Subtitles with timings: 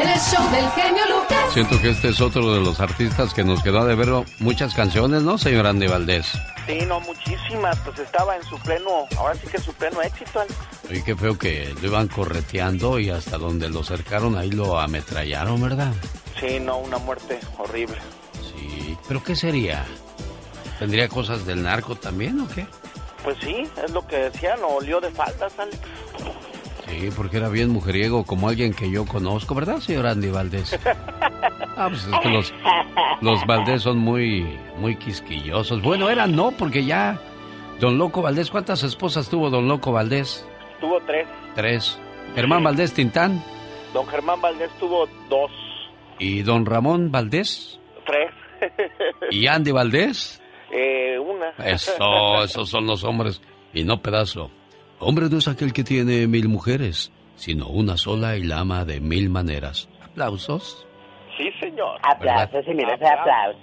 [0.00, 1.52] en el show del genio Lucas.
[1.52, 4.08] Siento que este es otro de los artistas que nos quedó de ver
[4.38, 6.32] muchas canciones, ¿no, señor Andy Valdés?
[6.66, 7.78] Sí, no, muchísimas.
[7.80, 10.42] Pues estaba en su pleno, ahora sí que su pleno éxito.
[10.88, 15.60] Oye, qué feo que lo iban correteando y hasta donde lo cercaron ahí lo ametrallaron,
[15.60, 15.92] ¿verdad?
[16.38, 17.98] Sí, no, una muerte horrible.
[18.34, 19.84] Sí, pero ¿qué sería?
[20.78, 22.66] ¿Tendría cosas del narco también o qué?
[23.24, 25.78] Pues sí, es lo que decían, olió de faldas, Alex.
[26.88, 30.78] Sí, porque era bien mujeriego, como alguien que yo conozco, ¿verdad, señor Andy Valdés?
[31.76, 32.52] Ah, pues es que los,
[33.20, 35.80] los Valdés son muy, muy quisquillosos.
[35.80, 37.20] Bueno, eran no, porque ya...
[37.78, 40.44] Don Loco Valdés, ¿cuántas esposas tuvo Don Loco Valdés?
[40.80, 41.28] Tuvo tres.
[41.54, 41.98] Tres.
[42.34, 43.40] ¿Germán Valdés Tintán?
[43.94, 45.50] Don Germán Valdés tuvo dos.
[46.18, 47.78] ¿Y don Ramón Valdés?
[48.04, 48.32] Tres.
[49.30, 50.42] ¿Y Andy Valdés?
[50.72, 51.50] Eh, una.
[51.64, 53.40] Eso, esos son los hombres.
[53.72, 54.50] Y no pedazo.
[55.00, 59.00] Hombre no es aquel que tiene mil mujeres, sino una sola y la ama de
[59.00, 59.88] mil maneras.
[60.02, 60.86] ¿Aplausos?
[61.36, 62.00] Sí, señor.
[62.02, 63.62] Aplausos y miras aplausos.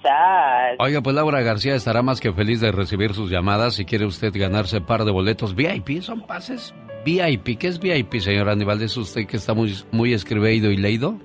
[0.78, 3.74] Oiga, pues Laura García estará más que feliz de recibir sus llamadas.
[3.74, 7.58] Si quiere usted ganarse par de boletos VIP, son pases VIP.
[7.58, 8.80] ¿Qué es VIP, señor Aníbal?
[8.80, 11.18] ¿Es usted que está muy, muy escribido y leído?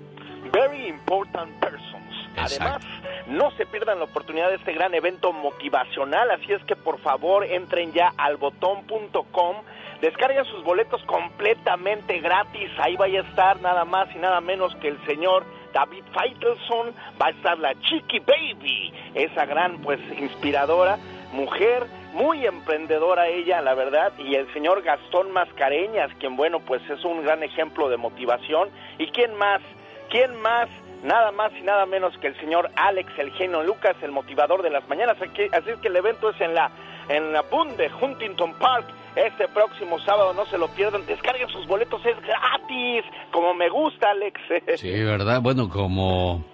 [0.51, 1.91] Very important persons.
[2.37, 2.83] Además,
[3.27, 6.31] no se pierdan la oportunidad de este gran evento motivacional.
[6.31, 9.57] Así es que por favor entren ya al botón.com
[10.01, 12.71] Descarguen sus boletos completamente gratis.
[12.79, 16.95] Ahí vaya a estar nada más y nada menos que el señor David Feitelson.
[17.21, 20.97] Va a estar la Chiqui Baby, esa gran, pues, inspiradora
[21.33, 24.11] mujer, muy emprendedora ella, la verdad.
[24.17, 28.69] Y el señor Gastón Mascareñas, quien, bueno, pues es un gran ejemplo de motivación.
[28.97, 29.61] ¿Y quién más?
[30.09, 30.67] ¿Quién más?
[31.03, 34.69] Nada más y nada menos que el señor Alex, el genio Lucas, el motivador de
[34.69, 35.17] las mañanas.
[35.19, 36.71] Así es que el evento es en la,
[37.09, 41.05] en la Bunde, Huntington Park este próximo sábado no se lo pierdan.
[41.05, 43.03] Descarguen sus boletos, es gratis.
[43.31, 44.39] Como me gusta, Alex.
[44.77, 45.41] Sí, ¿verdad?
[45.41, 46.45] Bueno, como,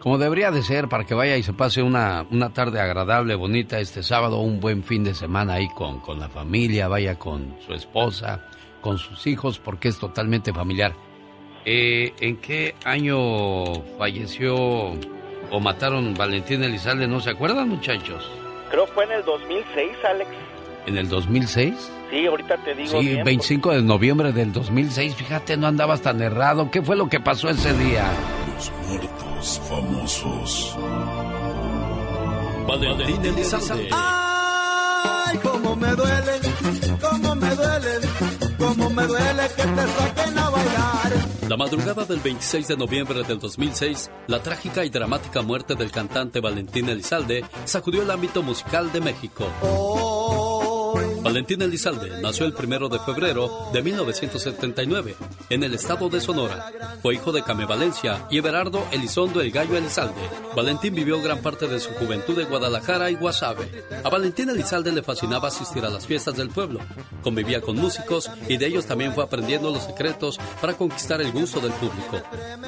[0.00, 3.78] como debería de ser para que vaya y se pase una, una tarde agradable, bonita
[3.78, 7.74] este sábado, un buen fin de semana ahí con, con la familia, vaya con su
[7.74, 8.46] esposa,
[8.80, 10.94] con sus hijos, porque es totalmente familiar.
[11.70, 17.06] Eh, ¿En qué año falleció o mataron Valentín Elizalde?
[17.06, 18.26] ¿No se acuerdan, muchachos?
[18.70, 20.30] Creo fue en el 2006, Alex.
[20.86, 21.92] ¿En el 2006?
[22.08, 22.98] Sí, ahorita te digo.
[22.98, 25.14] Sí, 25 de noviembre del 2006.
[25.14, 26.70] Fíjate, no andabas tan errado.
[26.70, 28.06] ¿Qué fue lo que pasó ese día?
[28.54, 30.74] Los muertos famosos.
[32.66, 33.90] Valentín Elizalde.
[33.92, 36.32] Ay, cómo me duele,
[36.98, 38.08] cómo me duele,
[38.56, 40.47] cómo me duele que te saquen a.
[41.48, 46.40] La madrugada del 26 de noviembre del 2006, la trágica y dramática muerte del cantante
[46.40, 49.46] Valentín Elizalde sacudió el ámbito musical de México.
[51.28, 55.14] Valentín Elizalde nació el primero de febrero de 1979
[55.50, 56.72] en el estado de Sonora.
[57.02, 60.22] Fue hijo de Came Valencia y Everardo Elizondo el Gallo Elizalde.
[60.56, 63.84] Valentín vivió gran parte de su juventud en Guadalajara y Guasave.
[64.02, 66.80] A Valentín Elizalde le fascinaba asistir a las fiestas del pueblo.
[67.22, 71.60] Convivía con músicos y de ellos también fue aprendiendo los secretos para conquistar el gusto
[71.60, 72.22] del público.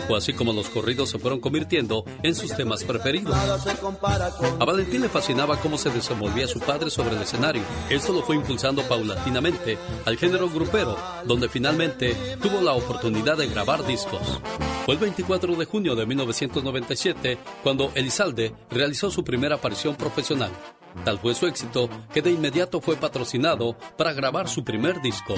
[0.06, 3.34] Fue así como los corridos se fueron convirtiendo en sus temas preferidos.
[3.34, 7.62] A Valentín le fascinaba cómo se desenvolvía su padre sobre el escenario.
[7.88, 13.86] Esto lo fue impulsando paulatinamente al género grupero, donde finalmente tuvo la oportunidad de grabar
[13.86, 14.40] discos.
[14.84, 20.50] Fue el 24 de junio de 1997 cuando Elizalde realizó su primera aparición profesional.
[21.04, 25.34] Tal fue su éxito que de inmediato fue patrocinado para grabar su primer disco.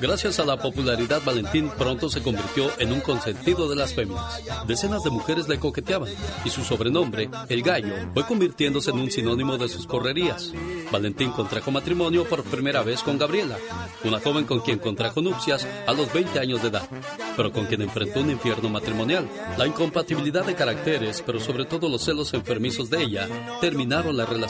[0.00, 4.42] Gracias a la popularidad, Valentín pronto se convirtió en un consentido de las féminas.
[4.66, 6.10] Decenas de mujeres le coqueteaban
[6.44, 10.52] y su sobrenombre, El Gallo, fue convirtiéndose en un sinónimo de sus correrías.
[10.90, 13.58] Valentín contrajo matrimonio por primera vez con Gabriela,
[14.04, 16.88] una joven con quien contrajo nupcias a los 20 años de edad,
[17.36, 19.28] pero con quien enfrentó un infierno matrimonial.
[19.56, 23.28] La incompatibilidad de caracteres, pero sobre todo los celos enfermizos de ella,
[23.60, 24.45] terminaron la relación.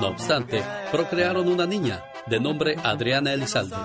[0.00, 0.62] No obstante,
[0.92, 3.76] procrearon una niña, de nombre Adriana Elizalde.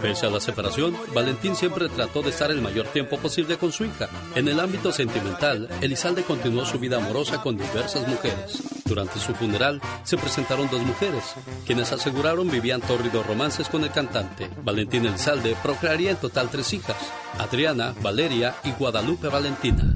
[0.00, 3.84] Pese a la separación, Valentín siempre trató de estar el mayor tiempo posible con su
[3.84, 4.08] hija.
[4.34, 8.62] En el ámbito sentimental, Elizalde continuó su vida amorosa con diversas mujeres.
[8.84, 11.34] Durante su funeral se presentaron dos mujeres,
[11.64, 14.48] quienes aseguraron vivían tórridos romances con el cantante.
[14.62, 16.96] Valentín Elizalde procrearía en total tres hijas,
[17.38, 19.94] Adriana, Valeria y Guadalupe Valentina.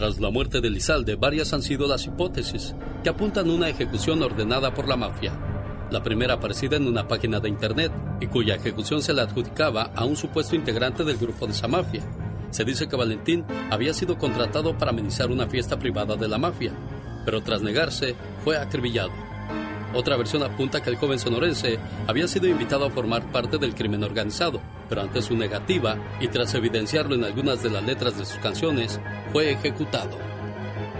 [0.00, 4.22] Tras la muerte de Elizalde, varias han sido las hipótesis que apuntan a una ejecución
[4.22, 5.30] ordenada por la mafia.
[5.90, 10.06] La primera aparecida en una página de internet y cuya ejecución se le adjudicaba a
[10.06, 12.00] un supuesto integrante del grupo de esa mafia.
[12.48, 16.72] Se dice que Valentín había sido contratado para amenizar una fiesta privada de la mafia,
[17.26, 19.29] pero tras negarse fue acribillado.
[19.94, 24.04] Otra versión apunta que el joven sonorense había sido invitado a formar parte del crimen
[24.04, 28.38] organizado, pero ante su negativa y tras evidenciarlo en algunas de las letras de sus
[28.38, 29.00] canciones,
[29.32, 30.16] fue ejecutado.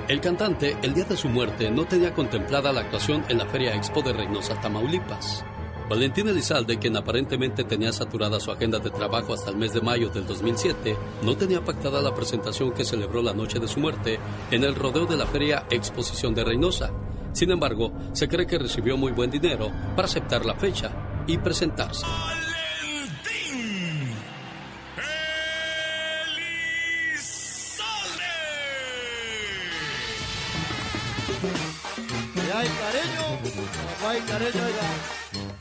[0.08, 3.76] El cantante, el día de su muerte, no tenía contemplada la actuación en la Feria
[3.76, 5.44] Expo de Reynosa, Tamaulipas.
[5.88, 10.08] Valentín Elizalde, quien aparentemente tenía saturada su agenda de trabajo hasta el mes de mayo
[10.08, 14.18] del 2007, no tenía pactada la presentación que celebró la noche de su muerte
[14.50, 16.92] en el rodeo de la Feria Exposición de Reynosa.
[17.32, 20.90] Sin embargo, se cree que recibió muy buen dinero para aceptar la fecha
[21.26, 22.06] y presentarse.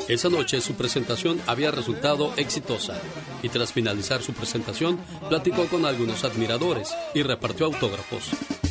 [0.10, 3.00] Esa noche su presentación había resultado exitosa
[3.44, 4.98] y tras finalizar su presentación
[5.30, 8.24] platicó con algunos admiradores y repartió autógrafos.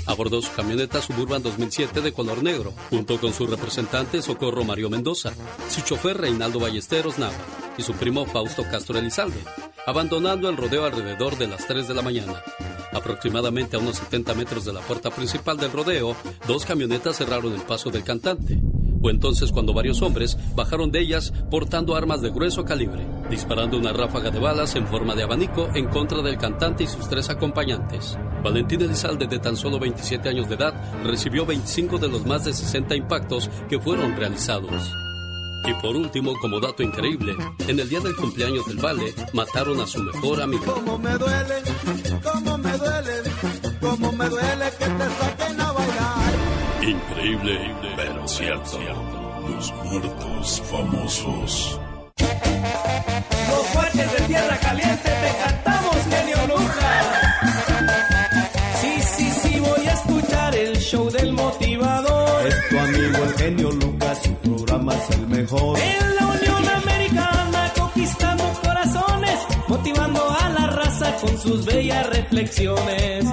[0.07, 5.33] Abordó su camioneta Suburban 2007 de color negro, junto con su representante Socorro Mario Mendoza,
[5.71, 7.37] su chofer Reinaldo Ballesteros Nava
[7.77, 9.39] y su primo Fausto Castro Elizalde,
[9.87, 12.43] abandonando el rodeo alrededor de las 3 de la mañana.
[12.93, 16.17] Aproximadamente a unos 70 metros de la puerta principal del rodeo,
[16.49, 18.59] dos camionetas cerraron el paso del cantante.
[19.01, 23.93] Fue entonces cuando varios hombres bajaron de ellas portando armas de grueso calibre, disparando una
[23.93, 28.19] ráfaga de balas en forma de abanico en contra del cantante y sus tres acompañantes.
[28.43, 30.75] Valentín Elizalde, de tan solo 27 años de edad,
[31.05, 34.93] recibió 25 de los más de 60 impactos que fueron realizados.
[35.65, 37.37] Y por último, como dato increíble,
[37.67, 40.65] en el día del cumpleaños del Vale, mataron a su mejor amigo.
[40.73, 41.55] Cómo me duele,
[42.23, 43.13] cómo me duele,
[43.81, 46.28] cómo me duele que te saquen a bailar.
[46.89, 48.79] Increíble, pero cierto.
[49.47, 51.81] Los muertos famosos.
[52.17, 57.07] Los fuertes de tierra caliente te cantamos, genio Lucas.
[58.81, 62.47] Sí, sí, sí, voy a escuchar el show del motivador.
[62.47, 65.79] Es tu amigo el genio Lucas, su programa es el mejor.
[65.79, 69.39] En la Unión Americana conquistando corazones,
[69.69, 73.27] motivando a la raza con sus bellas reflexiones.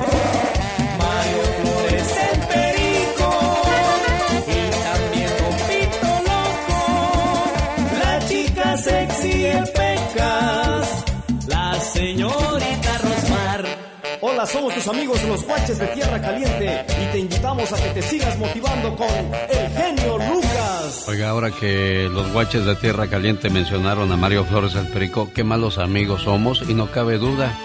[14.48, 18.38] Somos tus amigos los guaches de Tierra Caliente y te invitamos a que te sigas
[18.38, 21.06] motivando con el genio Lucas.
[21.08, 25.44] Oiga, ahora que los guaches de Tierra Caliente mencionaron a Mario Flores el Perico, qué
[25.44, 27.58] malos amigos somos y no cabe duda.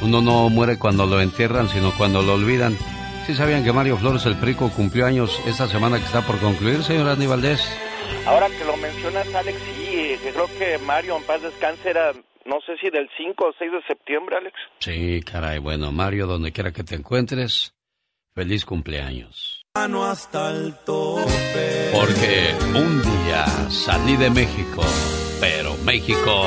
[0.00, 2.76] Uno no muere cuando lo entierran, sino cuando lo olvidan.
[3.26, 6.82] ¿Sí sabían que Mario Flores el Perico cumplió años esta semana que está por concluir,
[6.82, 7.60] señor Andy Valdés?
[8.26, 12.12] Ahora que lo mencionas, Alex, sí, creo que Mario en paz descanse era,
[12.46, 14.54] no sé si del 5 o 6 de septiembre, Alex.
[14.78, 15.58] Sí, caray.
[15.58, 17.74] Bueno, Mario, donde quiera que te encuentres,
[18.34, 19.64] feliz cumpleaños.
[19.74, 21.90] Mano hasta el tope.
[21.92, 24.82] Porque un día salí de México,
[25.40, 26.46] pero México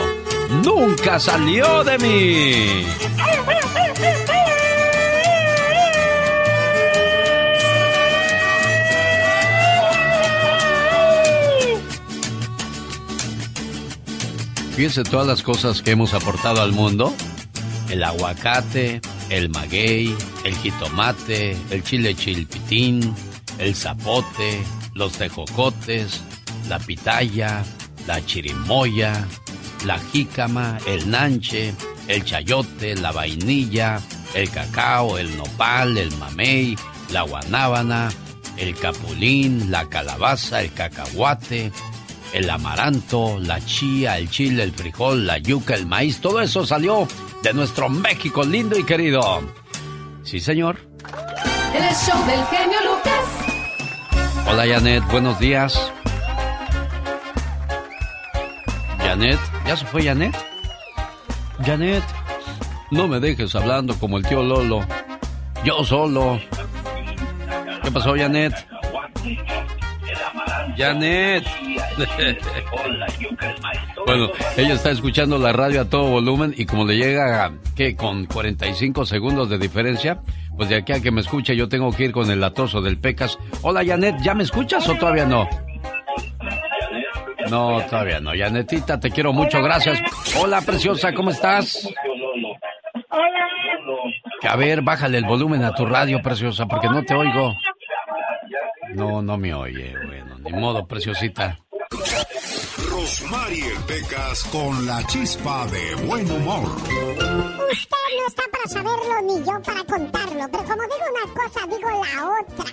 [0.64, 2.86] nunca salió de mí.
[14.78, 17.12] Fíjense todas las cosas que hemos aportado al mundo.
[17.90, 19.02] El aguacate,
[19.32, 23.16] el maguey, el jitomate, el chile chilpitín,
[23.58, 24.62] el zapote,
[24.94, 26.22] los tejocotes,
[26.70, 27.64] la pitaya,
[28.06, 29.26] la chirimoya,
[29.84, 31.74] la jícama, el nanche,
[32.08, 34.00] el chayote, la vainilla,
[34.36, 36.78] el cacao, el nopal, el mamey,
[37.10, 38.10] la guanábana,
[38.58, 41.72] el capulín, la calabaza, el cacahuate,
[42.38, 47.08] el amaranto, la chía, el chile, el frijol, la yuca, el maíz, todo eso salió
[47.42, 49.42] de nuestro México lindo y querido.
[50.24, 50.78] Sí, señor.
[51.74, 54.48] El show del genio Lucas.
[54.48, 55.92] Hola, Janet, buenos días.
[59.00, 60.36] Janet, ¿ya se fue Janet?
[61.66, 62.04] Janet,
[62.92, 64.86] no me dejes hablando como el tío Lolo.
[65.64, 66.40] Yo solo.
[67.84, 68.54] ¿Qué pasó, Janet?
[70.78, 71.44] Janet.
[74.06, 78.26] bueno, ella está escuchando la radio a todo volumen y como le llega, que Con
[78.26, 80.22] 45 segundos de diferencia,
[80.56, 83.00] pues de aquí a que me escuche yo tengo que ir con el latoso del
[83.00, 83.38] Pecas.
[83.62, 85.48] Hola Janet, ¿ya me escuchas o todavía no?
[87.50, 88.32] No, todavía no.
[88.38, 90.00] Janetita, te quiero mucho, gracias.
[90.42, 91.88] Hola, preciosa, ¿cómo estás?
[93.10, 93.48] Hola.
[94.50, 97.54] A ver, bájale el volumen a tu radio, preciosa, porque no te oigo.
[98.94, 101.58] No, no me oye, bueno, ni modo, preciosita.
[102.90, 106.68] Rosmarie Pecas con la chispa de buen humor.
[107.72, 111.90] Usted no está para saberlo ni yo para contarlo, pero como digo una cosa, digo
[111.90, 112.66] la otra.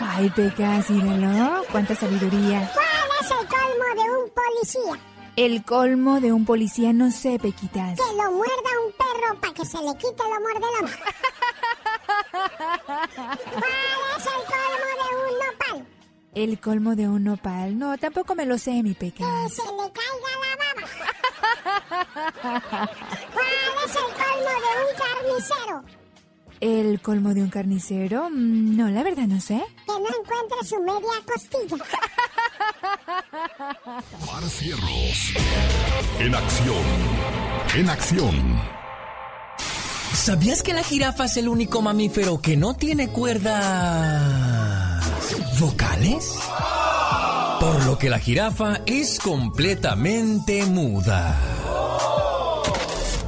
[0.00, 1.64] Ay, Pecas, míralo.
[1.70, 2.70] Cuánta sabiduría.
[2.74, 2.86] ¿Cuál
[3.20, 5.00] es el colmo de un policía?
[5.36, 7.96] El colmo de un policía, no sé, Pequitas.
[7.98, 10.96] Que lo muerda un perro para que se le quite el amor de la mano.
[12.84, 13.38] ¿Cuál
[14.18, 15.97] es el colmo de un nopal?
[16.38, 17.76] El colmo de un nopal.
[17.76, 19.26] No, tampoco me lo sé, mi Pecas.
[19.26, 20.84] Que se le caiga la baba.
[23.34, 23.46] ¿Cuál
[23.84, 25.82] es el colmo de un carnicero?
[26.60, 28.30] ¿El colmo de un carnicero?
[28.30, 29.60] Mm, No, la verdad no sé.
[29.84, 31.84] Que no encuentre su media costilla.
[34.22, 35.34] Omar Fierros.
[36.20, 36.84] En acción.
[37.74, 38.60] En acción.
[40.14, 44.97] ¿Sabías que la jirafa es el único mamífero que no tiene cuerdas
[45.58, 46.38] vocales?
[47.60, 51.36] Por lo que la jirafa es completamente muda.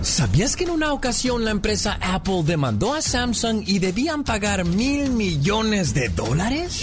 [0.02, 5.10] ¿Sabías que en una ocasión la empresa Apple demandó a Samsung y debían pagar mil
[5.10, 6.82] millones de dólares?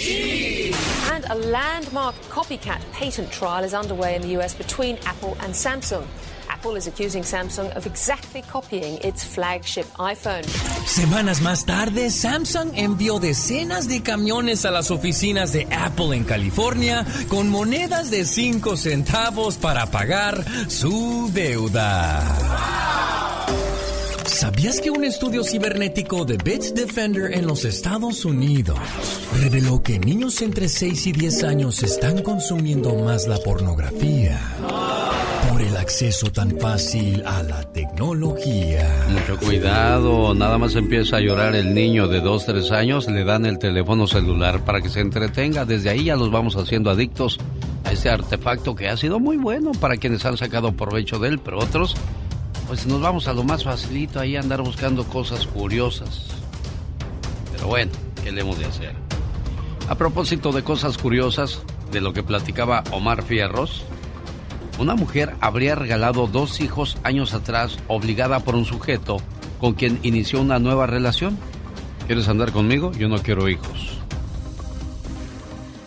[1.11, 6.03] And a landmark copycat patent trial is underway in the US between Apple and Samsung.
[6.67, 10.43] Apple is accusing Samsung of exactly copying its flagship iPhone.
[10.85, 17.05] Semanas más tarde, Samsung envió decenas de camiones a las oficinas de Apple en California
[17.29, 22.21] con monedas de 5 centavos para pagar su deuda.
[24.27, 28.77] ¿Sabías que un estudio cibernético de Bitdefender en los Estados Unidos
[29.41, 34.37] reveló que niños entre 6 y 10 años están consumiendo más la pornografía
[35.49, 39.07] por el acceso tan fácil a la tecnología?
[39.09, 43.45] Mucho cuidado, nada más empieza a llorar el niño de 2, 3 años, le dan
[43.45, 45.63] el teléfono celular para que se entretenga.
[45.63, 47.39] Desde ahí ya los vamos haciendo adictos
[47.85, 51.39] a este artefacto que ha sido muy bueno para quienes han sacado provecho de él,
[51.39, 51.95] pero otros,
[52.67, 56.27] pues nos vamos a lo más facilito, ahí a andar buscando cosas curiosas.
[57.53, 57.91] Pero bueno,
[58.23, 58.93] ¿qué le hemos de hacer?
[59.89, 63.83] A propósito de cosas curiosas, de lo que platicaba Omar Fierros,
[64.79, 69.17] una mujer habría regalado dos hijos años atrás obligada por un sujeto
[69.59, 71.37] con quien inició una nueva relación.
[72.05, 72.91] ¿Quieres andar conmigo?
[72.91, 73.97] Yo no quiero hijos.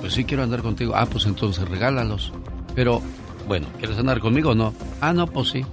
[0.00, 0.94] Pues sí quiero andar contigo.
[0.96, 2.32] Ah, pues entonces regálalos.
[2.74, 3.00] Pero,
[3.46, 4.74] bueno, ¿quieres andar conmigo o no?
[5.00, 5.64] Ah, no, pues sí.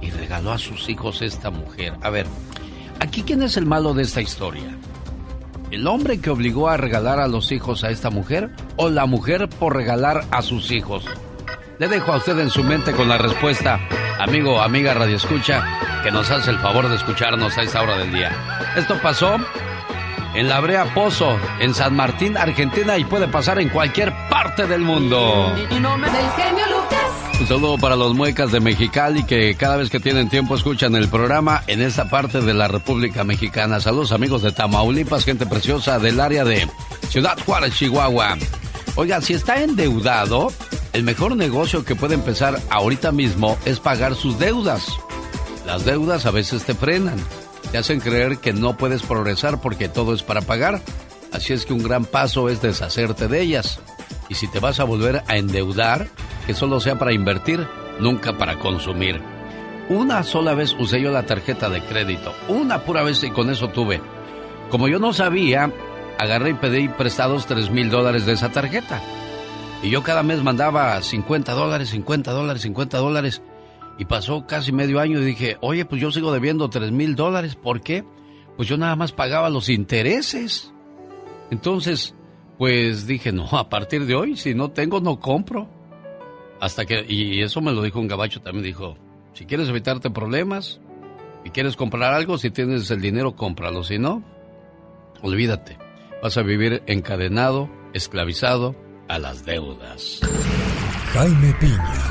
[0.00, 1.94] Y regaló a sus hijos esta mujer.
[2.02, 2.26] A ver,
[2.98, 4.76] aquí quién es el malo de esta historia.
[5.70, 9.48] ¿El hombre que obligó a regalar a los hijos a esta mujer o la mujer
[9.48, 11.04] por regalar a sus hijos?
[11.78, 13.80] Le dejo a usted en su mente con la respuesta,
[14.18, 15.64] amigo, amiga Radio Escucha,
[16.02, 18.32] que nos hace el favor de escucharnos a esta hora del día.
[18.76, 19.36] Esto pasó
[20.34, 24.82] en la Brea Pozo, en San Martín, Argentina, y puede pasar en cualquier parte del
[24.82, 25.52] mundo.
[25.54, 27.09] Del genio Lucas.
[27.40, 31.08] Un saludo para los muecas de Mexicali que cada vez que tienen tiempo escuchan el
[31.08, 33.80] programa en esta parte de la República Mexicana.
[33.80, 36.68] Saludos amigos de Tamaulipas, gente preciosa del área de
[37.08, 38.36] Ciudad Juárez, Chihuahua.
[38.94, 40.52] Oiga, si está endeudado,
[40.92, 44.88] el mejor negocio que puede empezar ahorita mismo es pagar sus deudas.
[45.64, 47.16] Las deudas a veces te frenan,
[47.72, 50.82] te hacen creer que no puedes progresar porque todo es para pagar.
[51.32, 53.80] Así es que un gran paso es deshacerte de ellas.
[54.30, 56.08] Y si te vas a volver a endeudar,
[56.46, 57.66] que solo sea para invertir,
[57.98, 59.20] nunca para consumir.
[59.90, 63.68] Una sola vez usé yo la tarjeta de crédito, una pura vez y con eso
[63.68, 64.00] tuve.
[64.70, 65.72] Como yo no sabía,
[66.16, 69.02] agarré y pedí prestados 3 mil dólares de esa tarjeta.
[69.82, 73.42] Y yo cada mes mandaba 50 dólares, 50 dólares, 50 dólares.
[73.98, 77.56] Y pasó casi medio año y dije, oye, pues yo sigo debiendo 3 mil dólares.
[77.56, 78.04] ¿Por qué?
[78.56, 80.72] Pues yo nada más pagaba los intereses.
[81.50, 82.14] Entonces,
[82.60, 85.66] pues dije, no, a partir de hoy, si no tengo, no compro.
[86.60, 88.98] Hasta que, y eso me lo dijo un gabacho también, dijo,
[89.32, 90.78] si quieres evitarte problemas
[91.42, 93.82] y quieres comprar algo, si tienes el dinero, cómpralo.
[93.82, 94.22] Si no,
[95.22, 95.78] olvídate.
[96.22, 98.76] Vas a vivir encadenado, esclavizado
[99.08, 100.20] a las deudas.
[101.14, 102.04] Jaime Piña,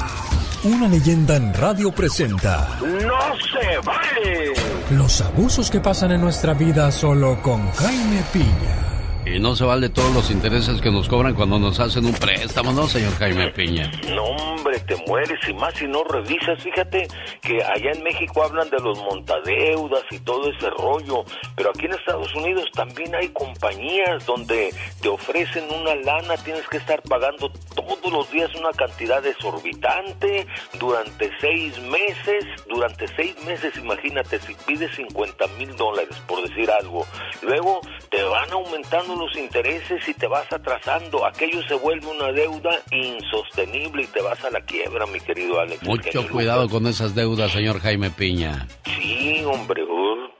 [0.63, 4.53] una leyenda en radio presenta ¡No se vale!
[4.97, 8.88] los abusos que pasan en nuestra vida solo con Jaime Piña.
[9.25, 12.71] Y no se vale todos los intereses que nos cobran cuando nos hacen un préstamo,
[12.71, 13.91] ¿no, señor Jaime Piña?
[14.15, 16.61] No, hombre, te mueres y más si no revisas.
[16.63, 17.07] Fíjate
[17.41, 21.93] que allá en México hablan de los montadeudas y todo ese rollo, pero aquí en
[21.93, 28.11] Estados Unidos también hay compañías donde te ofrecen una lana, tienes que estar pagando todos
[28.11, 30.47] los días una cantidad exorbitante
[30.79, 32.45] durante seis meses.
[32.67, 37.05] Durante seis meses, imagínate, si pides 50 mil dólares, por decir algo,
[37.41, 41.25] luego te van aumentando los intereses y te vas atrasando.
[41.25, 45.83] Aquello se vuelve una deuda insostenible y te vas a la quiebra, mi querido Alex.
[45.83, 48.67] Mucho cuidado con esas deudas, señor Jaime Piña.
[48.85, 49.83] Sí, hombre.
[49.83, 50.38] uh,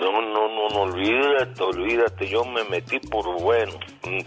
[0.00, 2.26] No, no, no, no, olvídate, olvídate.
[2.26, 3.72] Yo me metí por bueno,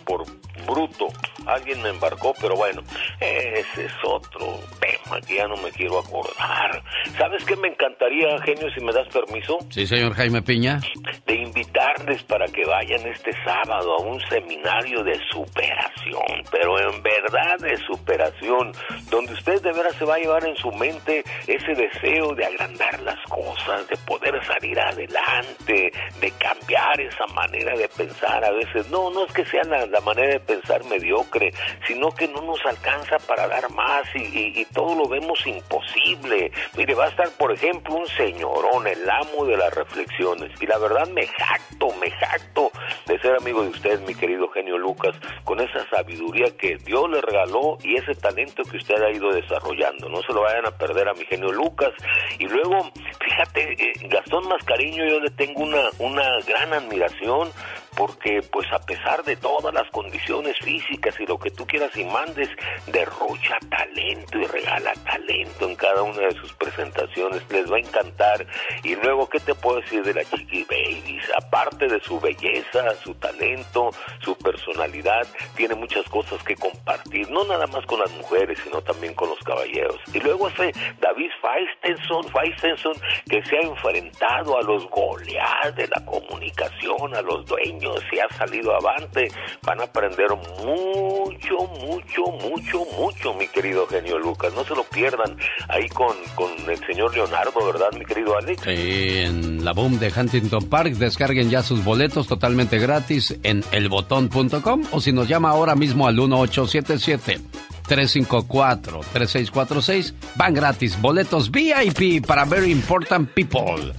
[0.06, 0.24] por
[0.66, 1.08] bruto.
[1.46, 2.82] Alguien me embarcó, pero bueno,
[3.20, 6.84] ese es otro tema que ya no me quiero acordar.
[7.18, 9.58] ¿Sabes qué me encantaría, genio, si me das permiso?
[9.70, 10.80] Sí, señor Jaime Piña.
[11.26, 17.58] De invitarles para que vayan este sábado a un seminario de superación, pero en verdad
[17.60, 18.72] de superación,
[19.10, 23.00] donde usted de veras se va a llevar en su mente ese deseo de agrandar
[23.02, 28.90] las cosas, de poder salir adelante, de cambiar esa manera de pensar a veces.
[28.90, 31.52] No, no es que sea la, manera de pensar mediocre,
[31.88, 36.52] sino que no nos alcanza para dar más y, todo lo vemos imposible.
[36.78, 40.78] Mire, va a estar, por ejemplo, un señorón, el amo de las reflexiones, y la
[40.78, 42.72] verdad me jacto, me jacto
[43.08, 47.22] de ser amigo de usted, mi querido genio Lucas, con esa sabiduría que Dios le
[47.22, 50.10] regaló y ese talento que usted ha ido desarrollando.
[50.10, 51.92] No se lo vayan a perder a mi genio Lucas.
[52.38, 57.52] Y luego, fíjate, eh, Gastón Mascariño, yo le tengo una, una gran admiración
[57.96, 62.04] porque pues a pesar de todas las condiciones físicas y lo que tú quieras y
[62.06, 62.50] mandes,
[62.88, 68.46] derrocha talento y regala talento en cada una de sus presentaciones, les va a encantar.
[68.84, 71.24] Y luego, ¿qué te puedo decir de la Chiqui Babies?
[71.38, 73.92] Aparte de su belleza, su talento,
[74.22, 79.14] su personalidad, tiene muchas cosas que compartir, no nada más con las mujeres, sino también
[79.14, 79.98] con los caballeros.
[80.14, 82.94] Y luego ese David Feistenson, Feistenson
[83.30, 87.79] que se ha enfrentado a los goleados de la comunicación, a los dueños
[88.10, 89.30] si ha salido avante,
[89.64, 90.30] van a aprender
[90.64, 94.54] mucho, mucho, mucho, mucho, mi querido genio Lucas.
[94.54, 95.36] No se lo pierdan
[95.70, 98.62] ahí con, con el señor Leonardo, ¿verdad, mi querido Alex?
[98.66, 100.94] En la boom de Huntington Park.
[100.94, 106.16] Descarguen ya sus boletos totalmente gratis en elbotón.com o si nos llama ahora mismo al
[106.16, 107.42] 1877.
[107.88, 111.02] 354-3646 van gratis.
[111.02, 113.94] Boletos VIP para Very Important People.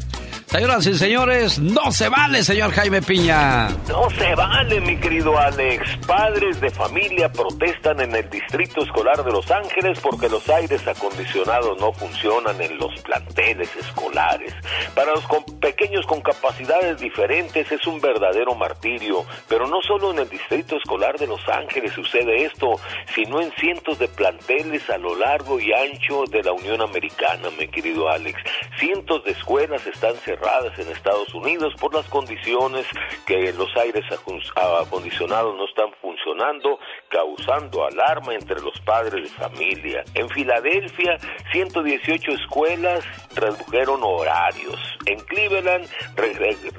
[0.51, 3.69] Señoras y señores, no se vale, señor Jaime Piña.
[3.87, 5.97] No se vale, mi querido Alex.
[6.09, 11.79] Padres de familia protestan en el Distrito Escolar de Los Ángeles porque los aires acondicionados
[11.79, 14.53] no funcionan en los planteles escolares.
[14.93, 15.25] Para los
[15.61, 21.17] pequeños con capacidades diferentes es un verdadero martirio, pero no solo en el Distrito Escolar
[21.17, 22.73] de Los Ángeles sucede esto,
[23.15, 27.69] sino en cientos de planteles a lo largo y ancho de la Unión Americana, mi
[27.69, 28.37] querido Alex.
[28.81, 30.40] Cientos de escuelas están cerradas
[30.79, 32.87] en Estados Unidos por las condiciones
[33.27, 40.03] que los aires acondicionados no están funcionando, causando alarma entre los padres de familia.
[40.15, 41.19] En Filadelfia,
[41.53, 44.79] 118 escuelas redujeron horarios.
[45.07, 45.89] En Cleveland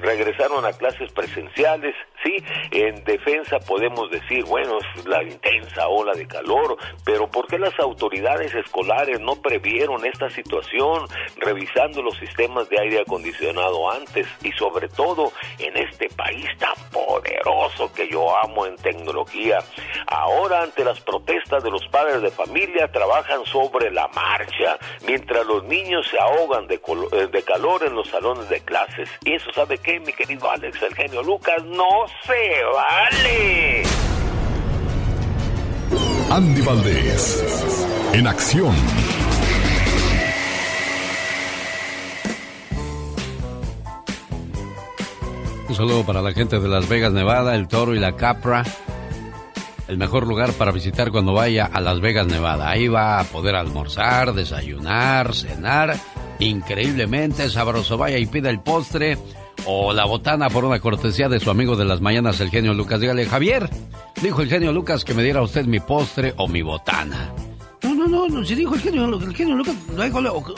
[0.00, 2.36] regresaron a clases presenciales Sí,
[2.70, 7.76] en defensa podemos decir, bueno, es la intensa ola de calor, pero ¿por qué las
[7.80, 11.04] autoridades escolares no previeron esta situación
[11.38, 17.92] revisando los sistemas de aire acondicionado antes y sobre todo en este país tan poderoso
[17.92, 19.58] que yo amo en tecnología?
[20.06, 25.64] Ahora ante las protestas de los padres de familia trabajan sobre la marcha, mientras los
[25.64, 29.08] niños se ahogan de, eh, de calor en los salones de clases.
[29.24, 31.62] ¿Y eso sabe qué, mi querido Alex, el genio Lucas?
[31.64, 33.82] No se vale.
[36.30, 38.74] Andy Valdés, en acción.
[45.68, 48.62] Un saludo para la gente de Las Vegas, Nevada, el Toro y la Capra.
[49.88, 52.70] El mejor lugar para visitar cuando vaya a Las Vegas, Nevada.
[52.70, 55.96] Ahí va a poder almorzar, desayunar, cenar.
[56.42, 57.96] Increíblemente sabroso.
[57.96, 59.16] Vaya y pida el postre
[59.64, 63.00] o la botana por una cortesía de su amigo de las mañanas, el genio Lucas.
[63.00, 63.70] Dígale, Javier,
[64.20, 67.32] dijo el genio Lucas que me diera usted mi postre o mi botana.
[67.82, 69.76] No, no, no, si dijo el genio, el genio Lucas,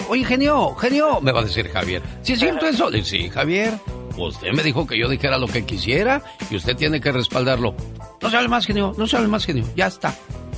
[0.08, 2.00] oye, genio, genio, me va a decir Javier.
[2.22, 2.90] ¿Si es cierto eso?
[3.02, 3.74] Sí, Javier,
[4.16, 7.74] usted me dijo que yo dijera lo que quisiera y usted tiene que respaldarlo.
[8.22, 10.14] No se hable más, genio, no se hable más, genio, ya está.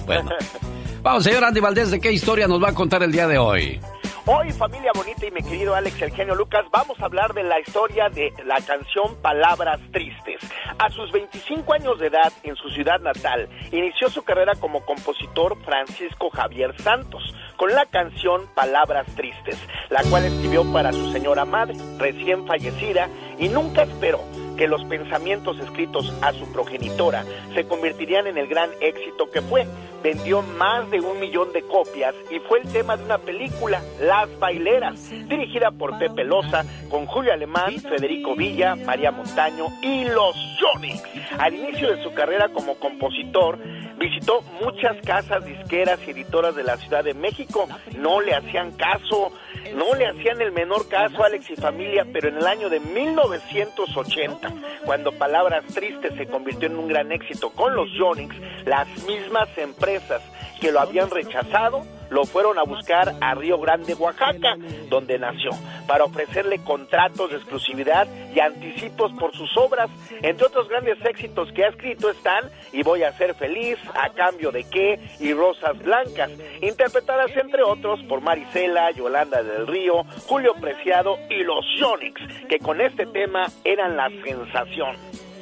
[0.07, 0.31] Bueno,
[1.03, 3.81] vamos, señor Andy Valdés, ¿de qué historia nos va a contar el día de hoy?
[4.29, 7.61] Hoy, familia bonita y mi querido Alex el genio Lucas, vamos a hablar de la
[7.61, 10.41] historia de la canción Palabras Tristes.
[10.81, 15.57] A sus 25 años de edad, en su ciudad natal, inició su carrera como compositor
[15.65, 17.23] Francisco Javier Santos
[17.57, 19.61] con la canción Palabras Tristes,
[19.91, 23.09] la cual escribió para su señora madre, recién fallecida,
[23.39, 24.25] y nunca esperó
[24.57, 29.66] que los pensamientos escritos a su progenitora se convertirían en el gran éxito que fue.
[30.03, 34.38] Vendió más de un millón de copias y fue el tema de una película, Las
[34.38, 41.03] Baileras, dirigida por Pepe Loza, con Julio Alemán, Federico Villa, María Montaño y los Sonics.
[41.38, 43.59] Al inicio de su carrera como compositor,
[43.99, 47.66] Visitó muchas casas disqueras y editoras de la Ciudad de México.
[47.97, 49.33] No le hacían caso,
[49.75, 52.79] no le hacían el menor caso a Alex y familia, pero en el año de
[52.79, 54.46] 1980,
[54.85, 60.23] cuando Palabras Tristes se convirtió en un gran éxito con los Yonix, las mismas empresas
[60.61, 64.57] que lo habían rechazado lo fueron a buscar a Río Grande, Oaxaca,
[64.88, 65.51] donde nació,
[65.87, 69.90] para ofrecerle contratos de exclusividad y anticipos por sus obras.
[70.23, 74.51] Entre otros grandes éxitos que ha escrito están Y voy a ser feliz, A cambio
[74.51, 81.19] de qué y Rosas Blancas, interpretadas entre otros por Marisela, Yolanda del Río, Julio Preciado
[81.31, 84.97] y los Yonix, que con este tema eran la sensación.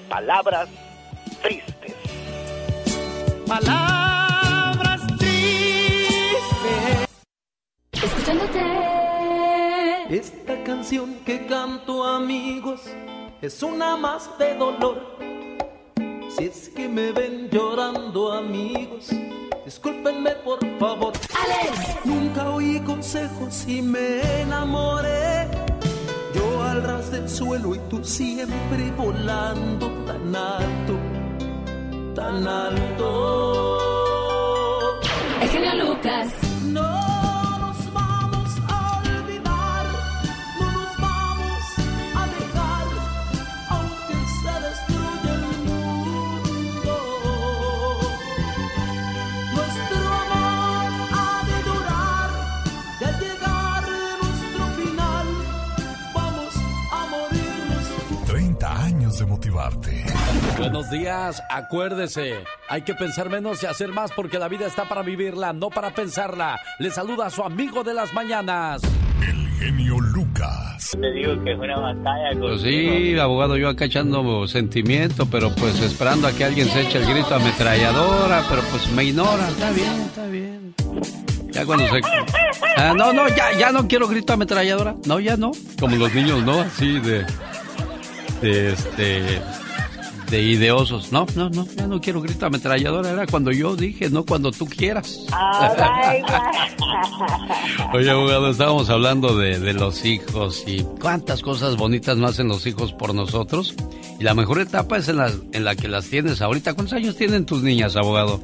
[0.09, 0.69] Palabras
[1.43, 1.95] tristes.
[3.47, 3.94] Palabras.
[7.93, 8.61] Escuchándote.
[10.11, 12.83] Esta canción que canto, amigos,
[13.41, 15.17] es una más de dolor.
[16.37, 19.11] Si es que me ven llorando, amigos,
[19.65, 21.13] discúlpenme por favor.
[21.43, 22.05] Alex.
[22.05, 25.49] Nunca oí consejos y me enamoré.
[26.35, 30.99] Yo al ras del suelo y tú siempre volando tan alto,
[32.15, 33.81] tan alto.
[35.41, 36.54] El genio Lucas.
[36.75, 36.81] No
[37.63, 39.85] nos vamos a olvidar,
[40.61, 41.63] no nos vamos
[42.21, 42.87] a dejar,
[43.75, 46.97] aunque se destruya el mundo.
[49.55, 50.87] Nuestro amor
[51.23, 52.31] ha de durar,
[53.01, 53.83] y al llegar
[54.23, 55.27] nuestro final,
[56.13, 56.55] vamos
[56.91, 57.85] a morirnos
[58.27, 59.94] 30 años de motivarte.
[60.59, 65.03] Buenos días, acuérdese, hay que pensar menos y hacer más porque la vida está para
[65.03, 66.59] vivirla, no para pensarla.
[66.79, 68.81] Le saluda a su amigo de las mañanas.
[69.21, 70.97] El genio Lucas.
[71.01, 72.41] Te digo que es una batalla con...
[72.41, 76.99] Pues sí, abogado, yo acá echando sentimiento, pero pues esperando a que alguien se eche
[76.99, 79.49] el grito ametralladora, pero pues me ignora.
[79.49, 80.75] Está bien, está bien.
[81.51, 82.01] Ya cuando se...
[82.77, 84.95] Ah, no, no, ya, ya no quiero grito ametralladora.
[85.05, 85.51] No, ya no.
[85.81, 86.61] Como los niños, ¿no?
[86.61, 87.27] Así de...
[88.41, 89.41] De este...
[90.35, 91.13] De ideosos.
[91.13, 93.11] No, no, no, ya no quiero grito ametralladora.
[93.11, 95.21] Era cuando yo dije, no cuando tú quieras.
[97.95, 102.67] Oye, abogado, estábamos hablando de, de los hijos y cuántas cosas bonitas no hacen los
[102.67, 103.77] hijos por nosotros.
[104.19, 106.75] Y la mejor etapa es en la, en la que las tienes ahorita.
[106.75, 108.41] ¿Cuántos años tienen tus niñas, abogado?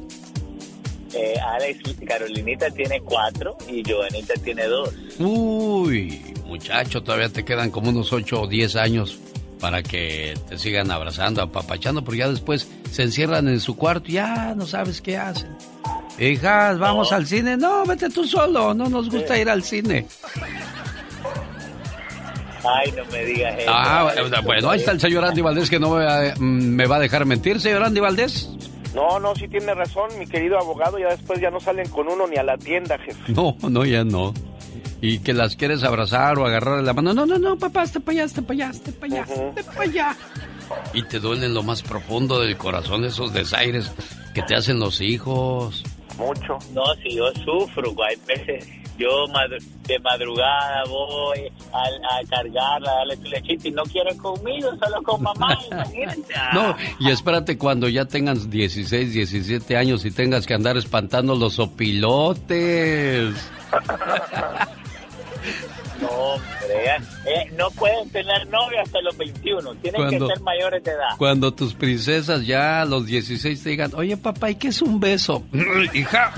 [1.13, 4.93] Eh, Alex, Carolinita tiene cuatro y Joanita tiene dos.
[5.19, 9.19] Uy, muchacho, todavía te quedan como unos 8 o 10 años
[9.61, 14.13] para que te sigan abrazando, apapachando, porque ya después se encierran en su cuarto y
[14.13, 15.55] ya no sabes qué hacen.
[16.19, 17.55] Hijas, vamos al cine.
[17.55, 20.07] No, vete tú solo, no nos gusta ir al cine.
[22.63, 23.71] Ay, no me digas eso.
[23.73, 26.97] Ah, bueno, ahí está el señor Andy Valdés que no me va, mm, me va
[26.97, 28.49] a dejar mentir, señor Andy Valdés.
[28.93, 30.99] No, no, sí tiene razón, mi querido abogado.
[30.99, 33.31] Ya después ya no salen con uno ni a la tienda, jefe.
[33.31, 34.33] No, no, ya no.
[35.01, 37.13] Y que las quieres abrazar o agarrar de la mano.
[37.13, 39.81] No, no, no, papá, esté para allá, esté para allá, esté para allá, esté para
[39.81, 40.15] allá.
[40.93, 43.91] Y te duele en lo más profundo del corazón esos desaires
[44.33, 45.83] que te hacen los hijos.
[46.17, 46.57] Mucho.
[46.73, 52.95] No, si yo sufro, hay veces yo madru- de madrugada voy a, a cargarla, a
[52.97, 56.21] darle su lechita y no quiere conmigo, solo con mamá, imagínate.
[56.53, 61.57] No, y espérate cuando ya tengas 16, 17 años y tengas que andar espantando los
[61.57, 63.33] opilotes.
[67.25, 71.09] Eh, no pueden tener novio hasta los 21, tienen Cuando- que ser mayores de edad.
[71.17, 74.99] Cuando tus princesas ya a los 16 te digan, oye papá, ¿y qué es un
[74.99, 75.43] beso?
[75.93, 76.33] Hija.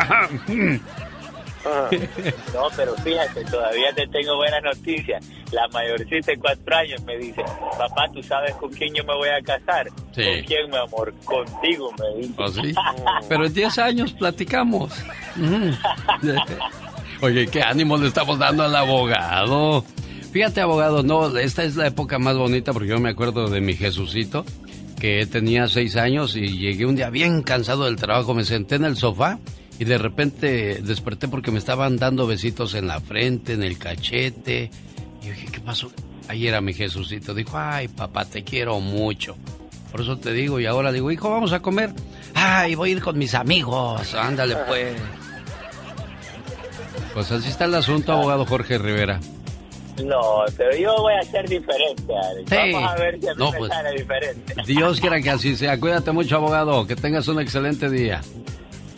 [2.54, 5.20] No, pero fíjate, todavía te tengo buena noticia.
[5.52, 7.42] La mayorcita de cuatro años me dice,
[7.78, 9.88] papá, ¿tú sabes con quién yo me voy a casar?
[10.14, 10.24] Sí.
[10.26, 11.14] ¿Con quién, mi amor?
[11.24, 12.34] Contigo, me dice.
[12.38, 12.74] ¿Oh, sí?
[13.30, 14.92] Pero en 10 años platicamos.
[15.38, 15.72] Ujú.
[17.26, 19.86] Oye, qué ánimo le estamos dando al abogado.
[20.34, 23.76] Fíjate, abogado, no, esta es la época más bonita porque yo me acuerdo de mi
[23.76, 24.44] Jesucito,
[25.00, 28.86] que tenía seis años y llegué un día bien cansado del trabajo, me senté en
[28.86, 29.38] el sofá
[29.78, 34.72] y de repente desperté porque me estaban dando besitos en la frente, en el cachete.
[35.22, 35.92] Y dije, ¿qué pasó?
[36.28, 37.36] Ahí era mi Jesucito.
[37.36, 39.38] Dijo, ay, papá, te quiero mucho.
[39.92, 41.94] Por eso te digo, y ahora digo, hijo, vamos a comer.
[42.34, 44.16] Ay, voy a ir con mis amigos.
[44.16, 44.96] Ándale, pues.
[47.14, 49.20] Pues así está el asunto, abogado Jorge Rivera.
[50.04, 52.50] No, pero yo voy a ser diferente, Alex.
[52.50, 52.72] Sí.
[52.74, 53.72] Vamos a ver si a mí No, me pues.
[53.72, 54.54] sale diferente.
[54.66, 55.80] Dios quiera que así sea.
[55.80, 56.88] Cuídate mucho, abogado.
[56.88, 58.22] Que tengas un excelente día.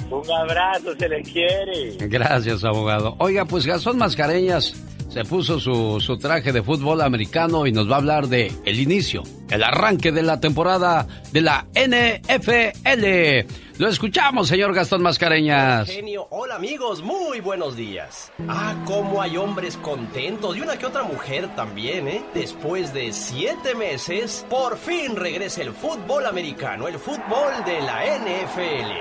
[0.10, 1.98] Un abrazo, se les quiere.
[2.08, 3.16] Gracias, abogado.
[3.18, 4.74] Oiga, pues Gastón Mascareñas
[5.10, 8.80] se puso su, su, traje de fútbol americano y nos va a hablar de el
[8.80, 13.48] inicio, el arranque de la temporada de la NFL.
[13.78, 15.90] Lo escuchamos, señor Gastón Mascareñas.
[15.90, 18.32] Genio, hola amigos, muy buenos días.
[18.48, 22.24] Ah, cómo hay hombres contentos y una que otra mujer también, ¿eh?
[22.34, 28.92] Después de siete meses, por fin regresa el fútbol americano, el fútbol de la NFL.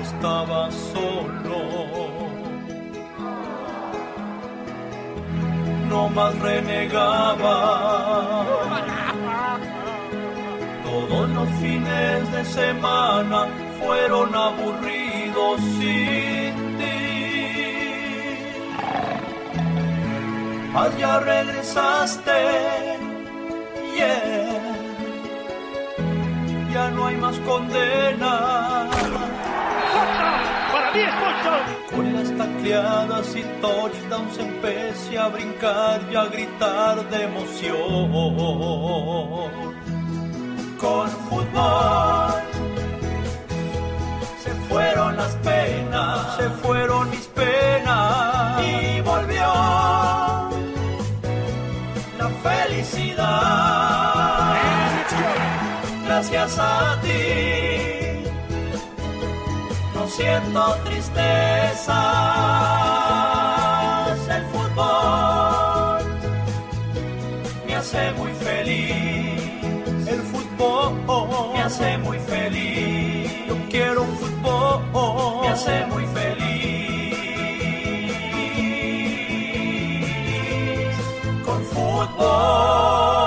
[0.00, 1.84] Estaba solo.
[5.88, 7.44] No más renegaba.
[10.94, 13.48] Todos los fines de semana
[13.80, 17.00] fueron aburridos sin ti.
[20.72, 22.30] Allá regresaste,
[23.96, 24.60] yeah.
[26.72, 28.88] Ya no hay más condena.
[30.72, 31.14] ¡Para mí es
[31.92, 38.54] Con las tacleadas y touchdowns empecé a brincar y a gritar de emoción.
[40.80, 42.44] Con fútbol
[44.74, 49.46] fueron las penas, se fueron mis penas y volvió
[52.18, 53.74] la felicidad.
[56.04, 58.24] Gracias a ti,
[59.94, 62.00] no siento tristeza.
[64.28, 66.04] El fútbol
[67.66, 68.33] me hace muy
[70.90, 73.30] fútbol me hace muy feliz.
[73.48, 76.44] Yo quiero un fútbol me hace muy feliz
[81.44, 83.23] con fútbol.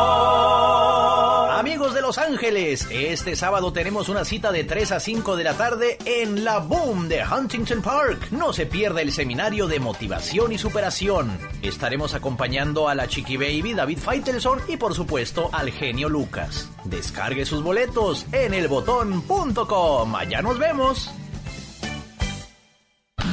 [2.07, 6.45] Los Ángeles, este sábado tenemos una cita de 3 a 5 de la tarde en
[6.45, 8.31] la Boom de Huntington Park.
[8.31, 11.37] No se pierda el seminario de motivación y superación.
[11.61, 16.69] Estaremos acompañando a la Chiqui Baby David Faitelson y por supuesto al genio Lucas.
[16.85, 20.15] Descargue sus boletos en elbotón.com.
[20.15, 21.11] Allá nos vemos.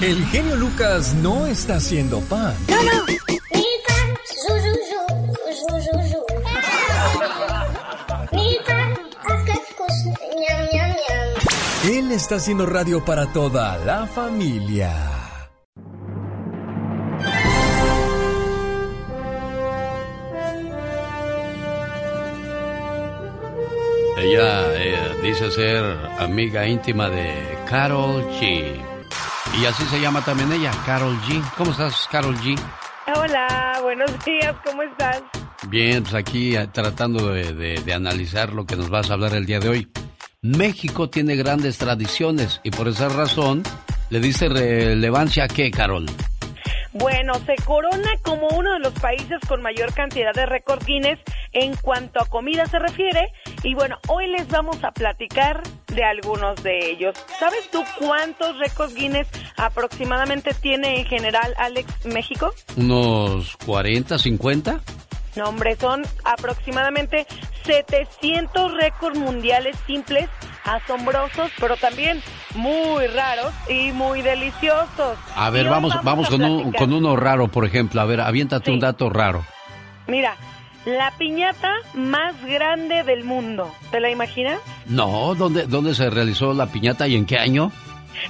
[0.00, 2.56] El genio Lucas no está haciendo pan.
[2.68, 3.14] No, no.
[11.84, 14.92] Él está haciendo radio para toda la familia.
[24.16, 25.84] Ella, ella dice ser
[26.18, 28.82] amiga íntima de Carol G.
[29.60, 31.42] Y así se llama también ella, Carol G.
[31.56, 32.58] ¿Cómo estás, Carol G?
[33.14, 35.22] Hola, buenos días, ¿cómo estás?
[35.68, 39.61] Bien, pues aquí eh, tratando de, analizar lo que nos vas a hablar el día
[39.61, 39.88] de hoy.
[40.42, 43.62] México tiene grandes tradiciones y por esa razón
[44.11, 46.07] le dice relevancia a qué, Carol.
[46.92, 51.18] Bueno, se corona como uno de los países con mayor cantidad de récord Guinness
[51.53, 53.33] en cuanto a comida se refiere.
[53.64, 57.16] Y bueno, hoy les vamos a platicar de algunos de ellos.
[57.40, 62.53] ¿Sabes tú cuántos récords Guinness aproximadamente tiene en general Alex México?
[62.77, 64.81] Unos 40, 50.
[65.37, 67.27] No, hombre, son aproximadamente
[67.64, 70.29] 700 récords mundiales simples,
[70.64, 72.23] asombrosos, pero también
[72.55, 75.18] muy raros y muy deliciosos.
[75.35, 78.01] A ver, vamos, vamos, con, con, uno raro, por ejemplo.
[78.01, 79.44] A ver, aviéntate un dato raro.
[80.07, 80.37] Mira,
[80.85, 83.73] la piñata más grande del mundo.
[83.90, 84.61] ¿Te la imaginas?
[84.87, 87.73] No, ¿dónde, dónde se realizó la piñata y en qué año?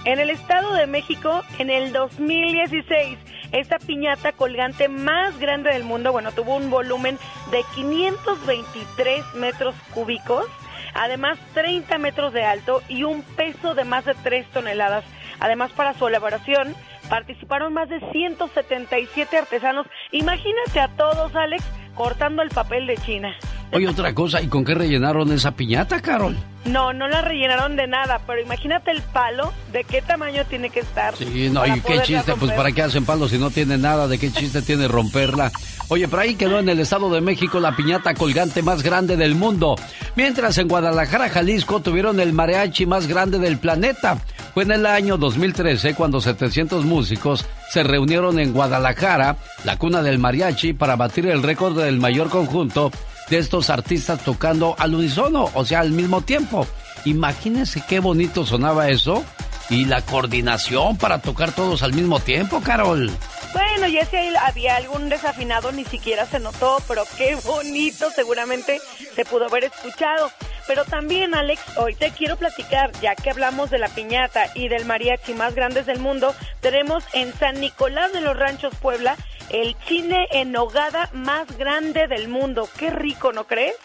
[0.05, 3.19] En el Estado de México, en el 2016.
[3.53, 7.19] Esta piñata colgante más grande del mundo, bueno, tuvo un volumen
[7.51, 10.47] de 523 metros cúbicos,
[10.95, 15.05] además 30 metros de alto y un peso de más de 3 toneladas.
[15.41, 16.75] Además, para su elaboración
[17.09, 19.87] participaron más de 177 artesanos.
[20.11, 23.37] Imagínate a todos, Alex, cortando el papel de China.
[23.75, 26.37] Oye, otra cosa, ¿y con qué rellenaron esa piñata, Carol?
[26.65, 30.81] No, no la rellenaron de nada, pero imagínate el palo, de qué tamaño tiene que
[30.81, 31.17] estar.
[31.17, 34.17] Sí, no, y qué chiste, pues para qué hacen palos si no tiene nada, de
[34.19, 35.51] qué chiste tiene romperla.
[35.89, 39.35] Oye, pero ahí quedó en el Estado de México la piñata colgante más grande del
[39.35, 39.75] mundo.
[40.15, 44.19] Mientras en Guadalajara, Jalisco, tuvieron el mariachi más grande del planeta.
[44.55, 50.21] Fue en el año 2013 cuando 700 músicos se reunieron en Guadalajara, la cuna del
[50.21, 52.93] mariachi, para batir el récord del mayor conjunto
[53.29, 56.67] de estos artistas tocando al unísono, o sea, al mismo tiempo.
[57.05, 59.25] Imagínense qué bonito sonaba eso
[59.71, 63.11] y la coordinación para tocar todos al mismo tiempo, Carol.
[63.53, 68.81] Bueno, ya si había algún desafinado ni siquiera se notó, pero qué bonito seguramente
[69.15, 70.31] se pudo haber escuchado.
[70.67, 74.87] Pero también, Alex, hoy te quiero platicar, ya que hablamos de la piñata y del
[74.87, 79.17] mariachi más grandes del mundo, tenemos en San Nicolás de los Ranchos, Puebla,
[79.51, 82.69] el chile en nogada más grande del mundo.
[82.79, 83.77] Qué rico, ¿no crees?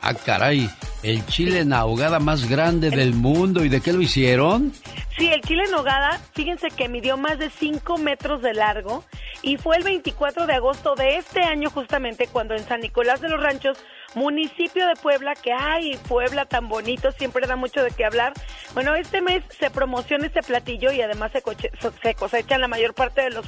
[0.00, 0.70] Ah, caray,
[1.02, 3.64] el chile en ahogada más grande del mundo.
[3.64, 4.72] ¿Y de qué lo hicieron?
[5.16, 9.04] Sí, el chile en nogada, fíjense que midió más de 5 metros de largo
[9.42, 13.28] y fue el 24 de agosto de este año justamente cuando en San Nicolás de
[13.28, 13.78] los Ranchos,
[14.14, 18.32] municipio de Puebla, que ay, Puebla tan bonito, siempre da mucho de qué hablar.
[18.74, 23.30] Bueno, este mes se promociona este platillo y además se, cosechan la mayor parte de
[23.30, 23.46] los,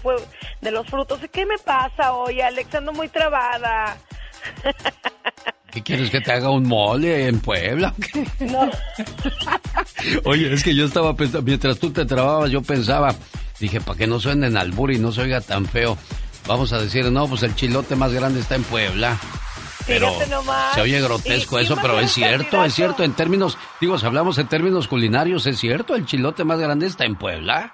[0.61, 1.21] de los frutos.
[1.31, 2.75] ¿Qué me pasa hoy, Alex?
[2.75, 3.97] Ando muy trabada.
[5.73, 7.95] ¿Qué quieres que te haga un mole en Puebla?
[7.97, 8.27] o qué?
[8.47, 8.71] No.
[10.25, 13.15] Oye, es que yo estaba pensando, mientras tú te trababas, yo pensaba,
[13.59, 15.97] dije, para que no suenen albur y no se oiga tan feo,
[16.47, 19.17] vamos a decir, no, pues el chilote más grande está en Puebla.
[19.87, 20.13] Pero
[20.75, 24.47] se oye grotesco eso, pero es cierto, es cierto, en términos, digo, si hablamos en
[24.47, 27.73] términos culinarios, es cierto, el chilote más grande está en Puebla.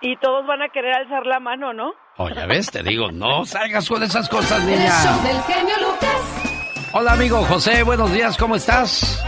[0.00, 1.92] Y todos van a querer alzar la mano, ¿no?
[2.16, 4.90] Oye, ves, te digo, no salgas con esas cosas, El niña.
[5.04, 6.51] show del genio Lucas.
[6.94, 9.22] Hola, amigo José, buenos días, ¿cómo estás?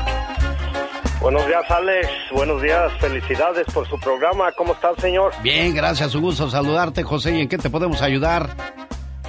[1.20, 2.08] Buenos días, Alex.
[2.32, 2.92] Buenos días.
[3.00, 4.52] Felicidades por su programa.
[4.52, 5.32] ¿Cómo está el señor?
[5.42, 8.50] Bien, gracias, un gusto saludarte, José, ¿y en qué te podemos ayudar?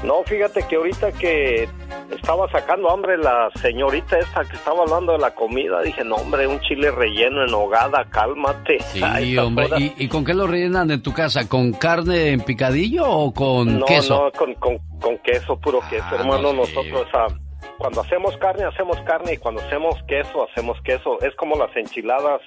[0.04, 1.69] No, fíjate que ahorita que
[2.13, 6.45] estaba sacando hambre la señorita esta que estaba hablando de la comida, dije, no, hombre,
[6.45, 8.78] un chile relleno en hogada, cálmate.
[8.91, 9.67] Sí, hombre.
[9.78, 11.48] ¿Y, y con qué lo rellenan en tu casa?
[11.48, 14.26] ¿Con carne en picadillo o con no, queso?
[14.26, 16.52] no, con, con, con queso, puro queso, Ah, hermano.
[16.52, 16.54] no.
[16.65, 17.28] Nosotros, ah,
[17.77, 21.21] cuando hacemos carne, hacemos carne, y cuando hacemos queso, hacemos queso.
[21.21, 22.41] Es como las enchiladas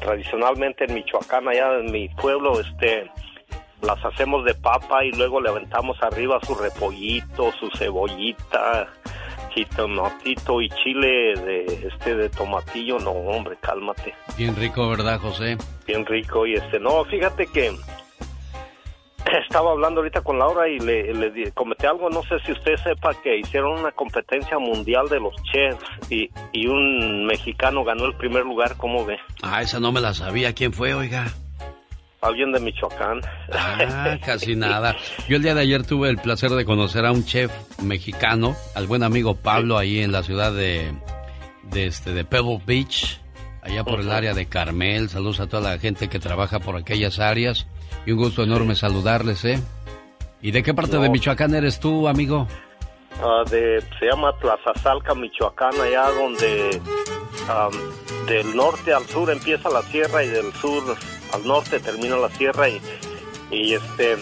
[0.00, 3.10] tradicionalmente en Michoacán, allá en mi pueblo, este
[3.82, 8.88] las hacemos de papa y luego le aventamos arriba su repollito, su cebollita,
[9.54, 15.56] jitomatito y chile de este de tomatillo, no hombre, cálmate, Bien rico, ¿verdad, José?
[15.86, 17.72] bien rico y este, no, fíjate que
[19.42, 23.14] estaba hablando ahorita con Laura y le, le comenté algo, no sé si usted sepa
[23.22, 28.44] que hicieron una competencia mundial de los chefs y, y un mexicano ganó el primer
[28.44, 29.18] lugar, ¿cómo ve?
[29.42, 30.54] Ah, esa no me la sabía.
[30.54, 31.26] ¿Quién fue, oiga?
[32.22, 33.20] Alguien de Michoacán.
[33.52, 34.96] Ah, casi nada.
[35.28, 37.50] Yo el día de ayer tuve el placer de conocer a un chef
[37.82, 40.92] mexicano, al buen amigo Pablo, ahí en la ciudad de,
[41.70, 43.20] de, este, de Pebble Beach,
[43.62, 45.08] allá por el área de Carmel.
[45.08, 47.66] Saludos a toda la gente que trabaja por aquellas áreas.
[48.06, 49.60] Y un gusto enorme saludarles, ¿eh?
[50.42, 51.02] ¿Y de qué parte No.
[51.02, 52.46] de Michoacán eres tú, amigo?
[53.22, 56.80] Ah, de, se llama Tlazazalca, Michoacán, allá donde
[58.26, 60.96] del norte al sur empieza la sierra y del sur
[61.34, 62.80] al norte termina la sierra y,
[63.50, 64.16] y este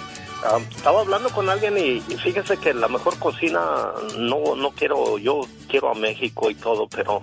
[0.71, 3.61] estaba hablando con alguien y, y fíjese que la mejor cocina
[4.17, 7.23] no no quiero yo quiero a México y todo pero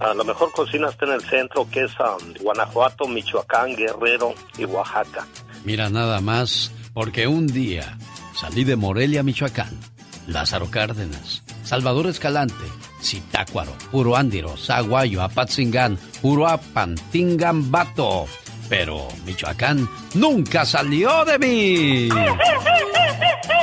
[0.00, 1.92] ah, la mejor cocina está en el centro que es
[2.40, 5.26] Guanajuato, Michoacán, Guerrero y Oaxaca.
[5.64, 7.96] Mira nada más, porque un día
[8.34, 9.78] salí de Morelia, Michoacán,
[10.26, 12.64] Lázaro Cárdenas, Salvador Escalante,
[13.02, 18.26] Zitácuaro, Uruándiro, Zaguayo, Apatzingán, Uruapan, Tingambato.
[18.68, 22.08] Pero Michoacán nunca salió de mí.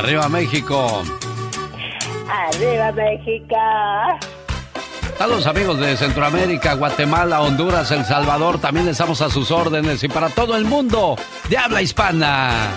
[0.00, 1.02] arriba México.
[2.28, 3.56] Arriba México.
[5.18, 10.30] Saludos amigos de Centroamérica, Guatemala, Honduras, El Salvador, también estamos a sus órdenes y para
[10.30, 11.16] todo el mundo
[11.50, 12.70] de habla hispana.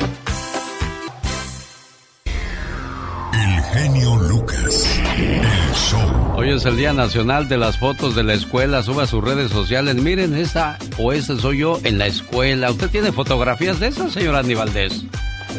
[2.26, 5.00] El genio Lucas.
[5.18, 6.34] El show.
[6.36, 9.50] Hoy es el Día Nacional de las Fotos de la Escuela, sube a sus redes
[9.50, 12.70] sociales, miren esta o este soy yo en la escuela.
[12.70, 15.06] ¿Usted tiene fotografías de esas, señor Andy Valdés?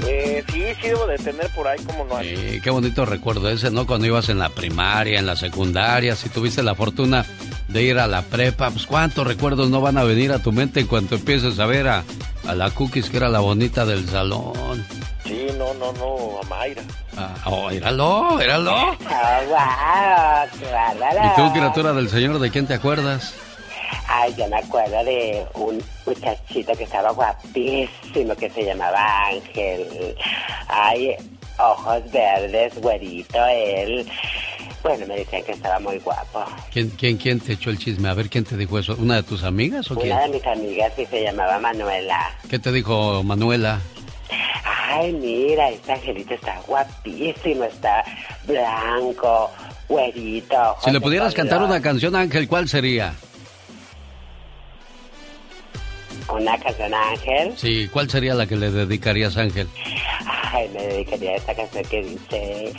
[0.07, 2.37] Eh, sí, sí debo de tener por ahí, como no hay.
[2.37, 3.87] Sí, qué bonito recuerdo ese, ¿no?
[3.87, 7.25] Cuando ibas en la primaria, en la secundaria, si tuviste la fortuna
[7.69, 10.81] de ir a la prepa, pues cuántos recuerdos no van a venir a tu mente
[10.81, 12.05] en cuanto empieces a ver a,
[12.47, 14.85] a la Cookies, que era la bonita del salón.
[15.25, 16.83] Sí, no, no, no, a Mayra.
[17.17, 18.97] Ah, oh, éralo, éralo.
[19.05, 20.51] Bárbaro.
[21.25, 23.35] ¿Y tú, criatura del Señor, de quién te acuerdas?
[24.09, 30.17] Ay, yo me acuerdo de un muchachito que estaba guapísimo, que se llamaba Ángel.
[30.69, 31.17] Ay,
[31.59, 34.07] ojos verdes, güerito, él.
[34.83, 36.45] Bueno, me decían que estaba muy guapo.
[36.71, 38.09] ¿Quién, quién, quién te echó el chisme?
[38.09, 38.95] A ver, ¿quién te dijo eso?
[38.99, 40.13] ¿Una de tus amigas o quién?
[40.13, 42.31] Una de mis amigas que se llamaba Manuela.
[42.51, 43.81] ¿Qué te dijo Manuela?
[44.87, 48.05] Ay, mira, este angelito está guapísimo, está
[48.47, 49.51] blanco,
[49.89, 50.77] güerito.
[50.85, 53.15] Si le pudieras cantar una canción, Ángel, ¿cuál sería?
[56.29, 57.53] Una canción a Ángel.
[57.57, 59.69] Sí, ¿cuál sería la que le dedicarías a Ángel?
[60.53, 62.73] Ay, me dedicaría a esta canción que dice,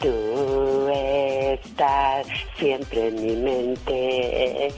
[0.00, 2.26] tú estás
[2.58, 4.74] siempre en mi mente.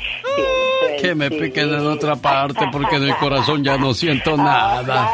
[1.01, 5.11] Que me piquen en otra parte porque en el corazón ya no siento nada.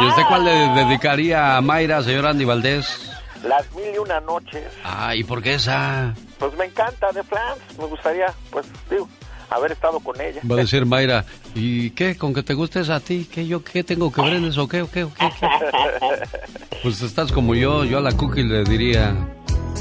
[0.00, 3.10] ¿Y usted cuál le dedicaría a Mayra, señor Andy Valdés?
[3.44, 4.64] Las mil y una noches.
[4.84, 6.14] Ah, ¿y por qué esa?
[6.38, 7.58] Pues me encanta de Flans.
[7.78, 9.08] Me gustaría, pues, digo,
[9.56, 10.40] haber estado con ella.
[10.50, 11.24] Va a decir Mayra,
[11.54, 12.16] ¿y qué?
[12.16, 13.28] ¿Con que te gustes a ti?
[13.30, 14.68] ¿Qué yo qué tengo que ver en eso?
[14.68, 14.84] ¿Qué?
[14.92, 15.06] ¿Qué?
[15.18, 15.30] ¿Qué?
[15.40, 15.46] qué?
[16.82, 17.84] Pues estás como yo.
[17.84, 19.14] Yo a la Cookie le diría,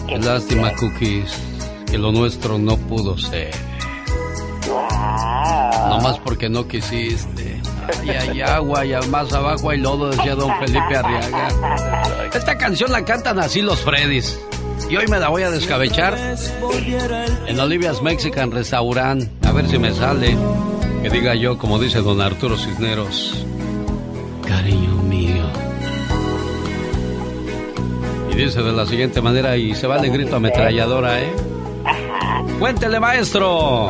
[0.07, 1.36] qué lástima, Cookies,
[1.89, 3.51] que lo nuestro no pudo ser.
[4.67, 7.59] No más porque no quisiste.
[8.01, 12.30] Ay, hay agua y más abajo hay lodo, decía don Felipe Arriaga.
[12.34, 14.39] Esta canción la cantan así los Freddys.
[14.90, 16.18] Y hoy me la voy a descabechar
[17.48, 19.24] en Olivia's Mexican Restaurant.
[19.46, 20.36] A ver si me sale.
[21.02, 23.46] Que diga yo, como dice don Arturo Cisneros.
[24.46, 25.44] Cariño mío.
[28.32, 31.32] Y dice de la siguiente manera, y se va el grito ametralladora, ¿eh?
[32.60, 33.90] Cuéntele, maestro.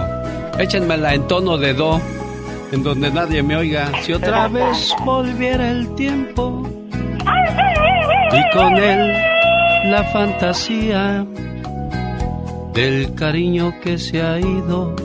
[0.57, 1.99] Échenmela en tono de do,
[2.71, 3.91] en donde nadie me oiga.
[4.03, 6.63] Si otra vez volviera el tiempo
[8.31, 9.30] y con él
[9.83, 11.25] la fantasía
[12.73, 14.95] del cariño que se ha ido,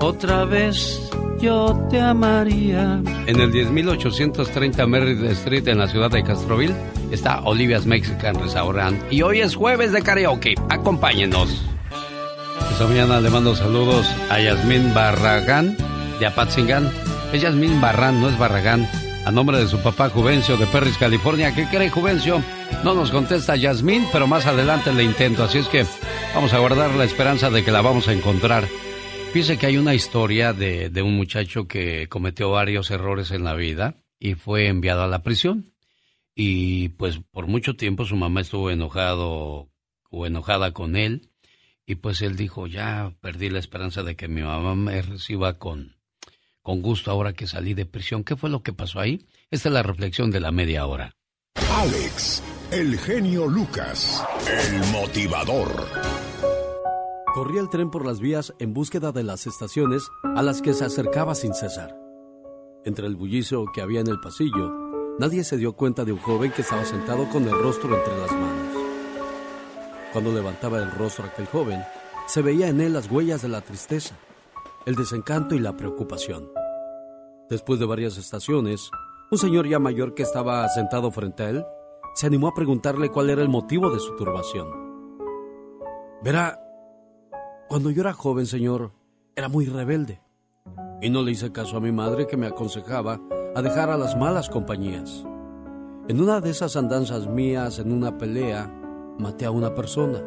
[0.00, 1.10] otra vez
[1.40, 3.00] yo te amaría.
[3.26, 6.74] En el 10830 Merritt Street en la ciudad de Castroville
[7.10, 10.54] está Olivia's Mexican Restaurant y hoy es jueves de karaoke.
[10.68, 11.62] Acompáñenos.
[12.70, 15.76] Esta mañana le mando saludos a Yasmín Barragán
[16.20, 16.90] de Apatzingán.
[17.32, 18.88] Es Yasmín Barrán, no es Barragán.
[19.24, 21.54] A nombre de su papá Juvencio de Perris, California.
[21.54, 22.42] ¿Qué cree Juvencio?
[22.82, 25.44] No nos contesta Yasmín, pero más adelante le intento.
[25.44, 25.86] Así es que
[26.34, 28.66] vamos a guardar la esperanza de que la vamos a encontrar.
[29.32, 33.54] Fíjese que hay una historia de, de un muchacho que cometió varios errores en la
[33.54, 35.72] vida y fue enviado a la prisión.
[36.34, 39.70] Y pues por mucho tiempo su mamá estuvo enojado
[40.10, 41.30] o enojada con él
[41.86, 45.96] y pues él dijo, ya perdí la esperanza de que mi mamá me reciba con,
[46.62, 48.24] con gusto ahora que salí de prisión.
[48.24, 49.26] ¿Qué fue lo que pasó ahí?
[49.50, 51.14] Esta es la reflexión de la media hora.
[51.70, 55.68] Alex, el genio Lucas, el motivador.
[57.34, 60.02] Corría el tren por las vías en búsqueda de las estaciones
[60.36, 61.96] a las que se acercaba sin cesar.
[62.84, 64.70] Entre el bullicio que había en el pasillo,
[65.18, 68.32] nadie se dio cuenta de un joven que estaba sentado con el rostro entre las
[68.32, 68.76] manos.
[70.12, 71.82] Cuando levantaba el rostro aquel joven,
[72.26, 74.14] se veía en él las huellas de la tristeza,
[74.86, 76.50] el desencanto y la preocupación.
[77.48, 78.90] Después de varias estaciones,
[79.30, 81.64] un señor ya mayor que estaba sentado frente a él
[82.14, 84.68] se animó a preguntarle cuál era el motivo de su turbación.
[86.22, 86.60] Verá,
[87.68, 88.92] cuando yo era joven, señor,
[89.34, 90.20] era muy rebelde
[91.00, 93.20] y no le hice caso a mi madre que me aconsejaba
[93.54, 95.24] a dejar a las malas compañías.
[96.08, 98.72] En una de esas andanzas mías, en una pelea,
[99.18, 100.22] maté a una persona.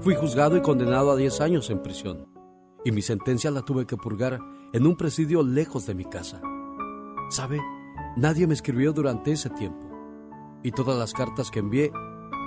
[0.00, 2.37] Fui juzgado y condenado a 10 años en prisión.
[2.84, 4.40] Y mi sentencia la tuve que purgar
[4.72, 6.40] en un presidio lejos de mi casa.
[7.30, 7.60] ¿Sabe?
[8.16, 9.88] Nadie me escribió durante ese tiempo.
[10.62, 11.92] Y todas las cartas que envié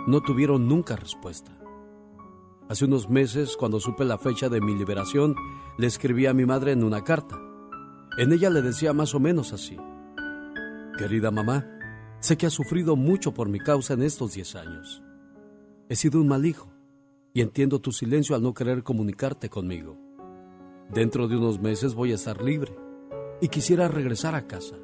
[0.08, 1.58] no tuvieron nunca respuesta.
[2.70, 5.36] Hace unos meses, cuando supe la fecha de mi liberación,
[5.78, 7.38] le escribí a mi madre en una carta.
[8.18, 9.78] En ella le decía más o menos así.
[10.98, 11.66] Querida mamá,
[12.20, 15.04] sé que has sufrido mucho por mi causa en estos 10 años.
[15.90, 16.72] He sido un mal hijo
[17.34, 19.98] y entiendo tu silencio al no querer comunicarte conmigo.
[20.94, 22.76] Dentro de unos meses voy a estar libre
[23.40, 24.76] y quisiera regresar a casa.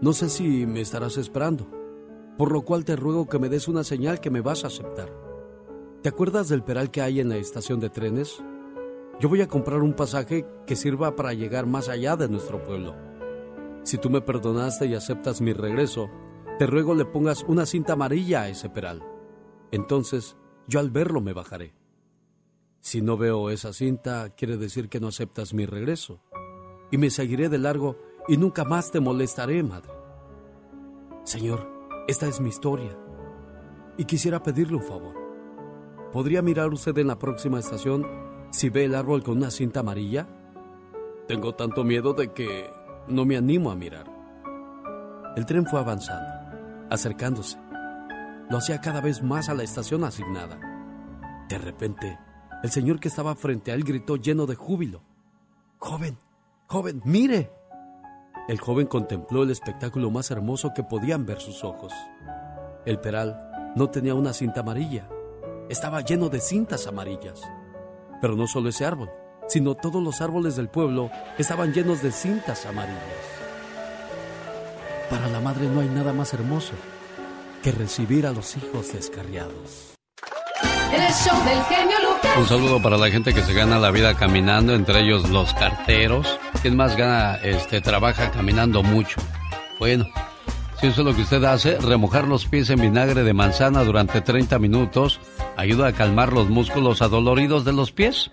[0.00, 1.68] No sé si me estarás esperando,
[2.36, 5.12] por lo cual te ruego que me des una señal que me vas a aceptar.
[6.02, 8.42] ¿Te acuerdas del peral que hay en la estación de trenes?
[9.20, 12.94] Yo voy a comprar un pasaje que sirva para llegar más allá de nuestro pueblo.
[13.82, 16.08] Si tú me perdonaste y aceptas mi regreso,
[16.58, 19.02] te ruego le pongas una cinta amarilla a ese peral
[19.70, 21.74] entonces yo al verlo me bajaré.
[22.80, 26.20] Si no veo esa cinta, quiere decir que no aceptas mi regreso.
[26.90, 27.98] Y me seguiré de largo
[28.28, 29.92] y nunca más te molestaré, madre.
[31.24, 31.68] Señor,
[32.06, 32.96] esta es mi historia.
[33.96, 35.14] Y quisiera pedirle un favor.
[36.12, 38.06] ¿Podría mirar usted en la próxima estación
[38.50, 40.28] si ve el árbol con una cinta amarilla?
[41.26, 42.70] Tengo tanto miedo de que
[43.08, 44.06] no me animo a mirar.
[45.36, 47.58] El tren fue avanzando, acercándose
[48.48, 50.58] lo hacía cada vez más a la estación asignada.
[51.48, 52.18] De repente,
[52.62, 55.02] el señor que estaba frente a él gritó lleno de júbilo.
[55.78, 56.18] Joven,
[56.66, 57.52] joven, mire.
[58.48, 61.92] El joven contempló el espectáculo más hermoso que podían ver sus ojos.
[62.84, 65.08] El peral no tenía una cinta amarilla,
[65.68, 67.42] estaba lleno de cintas amarillas.
[68.20, 69.10] Pero no solo ese árbol,
[69.48, 72.98] sino todos los árboles del pueblo estaban llenos de cintas amarillas.
[75.10, 76.74] Para la madre no hay nada más hermoso
[77.62, 79.97] que recibir a los hijos descarriados.
[82.38, 86.38] Un saludo para la gente que se gana la vida caminando, entre ellos los carteros.
[86.62, 89.20] ¿Quién más gana, este, trabaja caminando mucho?
[89.78, 90.06] Bueno,
[90.80, 94.20] si eso es lo que usted hace, remojar los pies en vinagre de manzana durante
[94.20, 95.20] 30 minutos
[95.56, 98.30] ayuda a calmar los músculos adoloridos de los pies,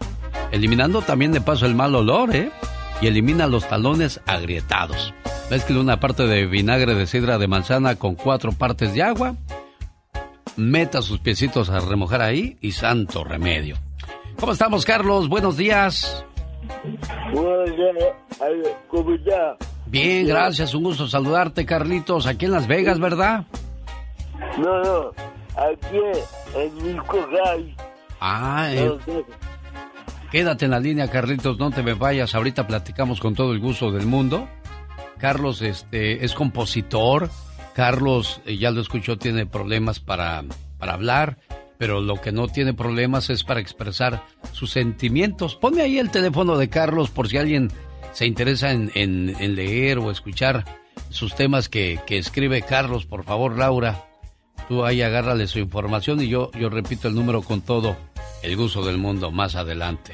[0.52, 2.52] eliminando también de paso el mal olor, ¿eh?
[3.02, 5.14] Y elimina los talones agrietados.
[5.50, 9.36] Mezcle una parte de vinagre de sidra de manzana con cuatro partes de agua
[10.58, 13.78] meta sus piecitos a remojar ahí y santo remedio.
[14.40, 15.30] ¿Cómo estamos, Carlos?
[15.30, 16.26] Buenos días.
[17.34, 17.94] Buenos días,
[18.90, 19.58] ¿cómo está?
[19.88, 23.46] Bien, gracias, un gusto saludarte, Carlitos, aquí en Las Vegas, ¿verdad?
[24.58, 25.12] No, no,
[25.56, 25.98] aquí
[26.56, 27.76] en Milcogal.
[28.20, 28.98] Ah, eh,
[30.32, 33.92] quédate en la línea, Carlitos, no te me vayas, ahorita platicamos con todo el gusto
[33.92, 34.48] del mundo.
[35.18, 37.30] Carlos este, es compositor,
[37.76, 40.46] Carlos, eh, ya lo escuchó, tiene problemas para,
[40.80, 41.38] para hablar,
[41.78, 44.24] pero lo que no tiene problemas es para expresar
[44.54, 45.56] sus sentimientos.
[45.56, 47.70] Ponme ahí el teléfono de Carlos por si alguien
[48.14, 50.64] se interesa en, en, leer o escuchar
[51.10, 53.06] sus temas que, que, escribe Carlos.
[53.06, 54.06] Por favor, Laura,
[54.70, 57.98] tú ahí agárrale su información y yo, yo repito el número con todo
[58.42, 60.14] el gusto del mundo más adelante.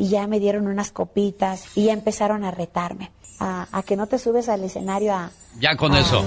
[0.00, 3.12] Y ya me dieron unas copitas y ya empezaron a retarme.
[3.38, 5.30] A, que no te subes al escenario a...
[5.58, 6.24] Ya con eso.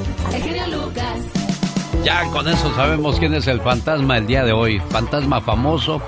[2.03, 4.79] Ya con eso sabemos quién es el fantasma el día de hoy.
[4.89, 6.03] Fantasma famoso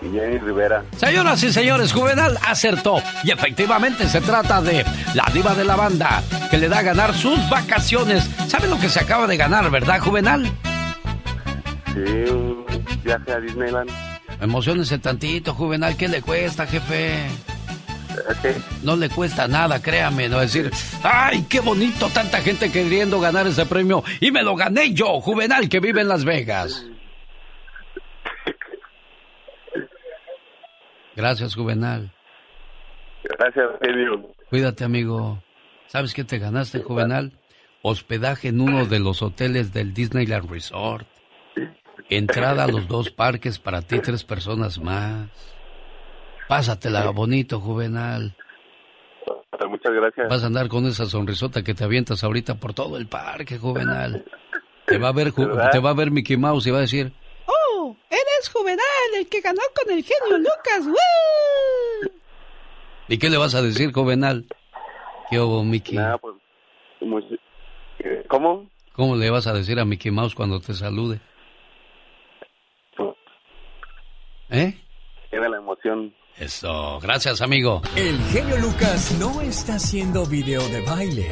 [0.00, 0.84] Jenny Rivera.
[0.96, 3.00] Señoras y señores, Juvenal acertó.
[3.22, 7.14] Y efectivamente se trata de la diva de la banda, que le da a ganar
[7.14, 8.28] sus vacaciones.
[8.48, 10.50] ¿Sabe lo que se acaba de ganar, verdad, Juvenal?
[11.94, 12.64] Sí, un
[13.04, 13.90] viaje a Disneyland.
[14.40, 15.96] Emociones tantito, Juvenal.
[15.96, 17.28] ¿Qué le cuesta, jefe?
[18.82, 20.70] No le cuesta nada, créame, no decir,
[21.02, 22.08] ¡ay, qué bonito!
[22.08, 26.08] Tanta gente queriendo ganar ese premio y me lo gané yo, Juvenal, que vive en
[26.08, 26.86] Las Vegas.
[31.14, 32.10] Gracias, Juvenal.
[33.24, 34.32] Gracias, Elio.
[34.50, 35.42] Cuídate, amigo.
[35.86, 37.32] ¿Sabes qué te ganaste, Juvenal?
[37.82, 41.06] Hospedaje en uno de los hoteles del Disneyland Resort.
[42.08, 45.28] Entrada a los dos parques para ti, tres personas más.
[46.52, 48.36] Pásatela bonito, Juvenal.
[49.70, 50.28] Muchas gracias.
[50.28, 54.22] Vas a andar con esa sonrisota que te avientas ahorita por todo el parque, Juvenal.
[54.84, 57.10] Te va a ver, te va a ver Mickey Mouse y va a decir,
[57.46, 57.96] ¡Oh!
[58.10, 58.82] Eres Juvenal,
[59.16, 60.94] el que ganó con el genio Lucas.
[63.08, 64.44] ¿Y qué le vas a decir, Juvenal?
[65.30, 65.98] ¿Qué hubo, Mickey?
[67.00, 67.24] Pues,
[68.28, 68.68] ¿Cómo?
[68.92, 71.18] ¿Cómo le vas a decir a Mickey Mouse cuando te salude?
[74.50, 74.74] ¿Eh?
[75.30, 76.12] Tiene la emoción.
[76.42, 77.82] Eso, gracias amigo.
[77.94, 81.30] El genio Lucas no está haciendo video de baile.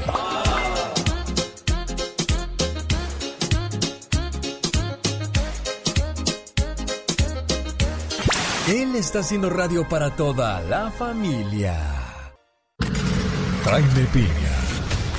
[8.68, 11.76] Él está haciendo radio para toda la familia.
[13.64, 14.28] Jaime Piña,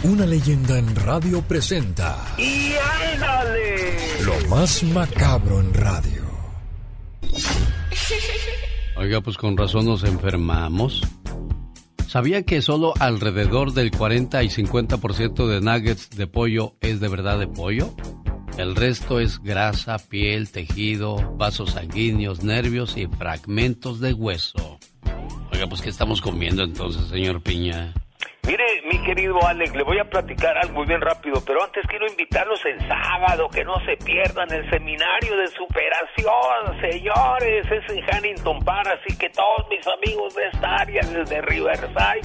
[0.03, 2.33] una leyenda en radio presenta.
[2.37, 2.75] ¡Y
[3.11, 4.21] ándale!
[4.23, 6.21] Lo más macabro en radio.
[8.95, 11.01] Oiga, pues con razón nos enfermamos.
[12.07, 17.39] ¿Sabía que solo alrededor del 40 y 50% de nuggets de pollo es de verdad
[17.39, 17.93] de pollo?
[18.57, 24.77] El resto es grasa, piel, tejido, vasos sanguíneos, nervios y fragmentos de hueso.
[25.53, 27.93] Oiga, pues ¿qué estamos comiendo entonces, señor Piña?
[28.47, 32.65] Mire, mi querido Alex, le voy a platicar algo bien rápido, pero antes quiero invitarlos
[32.65, 38.99] el sábado, que no se pierdan el seminario de superación, señores, es en Huntington Park,
[38.99, 42.21] así que todos mis amigos de esta área, desde Riverside,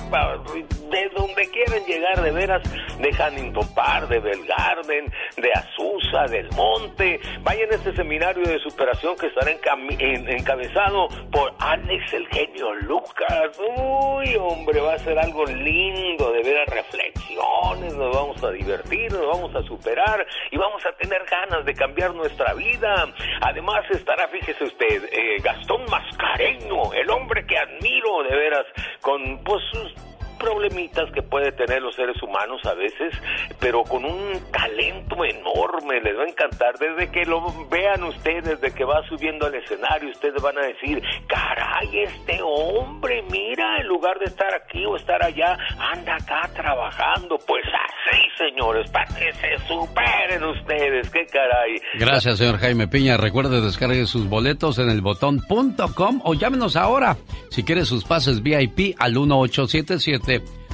[0.91, 2.63] de donde quieran llegar de veras,
[2.99, 9.17] de Huntington Park, de Belgarden, de Azusa, del Monte, vayan a este seminario de superación
[9.19, 13.61] que estará encabezado por Alex el genio Lucas.
[13.77, 19.27] Uy, hombre, va a ser algo lindo de ver reflexiones, nos vamos a divertir, nos
[19.27, 23.13] vamos a superar y vamos a tener ganas de cambiar nuestra vida.
[23.41, 28.67] Además estará, fíjese usted, eh, Gastón Mascareño, el hombre que admiro de veras,
[29.01, 33.15] con pues sus problemitas que puede tener los seres humanos a veces,
[33.61, 36.79] pero con un talento enorme, les va a encantar.
[36.79, 41.03] Desde que lo vean ustedes, desde que va subiendo al escenario, ustedes van a decir,
[41.27, 47.39] caray, este hombre, mira, en lugar de estar aquí o estar allá, anda acá trabajando.
[47.47, 51.81] Pues así, señores, para que se superen ustedes, qué caray.
[51.95, 53.17] Gracias, señor Jaime Piña.
[53.17, 57.17] Recuerde descargue sus boletos en el botón.com o llámenos ahora
[57.51, 60.26] si quiere sus pases VIP al 1877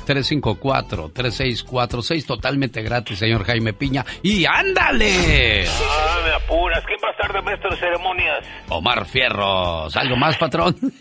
[0.06, 4.04] 354-3646, totalmente gratis, señor Jaime Piña.
[4.22, 5.64] ¡Y ándale!
[5.66, 6.84] Ah, me apuras.
[6.86, 8.44] ¿Quién va a estar de maestro de ceremonias?
[8.68, 9.96] Omar Fierros.
[9.96, 10.76] ¿Algo más, patrón?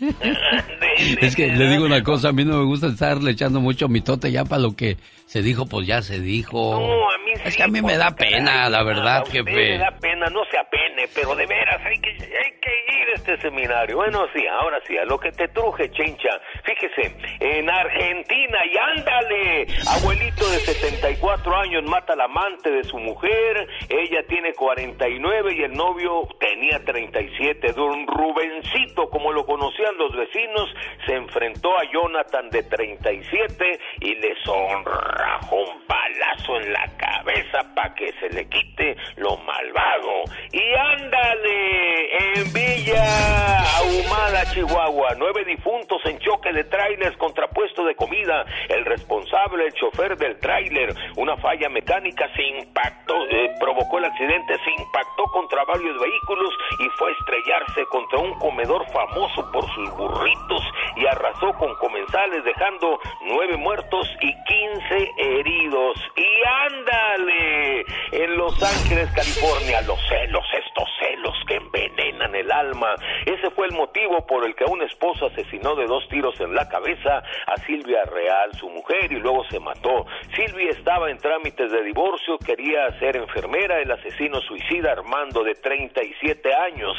[1.20, 4.30] es que le digo una cosa, a mí no me gusta estarle echando mucho mitote
[4.30, 4.96] ya para lo que
[5.26, 6.78] se dijo, pues ya se dijo.
[6.78, 9.78] No, a mí sí, Es que a mí me da pena, la verdad, que Me
[9.78, 13.96] da pena, no se apene, pero de veras hay que, ir a este seminario.
[13.96, 16.40] Bueno, sí, ahora sí, a lo que te truje, chincha.
[16.64, 23.68] Fíjese, en Argentina, y ándale, abuelito de 74 años mata al amante de su mujer,
[23.88, 27.72] ella tiene 49 y el novio tenía 37.
[27.72, 30.68] Don Rubencito, como lo conocían los vecinos,
[31.06, 37.94] se enfrentó a Jonathan de 37 y le sonra un palazo en la cabeza para
[37.94, 40.11] que se le quite lo malvado.
[40.52, 48.44] Y ándale, en Villa Ahumada, Chihuahua, nueve difuntos en choque de trailers contrapuesto de comida.
[48.68, 54.54] El responsable, el chofer del tráiler, una falla mecánica se impactó, eh, provocó el accidente,
[54.64, 59.90] se impactó contra varios vehículos y fue a estrellarse contra un comedor famoso por sus
[59.96, 60.62] burritos
[60.96, 65.98] y arrasó con comensales dejando nueve muertos y quince heridos.
[66.16, 72.94] Y ándale, en Los Ángeles, California, celos, estos celos que envenenan el alma.
[73.26, 76.68] Ese fue el motivo por el que un esposo asesinó de dos tiros en la
[76.68, 80.06] cabeza a Silvia Real, su mujer, y luego se mató.
[80.34, 86.54] Silvia estaba en trámites de divorcio, quería ser enfermera, el asesino suicida Armando de 37
[86.54, 86.96] años.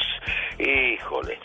[0.58, 1.38] Híjole,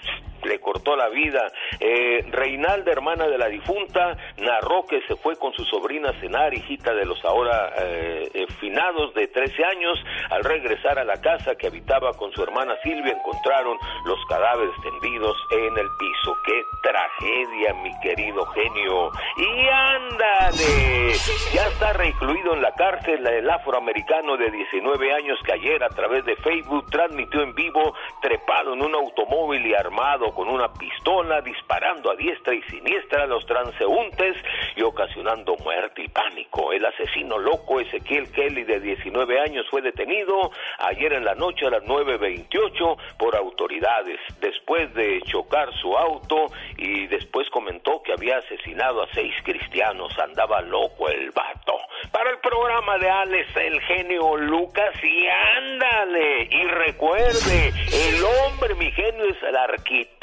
[0.44, 1.48] le cortó la vida.
[1.80, 6.94] Eh, Reinalda, hermana de la difunta, narró que se fue con su sobrina cenar, hijita
[6.94, 10.00] de los ahora eh, eh, finados de 13 años.
[10.30, 15.38] Al regresar a la casa que habitaba con su hermana Silvia, encontraron los cadáveres tendidos
[15.52, 16.38] en el piso.
[16.46, 19.12] ¡Qué tragedia, mi querido genio!
[19.38, 21.14] ¡Y ándale!
[21.54, 26.26] Ya está recluido en la cárcel el afroamericano de 19 años que ayer a través
[26.26, 32.12] de Facebook transmitió en vivo trepado en un automóvil y armado con una pistola, disparando
[32.12, 34.36] a diestra y siniestra a los transeúntes
[34.76, 36.72] y ocasionando muerte y pánico.
[36.72, 41.72] El asesino loco Ezequiel Kelly de 19 años fue detenido ayer en la noche a
[41.72, 49.04] las 9.28 por autoridades después de chocar su auto y después comentó que había asesinado
[49.04, 50.18] a seis cristianos.
[50.20, 51.78] Andaba loco el vato.
[52.12, 56.48] Para el programa de Alex, el genio Lucas, y ándale.
[56.50, 60.19] Y recuerde, el hombre, mi genio, es el arquitecto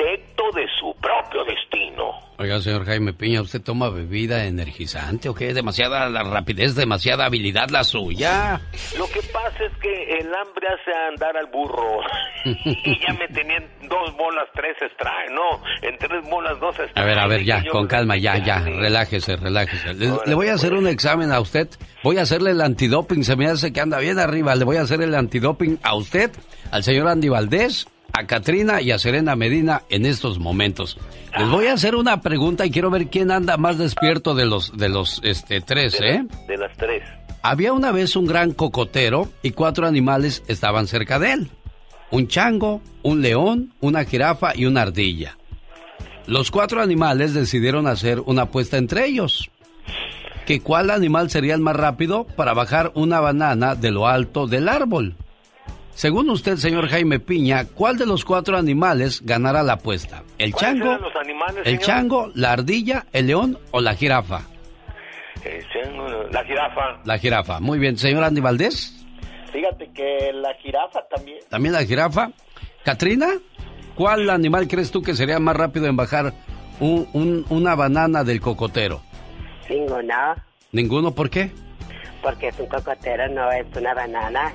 [0.56, 2.12] de su propio destino.
[2.38, 5.54] Oiga, señor Jaime Piña, ¿usted toma bebida energizante o qué?
[5.54, 8.60] ¿Demasiada la rapidez, demasiada habilidad la suya?
[8.98, 12.00] Lo que pasa es que el hambre hace andar al burro.
[12.44, 15.28] y ya me tenían dos bolas, tres extrae.
[15.30, 17.04] No, en tres bolas, dos extrae.
[17.04, 19.94] A ver, a ver, ya, con calma, ya, ya, relájese, relájese.
[19.94, 21.68] Le, le voy a hacer un examen a usted.
[22.02, 23.24] Voy a hacerle el antidoping.
[23.24, 24.54] Se me hace que anda bien arriba.
[24.54, 26.30] Le voy a hacer el antidoping a usted,
[26.70, 30.98] al señor Andy Valdés a Katrina y a Serena Medina en estos momentos.
[31.38, 34.76] Les voy a hacer una pregunta y quiero ver quién anda más despierto de los
[34.76, 36.26] de los este tres, de ¿eh?
[36.48, 37.02] de las tres.
[37.42, 41.50] Había una vez un gran cocotero y cuatro animales estaban cerca de él.
[42.10, 45.36] Un chango, un león, una jirafa y una ardilla.
[46.26, 49.50] Los cuatro animales decidieron hacer una apuesta entre ellos.
[50.44, 54.68] Que cuál animal sería el más rápido para bajar una banana de lo alto del
[54.68, 55.14] árbol.
[55.96, 60.24] Según usted, señor Jaime Piña, ¿cuál de los cuatro animales ganará la apuesta?
[60.36, 64.42] ¿El chango, los animales, el chango, la ardilla, el león o la jirafa?
[66.30, 67.00] La jirafa.
[67.02, 67.60] La jirafa.
[67.60, 67.96] Muy bien.
[67.96, 69.06] Señor Andy Valdés.
[69.50, 71.38] Fíjate que la jirafa también.
[71.48, 72.30] ¿También la jirafa?
[72.84, 73.28] ¿Katrina?
[73.94, 76.34] ¿Cuál animal crees tú que sería más rápido en bajar
[76.78, 79.00] un, una banana del cocotero?
[79.70, 80.34] Ninguno.
[80.72, 81.14] ¿Ninguno?
[81.14, 81.50] ¿Por qué?
[82.20, 84.52] Porque es un cocotero, no es una banana.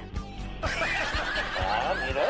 [1.62, 2.22] Ah, mira.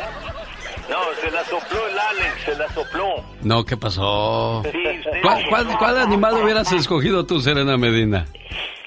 [0.89, 3.23] No, se la sopló el Alex, se la sopló.
[3.43, 4.61] No, ¿qué pasó?
[4.65, 5.09] Sí, sí.
[5.23, 8.25] ¿Cuál, cuál, cuál animal hubieras escogido tú, Serena Medina?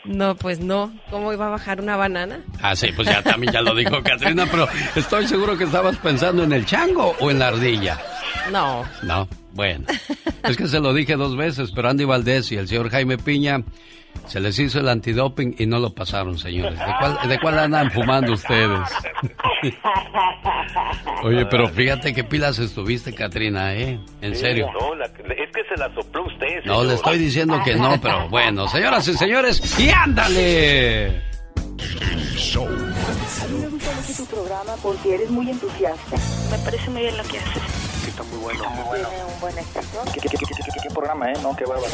[0.05, 0.92] No, pues no.
[1.11, 2.40] ¿Cómo iba a bajar una banana?
[2.61, 6.42] Ah, sí, pues ya también ya lo dijo Katrina, pero estoy seguro que estabas pensando
[6.42, 7.99] en el chango o en la ardilla.
[8.53, 8.84] No.
[9.03, 9.86] No, bueno.
[10.42, 13.62] Es que se lo dije dos veces, pero Andy Valdés y el señor Jaime Piña
[14.27, 16.79] se les hizo el antidoping y no lo pasaron, señores.
[16.79, 18.81] ¿De cuál, de cuál andan fumando ustedes?
[21.23, 23.99] Oye, pero fíjate qué pilas estuviste, Katrina, ¿eh?
[24.21, 24.69] En serio.
[24.79, 26.65] No, la- es que se la sopló usted.
[26.65, 26.95] No, le señor.
[26.95, 31.23] estoy diciendo que no, pero bueno, señoras y señores, ¡y ándale!
[32.57, 36.17] A mí me gusta mucho tu programa porque eres muy entusiasta.
[36.51, 37.62] Me parece muy bien lo que haces.
[38.09, 39.09] Está muy bueno, muy bueno.
[39.09, 39.81] Tiene un buen éxito.
[40.12, 41.35] ¿Qué, qué, qué, qué, qué- qué programa, eh?
[41.43, 41.93] No, qué bárbaro.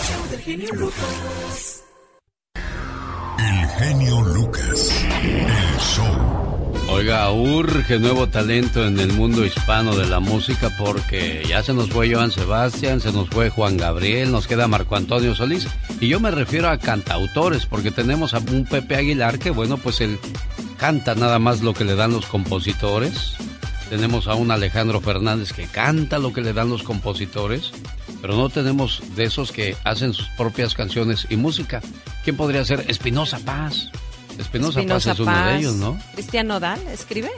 [3.40, 5.04] El genio Lucas.
[5.22, 6.74] El show.
[6.90, 11.88] Oiga, urge nuevo talento en el mundo hispano de la música porque ya se nos
[11.88, 15.68] fue Joan Sebastián, se nos fue Juan Gabriel, nos queda Marco Antonio Solís.
[16.00, 20.02] Y yo me refiero a cantautores porque tenemos a un Pepe Aguilar que, bueno, pues
[20.02, 20.18] él
[20.76, 23.36] canta nada más lo que le dan los compositores.
[23.88, 27.72] Tenemos a un Alejandro Fernández que canta lo que le dan los compositores.
[28.20, 31.80] Pero no tenemos de esos que hacen sus propias canciones y música.
[32.24, 32.84] ¿Quién podría ser?
[32.88, 33.90] Espinosa Paz.
[34.38, 35.98] Espinosa Paz es uno de ellos, ¿no?
[36.14, 37.30] Cristian Nodal, ¿escribe?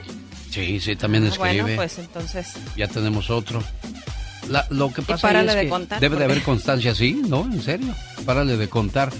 [0.49, 1.61] Sí, sí, también Ah, escribe.
[1.61, 2.47] Bueno, pues entonces...
[2.75, 3.63] Ya tenemos otro.
[4.49, 7.45] La- lo que pasa es de que contar, debe de haber constancia, sí, ¿no?
[7.45, 7.95] En serio.
[8.25, 9.11] Párale de contar.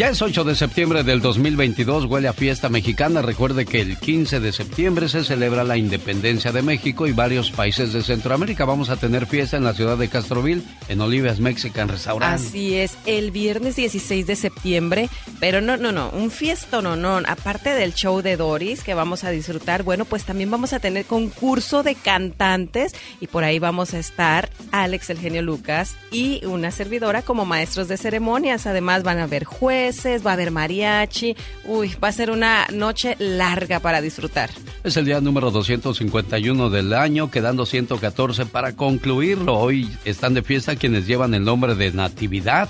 [0.00, 3.20] Ya es 8 de septiembre del 2022, huele a fiesta mexicana.
[3.20, 7.92] Recuerde que el 15 de septiembre se celebra la independencia de México y varios países
[7.92, 8.64] de Centroamérica.
[8.64, 12.32] Vamos a tener fiesta en la ciudad de Castroville, en Olivia's Mexican Restaurant.
[12.32, 17.20] Así es, el viernes 16 de septiembre, pero no, no, no, un fiestón, no, no,
[17.26, 21.04] aparte del show de Doris que vamos a disfrutar, bueno, pues también vamos a tener
[21.04, 26.70] concurso de cantantes y por ahí vamos a estar Alex, el genio Lucas y una
[26.70, 29.89] servidora como maestros de ceremonias, además van a haber jueces,
[30.24, 31.34] va a haber mariachi,
[31.64, 34.50] uy, va a ser una noche larga para disfrutar.
[34.84, 39.58] Es el día número 251 del año, quedando 114 para concluirlo.
[39.58, 42.68] Hoy están de fiesta quienes llevan el nombre de Natividad,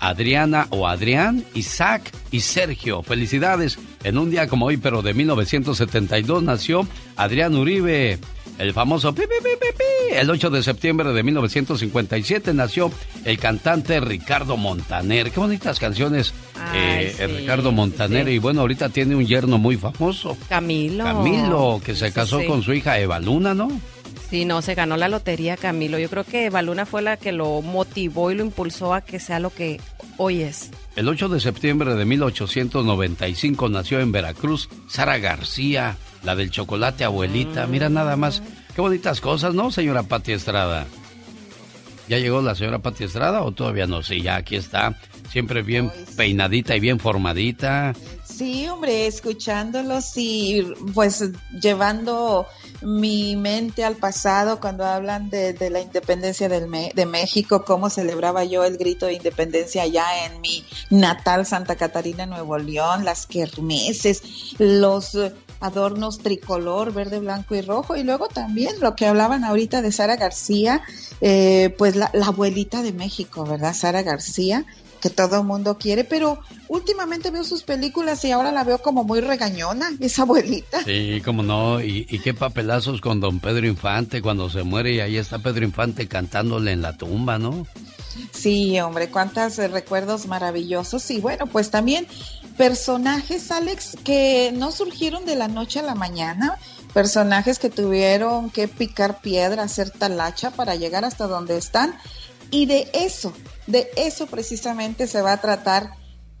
[0.00, 3.02] Adriana o Adrián, Isaac y Sergio.
[3.02, 3.78] Felicidades.
[4.04, 6.86] En un día como hoy, pero de 1972, nació
[7.16, 8.18] Adrián Uribe.
[8.58, 9.22] El famoso pi.
[10.12, 12.90] El 8 de septiembre de 1957 nació
[13.24, 15.30] el cantante Ricardo Montaner.
[15.30, 16.34] Qué bonitas canciones,
[16.72, 18.28] Ay, eh, sí, Ricardo Montaner.
[18.28, 20.36] Y bueno, ahorita tiene un yerno muy famoso.
[20.48, 21.04] Camilo.
[21.04, 23.68] Camilo, que se casó con su hija Eva Luna, ¿no?
[24.30, 25.98] Sí, no, se ganó la lotería Camilo.
[25.98, 29.40] Yo creo que Baluna fue la que lo motivó y lo impulsó a que sea
[29.40, 29.80] lo que
[30.18, 30.70] hoy es.
[30.96, 37.66] El 8 de septiembre de 1895 nació en Veracruz Sara García, la del chocolate abuelita.
[37.66, 38.42] Mira nada más.
[38.74, 40.86] Qué bonitas cosas, ¿no, señora Pati Estrada?
[42.08, 44.02] ¿Ya llegó la señora Pati Estrada o todavía no?
[44.02, 44.98] Sí, ya aquí está.
[45.30, 47.94] Siempre bien peinadita y bien formadita.
[48.24, 50.64] Sí, hombre, escuchándolos y
[50.94, 51.28] pues
[51.60, 52.46] llevando
[52.82, 57.90] mi mente al pasado cuando hablan de, de la independencia del Me- de México, cómo
[57.90, 63.26] celebraba yo el grito de independencia allá en mi natal Santa Catarina, Nuevo León, las
[63.26, 64.22] kermeses,
[64.58, 69.82] los eh, adornos tricolor, verde, blanco y rojo, y luego también lo que hablaban ahorita
[69.82, 70.82] de Sara García,
[71.20, 73.74] eh, pues la, la abuelita de México, ¿verdad?
[73.74, 74.64] Sara García
[74.98, 79.04] que todo el mundo quiere, pero últimamente veo sus películas y ahora la veo como
[79.04, 80.82] muy regañona, esa abuelita.
[80.84, 81.80] Sí, cómo no.
[81.80, 85.64] Y, y qué papelazos con don Pedro Infante cuando se muere y ahí está Pedro
[85.64, 87.66] Infante cantándole en la tumba, ¿no?
[88.32, 91.10] Sí, hombre, cuántos eh, recuerdos maravillosos.
[91.10, 92.06] Y bueno, pues también
[92.56, 96.58] personajes, Alex, que no surgieron de la noche a la mañana,
[96.92, 101.94] personajes que tuvieron que picar piedra, hacer talacha para llegar hasta donde están.
[102.50, 103.32] Y de eso,
[103.66, 105.92] de eso precisamente se va a tratar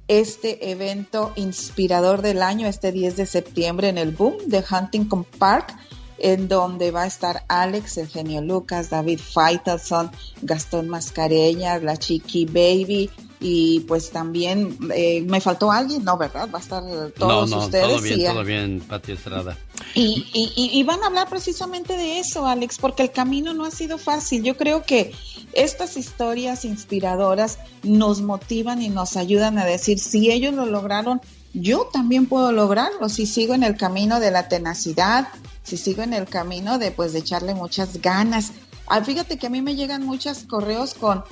[0.08, 5.76] este evento inspirador del año, este 10 de septiembre en el Boom de Huntington Park,
[6.18, 10.10] en donde va a estar Alex, el genio Lucas, David Faitelson,
[10.42, 16.48] Gastón Mascareñas, la Chiqui Baby y pues también eh, me faltó alguien, no, ¿verdad?
[16.52, 16.82] Va a estar
[17.16, 19.56] todos no, no, ustedes todo bien, y, todo bien, Pati Estrada.
[19.94, 23.96] Y, y, van a hablar precisamente de eso, Alex, porque el camino no ha sido
[23.98, 24.42] fácil.
[24.42, 25.12] Yo creo que
[25.52, 31.20] estas historias inspiradoras nos motivan y nos ayudan a decir, si ellos lo lograron,
[31.54, 35.28] yo también puedo lograrlo si sigo en el camino de la tenacidad,
[35.62, 38.52] si sigo en el camino de pues de echarle muchas ganas.
[38.86, 41.24] Ah, fíjate que a mí me llegan muchos correos con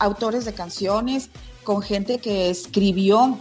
[0.00, 1.30] autores de canciones,
[1.64, 3.38] con gente que escribió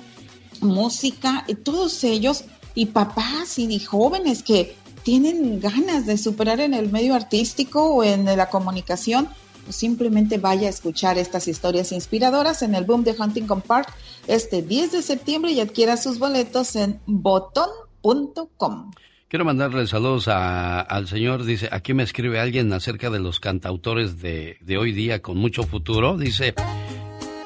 [0.62, 2.44] música, y todos ellos,
[2.76, 8.26] y papás y jóvenes que tienen ganas de superar en el medio artístico o en
[8.26, 9.30] la comunicación,
[9.64, 13.94] pues simplemente vaya a escuchar estas historias inspiradoras en el Boom de Huntington Park
[14.28, 18.92] este 10 de septiembre y adquiera sus boletos en botón.com.
[19.30, 21.44] Quiero mandarle saludos al señor.
[21.44, 25.64] Dice, aquí me escribe alguien acerca de los cantautores de, de hoy día con mucho
[25.64, 26.18] futuro.
[26.18, 26.54] Dice,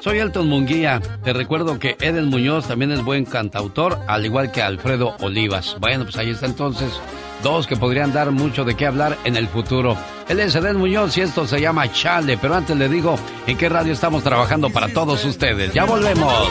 [0.00, 1.02] soy Elton Munguía.
[1.24, 5.76] Te recuerdo que Eden Muñoz también es buen cantautor, al igual que Alfredo Olivas.
[5.80, 7.00] Bueno, pues ahí está entonces
[7.42, 9.96] dos que podrían dar mucho de qué hablar en el futuro.
[10.28, 13.68] Él es Eden Muñoz y esto se llama Chale, pero antes le digo en qué
[13.68, 15.74] radio estamos trabajando para todos ustedes.
[15.74, 16.48] Ya volvemos.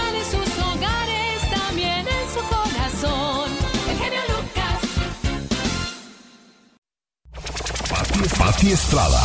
[8.62, 9.24] Pati Estrada.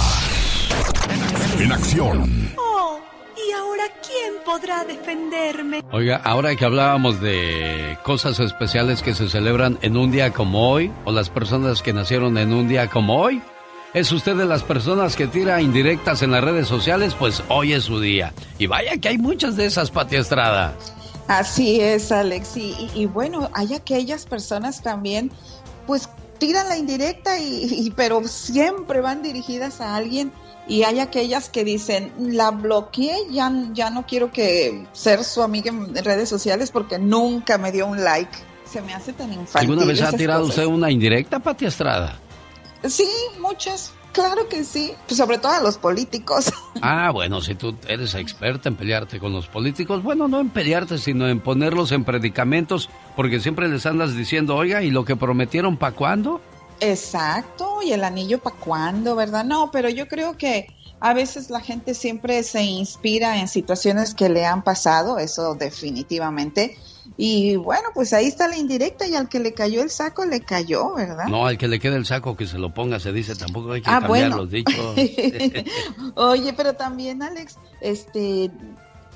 [1.60, 2.54] En acción.
[2.56, 2.98] Oh,
[3.36, 5.84] ¿y ahora quién podrá defenderme?
[5.92, 10.90] Oiga, ahora que hablábamos de cosas especiales que se celebran en un día como hoy,
[11.04, 13.42] o las personas que nacieron en un día como hoy,
[13.92, 17.14] ¿Es usted de las personas que tira indirectas en las redes sociales?
[17.14, 18.32] Pues hoy es su día.
[18.58, 20.74] Y vaya que hay muchas de esas, Pati Estrada.
[21.28, 22.56] Así es, Alex.
[22.56, 25.30] Y, y, bueno, hay aquellas personas también,
[25.86, 26.08] pues
[26.38, 30.32] tiran la indirecta, y, pero siempre van dirigidas a alguien
[30.68, 35.70] y hay aquellas que dicen, la bloqueé, ya, ya no quiero que ser su amiga
[35.70, 38.36] en redes sociales porque nunca me dio un like.
[38.64, 39.70] Se me hace tan infantil.
[39.70, 42.18] ¿Alguna vez ha tirado usted una indirecta, Pati Estrada?
[42.88, 43.08] Sí,
[43.40, 43.92] muchas.
[44.16, 46.50] Claro que sí, pues sobre todo a los políticos.
[46.82, 50.98] Ah, bueno, si tú eres experta en pelearte con los políticos, bueno, no en pelearte,
[50.98, 55.78] sino en ponerlos en predicamentos, porque siempre les andas diciendo, oiga, ¿y lo que prometieron
[55.78, 56.40] para cuándo?
[56.80, 59.44] Exacto, y el anillo para cuándo, ¿verdad?
[59.44, 60.68] No, pero yo creo que
[61.00, 66.76] a veces la gente siempre se inspira en situaciones que le han pasado, eso definitivamente,
[67.16, 70.40] y bueno, pues ahí está la indirecta y al que le cayó el saco le
[70.40, 71.26] cayó, ¿verdad?
[71.28, 73.80] No, al que le quede el saco que se lo ponga, se dice, tampoco hay
[73.80, 74.74] que ah, cambiar los dichos.
[76.14, 78.50] Oye, pero también Alex, este,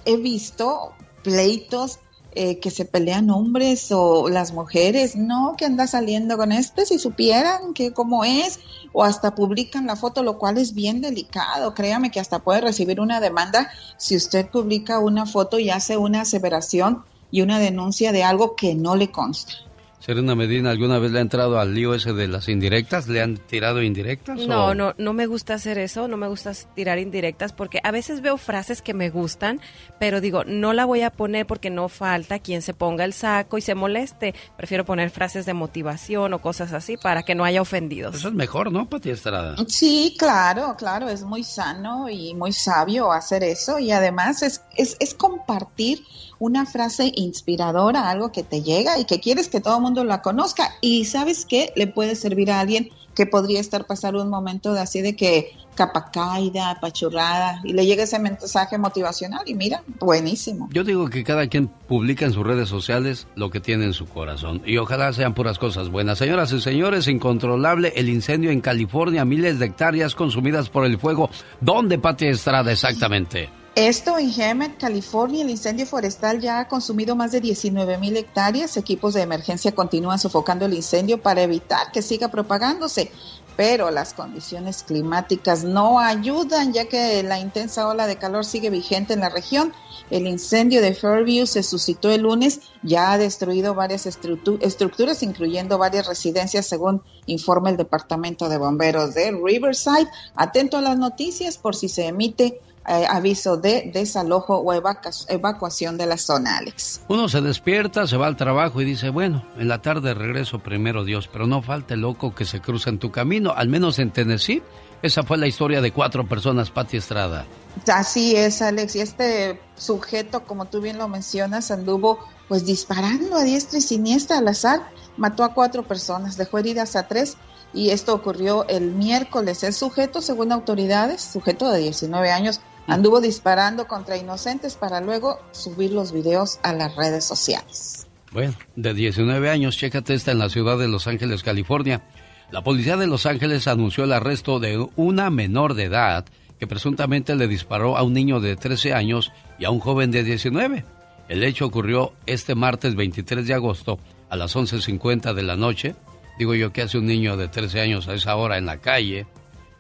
[0.07, 1.99] he visto pleitos
[2.33, 6.99] eh, que se pelean hombres o las mujeres, no, que anda saliendo con este, si
[6.99, 8.61] supieran que cómo es,
[8.93, 13.01] o hasta publican la foto, lo cual es bien delicado, créame que hasta puede recibir
[13.01, 18.25] una demanda si usted publica una foto y hace una aseveración y una denuncia de
[18.25, 19.55] algo que no le consta.
[20.01, 23.07] Serena Medina, ¿alguna vez le ha entrado al lío ese de las indirectas?
[23.07, 24.39] ¿Le han tirado indirectas?
[24.39, 28.23] No, no, no me gusta hacer eso, no me gusta tirar indirectas porque a veces
[28.23, 29.61] veo frases que me gustan,
[29.99, 33.59] pero digo, no la voy a poner porque no falta quien se ponga el saco
[33.59, 34.35] y se moleste.
[34.57, 38.17] Prefiero poner frases de motivación o cosas así para que no haya ofendidos.
[38.17, 39.55] Eso es mejor, ¿no, Pati Estrada?
[39.69, 44.97] Sí, claro, claro, es muy sano y muy sabio hacer eso y además es, es,
[44.99, 46.03] es compartir
[46.41, 50.23] una frase inspiradora, algo que te llega y que quieres que todo el mundo la
[50.23, 50.75] conozca.
[50.81, 54.81] Y sabes qué, le puede servir a alguien que podría estar pasando un momento de
[54.81, 60.69] así de que capa caída, apachurrada, y le llega ese mensaje motivacional y mira, buenísimo.
[60.73, 64.07] Yo digo que cada quien publica en sus redes sociales lo que tiene en su
[64.07, 66.19] corazón y ojalá sean puras cosas buenas.
[66.19, 71.31] Señoras y señores, incontrolable el incendio en California, miles de hectáreas consumidas por el fuego.
[71.61, 73.60] ¿Dónde, Pati Estrada, exactamente?
[73.77, 78.77] Esto en Hemet, California, el incendio forestal ya ha consumido más de 19 mil hectáreas.
[78.77, 83.13] Equipos de emergencia continúan sofocando el incendio para evitar que siga propagándose,
[83.57, 89.13] pero las condiciones climáticas no ayudan ya que la intensa ola de calor sigue vigente
[89.13, 89.73] en la región.
[90.11, 96.09] El incendio de Fairview se suscitó el lunes, ya ha destruido varias estructuras, incluyendo varias
[96.09, 100.11] residencias, según informa el Departamento de Bomberos de Riverside.
[100.35, 106.07] Atento a las noticias por si se emite eh, aviso de desalojo o evacuación de
[106.07, 107.03] la zona, Alex.
[107.09, 111.05] Uno se despierta, se va al trabajo y dice, bueno, en la tarde regreso primero
[111.05, 114.11] Dios, pero no falta el loco que se cruza en tu camino, al menos en
[114.11, 114.63] Tennessee.
[115.03, 117.47] Esa fue la historia de cuatro personas, Pati Estrada.
[117.87, 122.19] Así es, Alex, y este sujeto, como tú bien lo mencionas, anduvo
[122.49, 124.81] pues disparando a diestra y siniestra al azar,
[125.17, 127.37] mató a cuatro personas, dejó heridas a tres
[127.73, 129.63] y esto ocurrió el miércoles.
[129.63, 132.61] El sujeto, según autoridades, sujeto de 19 años,
[132.91, 138.09] anduvo disparando contra inocentes para luego subir los videos a las redes sociales.
[138.33, 142.03] Bueno, de 19 años, chécate esta en la ciudad de Los Ángeles, California.
[142.51, 146.25] La policía de Los Ángeles anunció el arresto de una menor de edad
[146.59, 150.25] que presuntamente le disparó a un niño de 13 años y a un joven de
[150.25, 150.85] 19.
[151.29, 155.95] El hecho ocurrió este martes 23 de agosto a las 11.50 de la noche.
[156.41, 159.27] Digo yo que hace un niño de 13 años a esa hora en la calle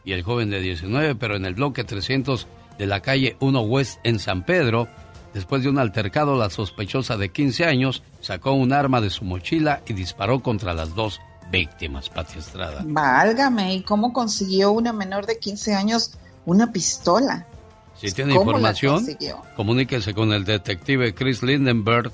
[0.04, 2.46] y el joven de 19, pero en el bloque 300
[2.80, 4.88] de la calle 1 West en San Pedro,
[5.34, 9.80] Después de un altercado, la sospechosa de 15 años sacó un arma de su mochila
[9.86, 11.20] y disparó contra las dos
[11.52, 12.82] víctimas, Pati Estrada.
[12.84, 16.14] Válgame, ¿y cómo consiguió una menor de 15 años
[16.46, 17.46] una pistola?
[17.94, 19.06] Si tiene información,
[19.54, 22.10] comuníquese con el detective Chris Lindenberg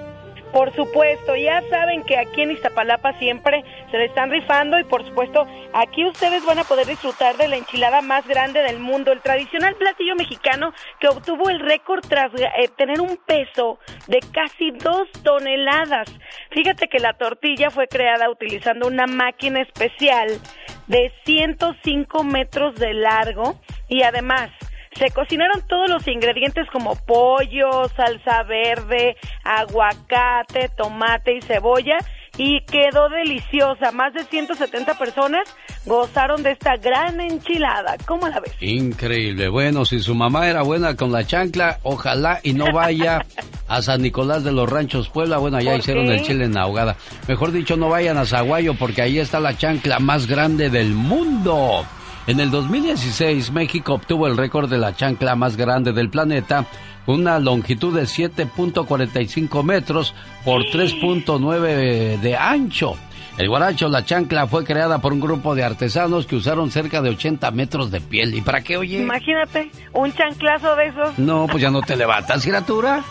[0.54, 5.04] Por supuesto, ya saben que aquí en Iztapalapa siempre se le están rifando y por
[5.04, 9.22] supuesto aquí ustedes van a poder disfrutar de la enchilada más grande del mundo, el
[9.22, 15.12] tradicional platillo mexicano que obtuvo el récord tras eh, tener un peso de casi dos
[15.24, 16.08] toneladas.
[16.52, 20.40] Fíjate que la tortilla fue creada utilizando una máquina especial
[20.86, 24.52] de 105 metros de largo y además
[24.98, 31.98] se cocinaron todos los ingredientes como pollo, salsa verde, aguacate, tomate y cebolla
[32.38, 33.92] y quedó deliciosa.
[33.92, 35.44] Más de 170 personas
[35.86, 37.98] gozaron de esta gran enchilada.
[38.06, 38.54] ¿Cómo la ves?
[38.60, 39.50] Increíble.
[39.50, 43.26] Bueno, si su mamá era buena con la chancla, ojalá y no vaya
[43.68, 45.38] a San Nicolás de los Ranchos Puebla.
[45.38, 46.96] Bueno, allá hicieron el chile en ahogada.
[47.28, 51.86] Mejor dicho, no vayan a Zaguayo porque ahí está la chancla más grande del mundo.
[52.26, 56.66] En el 2016, México obtuvo el récord de la chancla más grande del planeta,
[57.06, 60.14] con una longitud de 7.45 metros
[60.46, 62.96] por 3.9 de ancho.
[63.38, 67.10] El guaracho, la chancla, fue creada por un grupo de artesanos que usaron cerca de
[67.10, 68.36] 80 metros de piel.
[68.36, 69.00] ¿Y para qué, oye?
[69.00, 71.18] Imagínate, un chanclazo de esos.
[71.18, 73.04] No, pues ya no te levantas, criatura.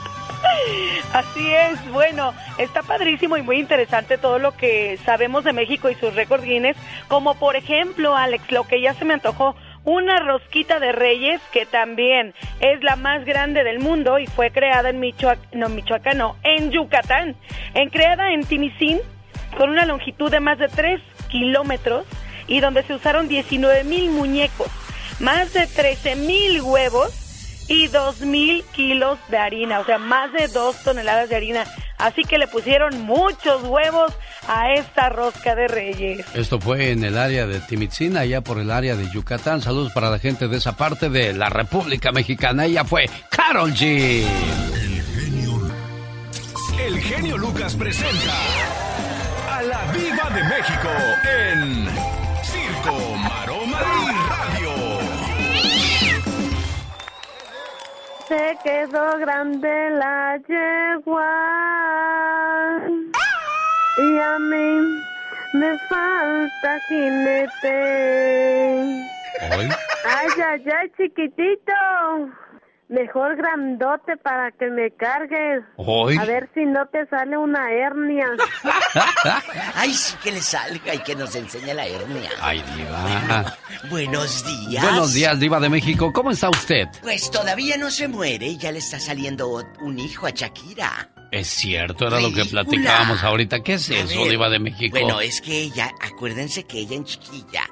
[1.12, 5.94] Así es, bueno, está padrísimo y muy interesante todo lo que sabemos de México y
[5.96, 6.76] sus récords Guinness,
[7.08, 11.66] como por ejemplo, Alex, lo que ya se me antojó, una rosquita de reyes que
[11.66, 16.36] también es la más grande del mundo y fue creada en Michoacán, no, Michoacán, no,
[16.44, 17.36] en Yucatán,
[17.74, 19.00] en creada en Timicín
[19.56, 22.06] con una longitud de más de 3 kilómetros
[22.46, 24.68] y donde se usaron 19 mil muñecos,
[25.20, 27.22] más de 13 mil huevos
[27.68, 31.64] y dos mil kilos de harina, o sea, más de dos toneladas de harina.
[31.98, 34.12] Así que le pusieron muchos huevos
[34.48, 36.26] a esta rosca de reyes.
[36.34, 39.62] Esto fue en el área de Timitzina, allá por el área de Yucatán.
[39.62, 42.64] Saludos para la gente de esa parte de la República Mexicana.
[42.64, 44.24] Ella fue Carol G.
[44.26, 45.70] El genio.
[46.84, 48.34] El genio Lucas presenta
[49.52, 50.88] a la Viva de México
[51.24, 51.86] en
[52.42, 53.80] Circo, Maroma
[54.58, 54.64] y
[58.28, 61.32] se quedó grande la yegua
[63.98, 64.68] y a mí
[65.54, 67.78] me falta jinete.
[69.40, 71.72] Ay, ay, ay, chiquitito.
[72.92, 75.64] Mejor grandote para que me cargues.
[76.20, 78.26] A ver si no te sale una hernia.
[79.74, 82.28] Ay, sí que le salga y que nos enseñe la hernia.
[82.42, 83.56] Ay, diva.
[83.90, 84.84] Buenos días.
[84.84, 86.12] Buenos días, diva de México.
[86.12, 86.86] ¿Cómo está usted?
[87.00, 89.48] Pues todavía no se muere y ya le está saliendo
[89.80, 91.08] un hijo a Shakira.
[91.30, 93.62] Es cierto, era lo que platicábamos ahorita.
[93.62, 94.98] ¿Qué es A eso, ver, diva de México?
[95.00, 97.62] Bueno, es que ella, acuérdense que ella en chiquilla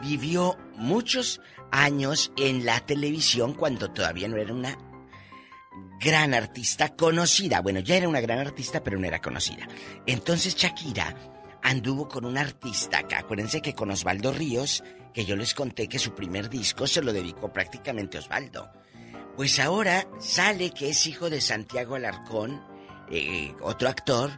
[0.00, 4.78] vivió muchos años en la televisión cuando todavía no era una
[6.00, 7.60] gran artista conocida.
[7.60, 9.66] Bueno, ya era una gran artista, pero no era conocida.
[10.06, 11.14] Entonces Shakira
[11.62, 14.84] anduvo con un artista, que acuérdense que con Osvaldo Ríos,
[15.14, 18.70] que yo les conté que su primer disco se lo dedicó prácticamente a Osvaldo.
[19.36, 22.62] Pues ahora sale que es hijo de Santiago Alarcón,
[23.10, 24.30] eh, otro actor,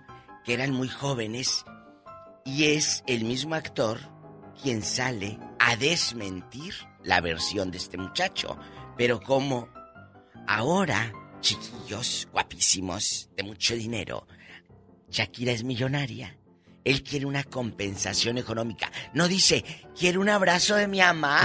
[0.44, 1.64] que eran muy jóvenes,
[2.44, 3.98] y es el mismo actor
[4.62, 6.74] quien sale a desmentir
[7.06, 8.58] la versión de este muchacho.
[8.96, 9.68] Pero como
[10.46, 14.26] ahora, chiquillos guapísimos, de mucho dinero,
[15.10, 16.36] Shakira es millonaria.
[16.84, 18.92] Él quiere una compensación económica.
[19.12, 19.64] No dice,
[19.98, 21.40] quiero un abrazo de mi mamá.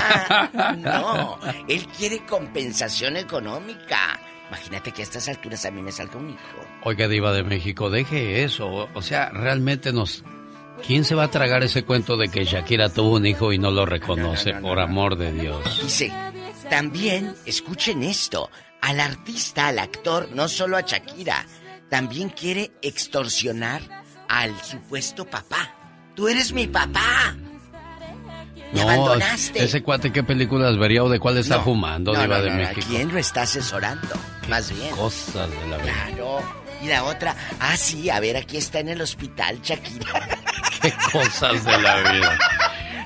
[0.78, 4.20] No, él quiere compensación económica.
[4.50, 6.58] Imagínate que a estas alturas a mí me salga un hijo.
[6.84, 8.90] Oiga, diva de México, deje eso.
[8.94, 10.24] O sea, realmente nos...
[10.86, 13.72] ¿Quién se va a tragar ese cuento de que Shakira tuvo un hijo y no
[13.72, 14.54] lo reconoce?
[14.56, 15.82] Por amor de Dios.
[15.82, 16.12] Dice,
[16.70, 18.50] también, escuchen esto,
[18.82, 21.46] al artista, al actor, no solo a Shakira,
[21.90, 23.82] también quiere extorsionar
[24.28, 25.76] al supuesto papá.
[26.16, 27.36] Tú eres mi papá.
[28.74, 29.64] Me No, abandonaste.
[29.64, 32.88] ese cuate, ¿qué películas vería o de cuál está fumando, diva de no, ¿A México?
[32.90, 34.08] quién lo está asesorando?
[34.50, 34.96] Más bien.
[34.96, 35.94] Cosas de la vida.
[36.16, 36.61] Claro.
[36.84, 40.28] Y la otra, ah, sí, a ver, aquí está en el hospital, Shakira.
[40.82, 42.38] Qué cosas de la vida.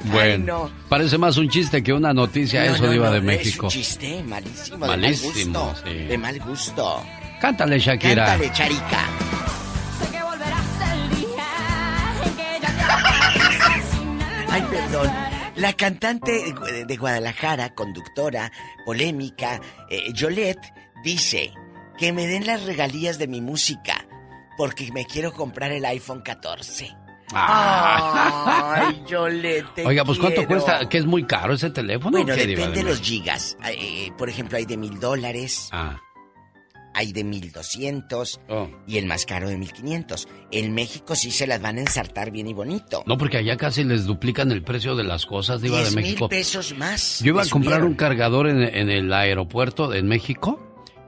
[0.06, 3.24] Bueno, parece más un chiste que una noticia No, eso, no, diva no, de Es
[3.24, 3.66] México.
[3.66, 5.90] un chiste malísimo, Malísimo, de mal gusto.
[5.90, 5.94] sí.
[6.06, 7.04] De mal gusto.
[7.42, 8.26] Cántale, Shakira.
[8.28, 9.00] Cántale, Charica.
[14.50, 15.12] Ay, perdón.
[15.56, 18.52] La cantante de- de Guadalajara, conductora,
[18.86, 19.60] polémica,
[19.90, 20.74] eh, Yolette,
[21.04, 21.52] dice
[21.98, 24.08] que me den las regalías de mi música
[24.58, 26.96] porque me quiero comprar el iPhone 14.
[27.34, 28.74] Ah.
[28.88, 29.74] Ay, Yolette.
[29.76, 30.62] te Oiga, pues ¿cuánto quiero.
[30.64, 30.88] cuesta?
[30.88, 32.12] ¿Que es muy caro ese teléfono?
[32.12, 33.04] Bueno, depende de los México?
[33.24, 33.58] gigas.
[33.66, 33.76] Eh,
[34.08, 35.70] eh, por ejemplo, hay de mil dólares.
[35.72, 35.98] Ah.
[36.94, 38.40] Hay de mil doscientos.
[38.48, 38.70] Oh.
[38.88, 40.28] Y el más caro de mil quinientos.
[40.52, 43.04] En México sí se las van a ensartar bien y bonito.
[43.06, 46.06] No, porque allá casi les duplican el precio de las cosas, diva de Diez mil
[46.06, 46.30] México.
[46.30, 47.20] pesos más.
[47.20, 47.88] Yo iba le a comprar subieron.
[47.92, 50.62] un cargador en, en el aeropuerto de México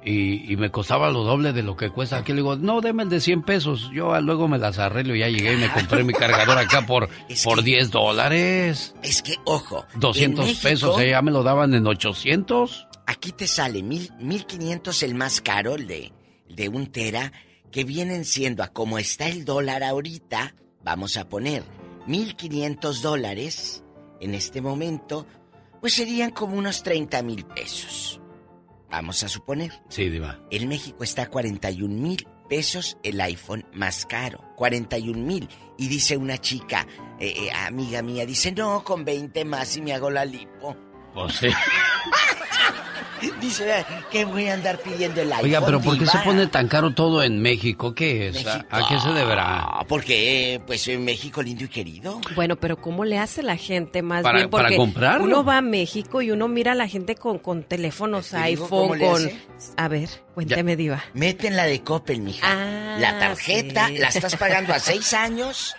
[0.07, 2.31] y, y me costaba lo doble de lo que cuesta aquí.
[2.31, 3.89] Le digo, no, deme el de 100 pesos.
[3.93, 6.85] Yo ah, luego me las arreglo y ya llegué y me compré mi cargador acá
[6.85, 7.09] por,
[7.43, 8.95] por 10 dólares.
[9.03, 9.85] Es que, ojo.
[9.95, 11.09] 200 en México, pesos, ¿eh?
[11.09, 12.87] ya me lo daban en 800.
[13.05, 16.13] Aquí te sale mil, mil quinientos el más caro, el de,
[16.49, 17.33] de un tera,
[17.69, 20.55] que vienen siendo a como está el dólar ahorita,
[20.85, 21.63] vamos a poner
[22.05, 23.83] mil quinientos dólares
[24.21, 25.27] en este momento,
[25.81, 28.21] pues serían como unos 30 mil pesos.
[28.89, 29.71] Vamos a suponer.
[29.89, 30.39] Sí, diva.
[30.51, 34.43] En México está a 41 mil pesos el iPhone más caro.
[34.55, 35.49] 41 mil.
[35.77, 36.87] Y dice una chica,
[37.19, 40.75] eh, eh, amiga mía, dice, no, con 20 más y me hago la lipo.
[41.17, 41.47] Pues sí.
[43.41, 45.45] Dice, que voy a andar pidiendo el iPhone.
[45.45, 47.95] Oiga, pero ¿por qué se diva?" pone tan caro todo en México?
[47.95, 48.45] ¿Qué es?
[48.45, 49.61] ¿A- ¿A qué se deberá?
[49.63, 52.21] Ah, porque, pues, en México lindo y querido.
[52.35, 54.49] Bueno, pero ¿cómo le hace la gente más Para- bien?
[54.51, 55.23] para Porque comprarlo.
[55.25, 58.99] uno va a México y uno mira a la gente con, con teléfonos Te iPhone,
[58.99, 59.31] con...
[59.77, 61.03] A ver, cuénteme, Diva.
[61.15, 62.45] Meten la de Coppel, mija.
[62.47, 63.97] Ah, la tarjeta sí.
[63.97, 65.75] la estás pagando a seis años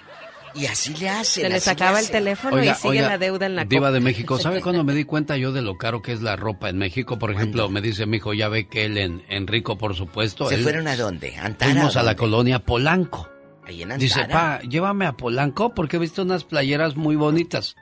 [0.59, 1.45] y así le hacen.
[1.45, 3.93] Se les acaba el teléfono y sigue la deuda en la Diva copa.
[3.93, 6.69] de México, ¿sabe cuándo me di cuenta yo de lo caro que es la ropa
[6.69, 7.19] en México?
[7.19, 10.49] Por ejemplo, me dice mi hijo, ya ve que él en, en Rico, por supuesto.
[10.49, 11.37] ¿Se él- fueron a dónde?
[11.37, 11.73] ¿Antara?
[11.73, 12.17] Fuimos a la ¿Dónde?
[12.17, 13.29] colonia Polanco.
[13.65, 13.99] Ahí en Antara.
[13.99, 17.77] Dice, pa, llévame a Polanco porque he visto unas playeras muy bonitas.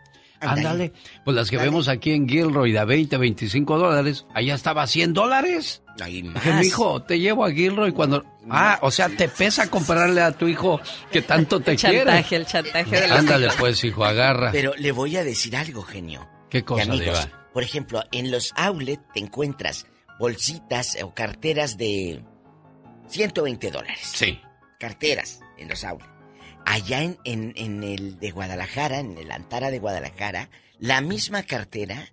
[0.52, 0.92] Ándale.
[1.24, 1.68] Pues las que Dale.
[1.70, 5.82] vemos aquí en Gilroy de a 20, 25 dólares, allá estaba a 100 dólares.
[6.00, 6.44] Ahí más.
[6.60, 8.22] mijo, te llevo a Gilroy cuando...
[8.50, 10.80] Ah, o sea, te pesa comprarle a tu hijo
[11.10, 11.98] que tanto te El quiere.
[12.04, 14.52] chantaje, el chantaje de los Ándale pues, hijo, agarra.
[14.52, 16.28] Pero le voy a decir algo, genio.
[16.50, 17.48] ¿Qué Y cosa, amigos, Diva?
[17.52, 19.86] por ejemplo, en los outlets te encuentras
[20.20, 22.22] bolsitas o carteras de
[23.08, 24.00] 120 dólares.
[24.14, 24.38] Sí.
[24.78, 26.10] Carteras en los outlets.
[26.66, 32.12] Allá en, en, en el de Guadalajara, en el Antara de Guadalajara, la misma cartera,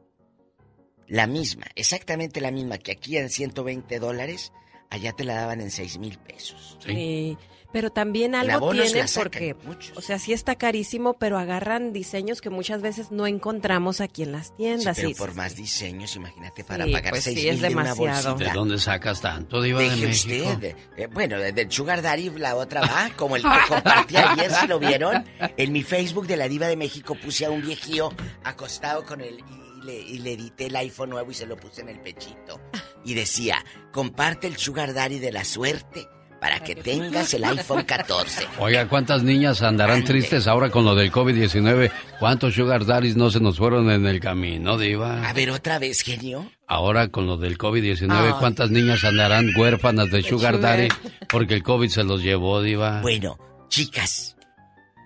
[1.07, 4.53] la misma, exactamente la misma que aquí en 120 dólares,
[4.93, 6.77] allá te la daban en seis mil pesos.
[6.85, 7.37] Sí.
[7.71, 9.55] Pero también algo tiene porque,
[9.95, 14.31] o sea, sí está carísimo, pero agarran diseños que muchas veces no encontramos aquí en
[14.31, 14.95] las Sí, tiendas.
[14.95, 17.67] pero y- por más diseños, imagínate, para Sí, pagar pues seis sí, es mil de
[17.75, 18.29] una demasiado.
[18.35, 18.51] bolsita.
[18.51, 20.49] ¿De dónde sacas tanto, Diva de Deje México?
[20.51, 20.75] usted.
[20.97, 24.77] eh, bueno, del Sugar Daddy la otra va, como el que compartí ayer, si lo
[24.77, 25.25] vieron.
[25.57, 28.11] En mi Facebook de la Diva de México puse a un viejío
[28.43, 29.39] acostado con el...
[29.81, 32.61] Y le, y le edité el iPhone nuevo y se lo puse en el pechito.
[33.05, 36.07] Y decía, comparte el Sugar Daddy de la suerte
[36.43, 38.45] para que tengas el iPhone 14.
[38.59, 41.89] Oiga, ¿cuántas niñas andarán tristes ahora con lo del COVID-19?
[42.19, 45.25] ¿Cuántos sugar daddies no se nos fueron en el camino, Diva?
[45.25, 46.51] A ver, otra vez, genio.
[46.67, 48.33] Ahora con lo del COVID-19, Ay.
[48.39, 50.59] ¿cuántas niñas andarán huérfanas de sugar.
[50.59, 50.89] daddy
[51.29, 52.99] porque el COVID se los llevó, Diva?
[53.01, 53.37] Bueno,
[53.69, 54.32] chicas.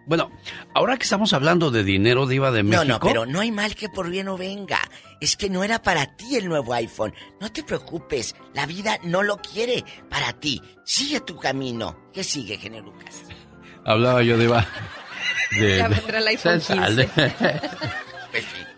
[0.08, 0.32] Bueno,
[0.74, 2.86] ahora que estamos hablando de dinero, Diva de México...
[2.86, 4.80] No, no, pero no hay mal que por bien no venga.
[5.20, 7.14] Es que no era para ti el nuevo iPhone.
[7.42, 10.62] No te preocupes, la vida no lo quiere para ti.
[10.86, 12.10] Sigue tu camino.
[12.14, 13.24] ¿Qué sigue, genio Lucas?
[13.86, 14.66] Hablaba yo, Diva,
[15.60, 15.78] de...
[15.78, 16.62] Ya vendrá el iPhone.
[16.62, 17.10] 15.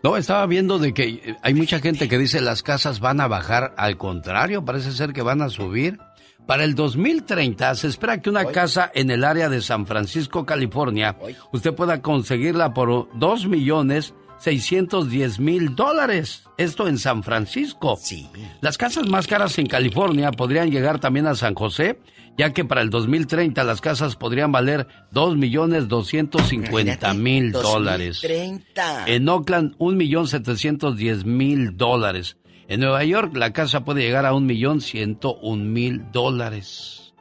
[0.01, 3.27] No, estaba viendo de que eh, hay mucha gente que dice las casas van a
[3.27, 5.99] bajar, al contrario, parece ser que van a subir.
[6.45, 11.15] Para el 2030 se espera que una casa en el área de San Francisco, California,
[11.51, 16.43] usted pueda conseguirla por 2 millones 610 mil dólares.
[16.57, 17.97] Esto en San Francisco.
[18.01, 18.29] Sí.
[18.61, 21.99] Las casas más caras en California podrían llegar también a San José,
[22.37, 28.21] ya que para el 2030 las casas podrían valer 2 millones 250 mil dólares.
[28.21, 29.05] 2030.
[29.07, 32.37] En Oakland, un millón setecientos diez mil dólares.
[32.69, 37.15] En Nueva York, la casa puede llegar a un millón ciento un mil dólares.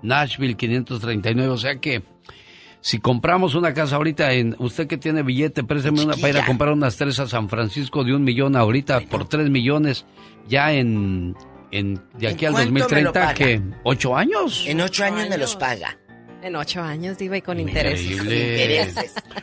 [0.00, 1.48] Nashville, 539.
[1.48, 2.04] O sea que,
[2.80, 4.54] si compramos una casa ahorita en...
[4.60, 8.04] Usted que tiene billete, présteme una para ir a comprar unas tres a San Francisco
[8.04, 10.06] de un millón ahorita por tres millones.
[10.46, 11.34] Ya en...
[11.72, 13.34] en de aquí al me lo 2030, paga?
[13.34, 14.64] que ¿Ocho años?
[14.68, 15.98] En ocho años me los paga.
[16.42, 18.08] En ocho años, Diva, y con intereses.
[18.08, 18.88] Increíble.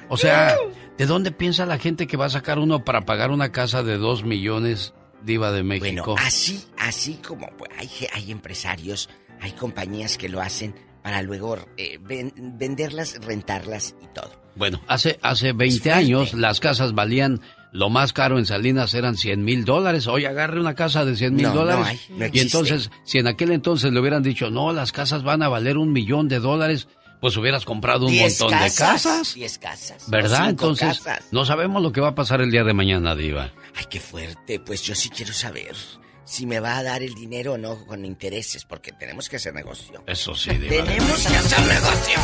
[0.07, 0.55] O sea,
[0.97, 3.97] ¿de dónde piensa la gente que va a sacar uno para pagar una casa de
[3.97, 4.93] dos millones,
[5.23, 6.13] Diva de México?
[6.13, 9.09] Bueno, así, así como pues, hay, hay empresarios,
[9.41, 10.73] hay compañías que lo hacen
[11.03, 14.31] para luego eh, ven- venderlas, rentarlas y todo.
[14.55, 17.39] Bueno, hace, hace 20 años las casas valían,
[17.71, 20.07] lo más caro en Salinas eran 100 mil dólares.
[20.07, 21.85] Hoy agarre una casa de 100 mil No, no dólares.
[21.87, 25.43] hay, no y entonces, si en aquel entonces le hubieran dicho, no, las casas van
[25.43, 26.89] a valer un millón de dólares,
[27.19, 29.33] pues hubieras comprado un Diez montón de casas.
[29.33, 30.09] Diez casas.
[30.09, 30.49] ¿Verdad?
[30.49, 31.25] Entonces, casas.
[31.31, 33.51] no sabemos lo que va a pasar el día de mañana, Diva.
[33.75, 34.59] Ay, qué fuerte.
[34.59, 35.75] Pues yo sí quiero saber
[36.23, 39.53] si me va a dar el dinero o no con intereses, porque tenemos que hacer
[39.53, 40.03] negocio.
[40.07, 40.83] Eso sí, Diva.
[40.85, 42.19] Tenemos que hacer negocio.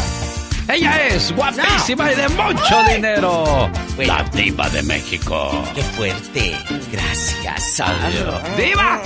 [0.67, 3.69] Ella es guapísima y de mucho dinero.
[3.99, 5.63] La diva de México.
[5.75, 6.57] Qué fuerte.
[6.91, 7.79] Gracias.
[7.81, 8.57] Adiós.
[8.57, 9.01] ¡Diva!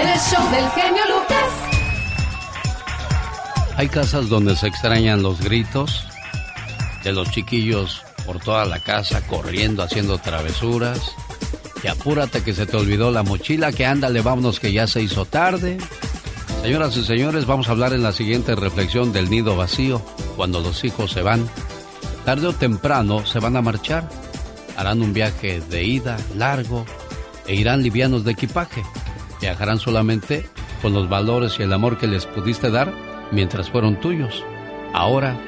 [0.00, 1.75] En el show del genio Lucas.
[3.76, 6.06] Hay casas donde se extrañan los gritos
[7.04, 11.12] de los chiquillos por toda la casa, corriendo, haciendo travesuras.
[11.82, 15.26] Que apúrate que se te olvidó la mochila, que ándale, vámonos que ya se hizo
[15.26, 15.76] tarde.
[16.62, 20.00] Señoras y señores, vamos a hablar en la siguiente reflexión del nido vacío,
[20.36, 21.46] cuando los hijos se van.
[22.24, 24.08] Tarde o temprano se van a marchar.
[24.78, 26.86] Harán un viaje de ida largo
[27.46, 28.82] e irán livianos de equipaje.
[29.42, 30.48] Viajarán solamente
[30.80, 34.44] con los valores y el amor que les pudiste dar mientras fueron tuyos.
[34.92, 35.38] Ahora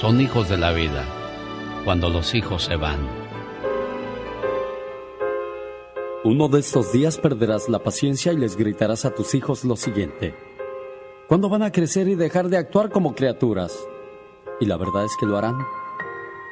[0.00, 1.04] son hijos de la vida.
[1.84, 2.98] Cuando los hijos se van.
[6.24, 10.34] Uno de estos días perderás la paciencia y les gritarás a tus hijos lo siguiente.
[11.28, 13.78] ¿Cuándo van a crecer y dejar de actuar como criaturas?
[14.58, 15.58] Y la verdad es que lo harán.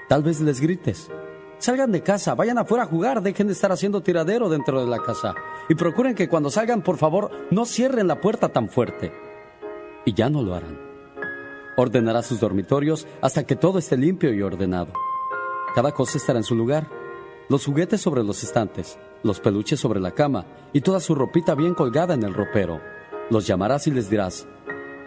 [0.08, 1.10] Tal vez les grites.
[1.56, 4.98] Salgan de casa, vayan afuera a jugar, dejen de estar haciendo tiradero dentro de la
[4.98, 5.34] casa.
[5.68, 9.12] Y procuren que cuando salgan, por favor, no cierren la puerta tan fuerte.
[10.04, 10.78] Y ya no lo harán.
[11.76, 14.92] Ordenará sus dormitorios hasta que todo esté limpio y ordenado.
[15.74, 16.88] Cada cosa estará en su lugar.
[17.48, 21.74] Los juguetes sobre los estantes, los peluches sobre la cama y toda su ropita bien
[21.74, 22.80] colgada en el ropero.
[23.30, 24.46] Los llamarás y les dirás,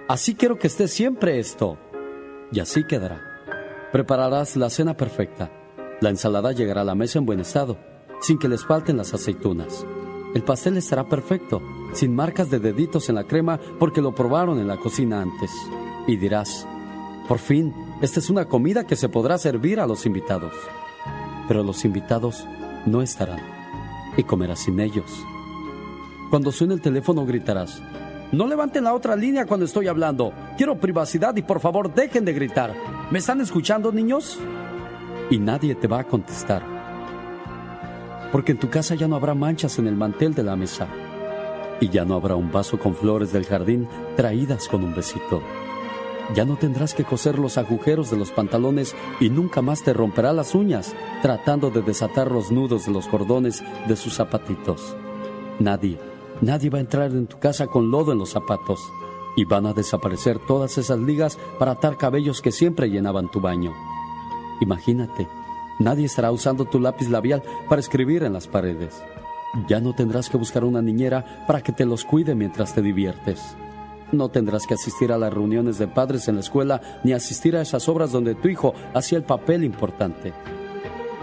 [0.08, 1.78] así quiero que esté siempre esto.
[2.52, 3.22] Y así quedará.
[3.92, 5.52] Prepararás la cena perfecta.
[6.02, 7.78] La ensalada llegará a la mesa en buen estado,
[8.22, 9.86] sin que les falten las aceitunas.
[10.36, 11.62] El pastel estará perfecto,
[11.94, 15.50] sin marcas de deditos en la crema porque lo probaron en la cocina antes.
[16.08, 16.68] Y dirás,
[17.30, 20.52] por fin, esta es una comida que se podrá servir a los invitados.
[21.48, 22.46] Pero los invitados
[22.86, 23.40] no estarán
[24.18, 25.10] y comerás sin ellos.
[26.30, 27.82] Cuando suene el teléfono gritarás,
[28.34, 30.34] no levanten la otra línea cuando estoy hablando.
[30.58, 32.76] Quiero privacidad y por favor dejen de gritar.
[33.10, 34.38] ¿Me están escuchando, niños?
[35.30, 36.75] Y nadie te va a contestar.
[38.32, 40.88] Porque en tu casa ya no habrá manchas en el mantel de la mesa.
[41.80, 45.42] Y ya no habrá un vaso con flores del jardín traídas con un besito.
[46.34, 50.34] Ya no tendrás que coser los agujeros de los pantalones y nunca más te romperá
[50.34, 54.96] las uñas tratando de desatar los nudos de los cordones de sus zapatitos.
[55.60, 56.00] Nadie,
[56.42, 58.80] nadie va a entrar en tu casa con lodo en los zapatos
[59.36, 63.74] y van a desaparecer todas esas ligas para atar cabellos que siempre llenaban tu baño.
[64.62, 65.28] Imagínate,
[65.80, 69.02] nadie estará usando tu lápiz labial para escribir en las paredes.
[69.68, 73.56] Ya no tendrás que buscar una niñera para que te los cuide mientras te diviertes.
[74.12, 77.62] No tendrás que asistir a las reuniones de padres en la escuela ni asistir a
[77.62, 80.34] esas obras donde tu hijo hacía el papel importante.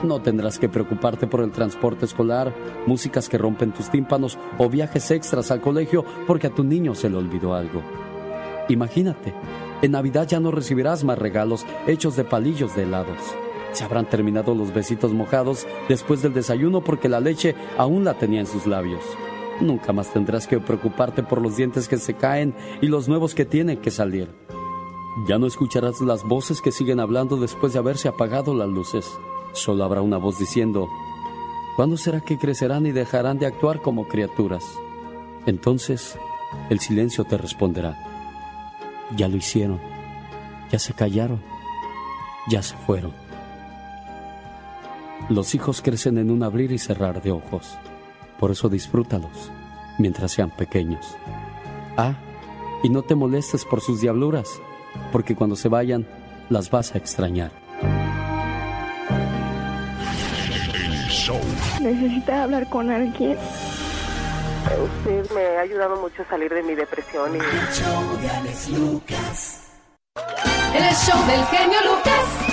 [0.02, 2.52] No tendrás que preocuparte por el transporte escolar,
[2.86, 7.08] músicas que rompen tus tímpanos o viajes extras al colegio porque a tu niño se
[7.08, 7.82] le olvidó algo.
[8.68, 9.32] Imagínate,
[9.80, 13.20] en Navidad ya no recibirás más regalos hechos de palillos de helados.
[13.72, 18.40] Se habrán terminado los besitos mojados después del desayuno porque la leche aún la tenía
[18.40, 19.02] en sus labios.
[19.60, 23.44] Nunca más tendrás que preocuparte por los dientes que se caen y los nuevos que
[23.44, 24.28] tienen que salir.
[25.26, 29.10] Ya no escucharás las voces que siguen hablando después de haberse apagado las luces.
[29.52, 30.88] Solo habrá una voz diciendo,
[31.76, 34.64] ¿cuándo será que crecerán y dejarán de actuar como criaturas?
[35.44, 36.18] Entonces,
[36.70, 37.98] el silencio te responderá,
[39.16, 39.80] ya lo hicieron,
[40.70, 41.42] ya se callaron,
[42.48, 43.21] ya se fueron.
[45.28, 47.78] Los hijos crecen en un abrir y cerrar de ojos,
[48.38, 49.50] por eso disfrútalos
[49.98, 51.16] mientras sean pequeños.
[51.96, 52.14] Ah,
[52.82, 54.48] y no te molestes por sus diabluras,
[55.12, 56.06] porque cuando se vayan,
[56.48, 57.52] las vas a extrañar.
[61.80, 63.36] ¿Necesita hablar con alguien?
[64.64, 67.34] Usted me ha ayudado mucho a salir de mi depresión.
[67.34, 67.38] Y...
[70.74, 72.51] El show del genio Lucas.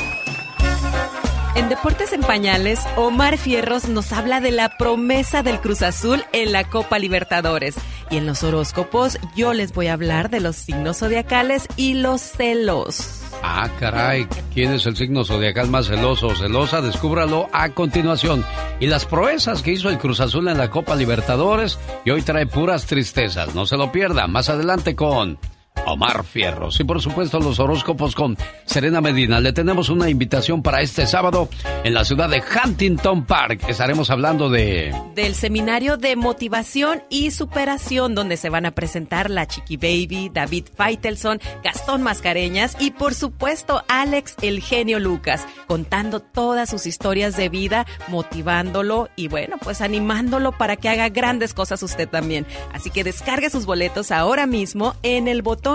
[1.56, 6.52] En Deportes en Pañales, Omar Fierros nos habla de la promesa del Cruz Azul en
[6.52, 7.76] la Copa Libertadores.
[8.12, 12.22] Y en los horóscopos yo les voy a hablar de los signos zodiacales y los
[12.22, 13.22] celos.
[13.44, 16.82] Ah, caray, ¿quién es el signo zodiacal más celoso o celosa?
[16.82, 18.46] Descúbralo a continuación.
[18.80, 22.46] Y las proezas que hizo el Cruz Azul en la Copa Libertadores y hoy trae
[22.46, 23.56] puras tristezas.
[23.56, 24.28] No se lo pierda.
[24.28, 25.40] Más adelante con
[25.86, 26.80] Omar Fierros.
[26.80, 29.40] Y por supuesto los horóscopos con Serena Medina.
[29.40, 31.50] Le tenemos una invitación para este sábado
[31.84, 33.64] en la ciudad de Huntington Park.
[33.68, 34.94] Estaremos hablando de...
[35.16, 40.66] Del seminario de motivación y superación donde se van a presentar la Chiqui Baby, David
[40.76, 47.50] Feitelson, Gastón Mascareñas y por supuesto Alex el genio Lucas, contando todas sus historias de
[47.50, 52.46] vida, motivándolo y bueno, pues animándolo para que haga grandes cosas usted también.
[52.74, 55.69] Así que descargue sus boletos ahora mismo en el botón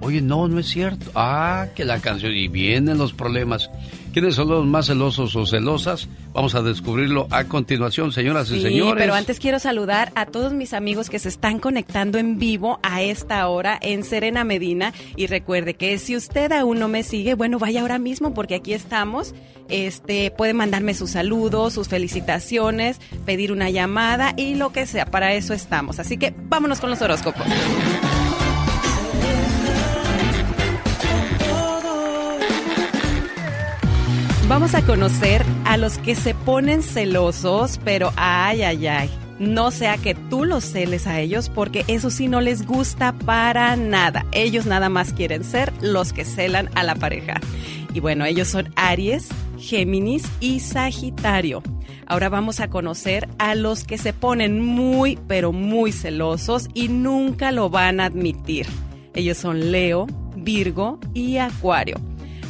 [0.01, 1.11] Oye, no, no es cierto.
[1.15, 2.35] Ah, que la canción.
[2.35, 3.71] Y vienen los problemas.
[4.13, 6.07] ¿Quiénes son los más celosos o celosas?
[6.35, 9.03] Vamos a descubrirlo a continuación, señoras y señores.
[9.03, 13.01] Pero antes quiero saludar a todos mis amigos que se están conectando en vivo a
[13.01, 14.93] esta hora en Serena Medina.
[15.17, 18.75] Y recuerde que si usted aún no me sigue, bueno, vaya ahora mismo porque aquí
[18.75, 19.35] estamos.
[19.71, 25.07] Este, puede mandarme sus saludos, sus felicitaciones, pedir una llamada y lo que sea.
[25.07, 25.99] Para eso estamos.
[25.99, 27.47] Así que vámonos con los horóscopos.
[34.53, 39.11] Vamos a conocer a los que se ponen celosos, pero ay, ay, ay.
[39.39, 43.75] No sea que tú los celes a ellos porque eso sí no les gusta para
[43.77, 44.27] nada.
[44.31, 47.41] Ellos nada más quieren ser los que celan a la pareja.
[47.95, 51.63] Y bueno, ellos son Aries, Géminis y Sagitario.
[52.07, 57.53] Ahora vamos a conocer a los que se ponen muy, pero muy celosos y nunca
[57.53, 58.67] lo van a admitir.
[59.15, 60.07] Ellos son Leo,
[60.37, 61.97] Virgo y Acuario.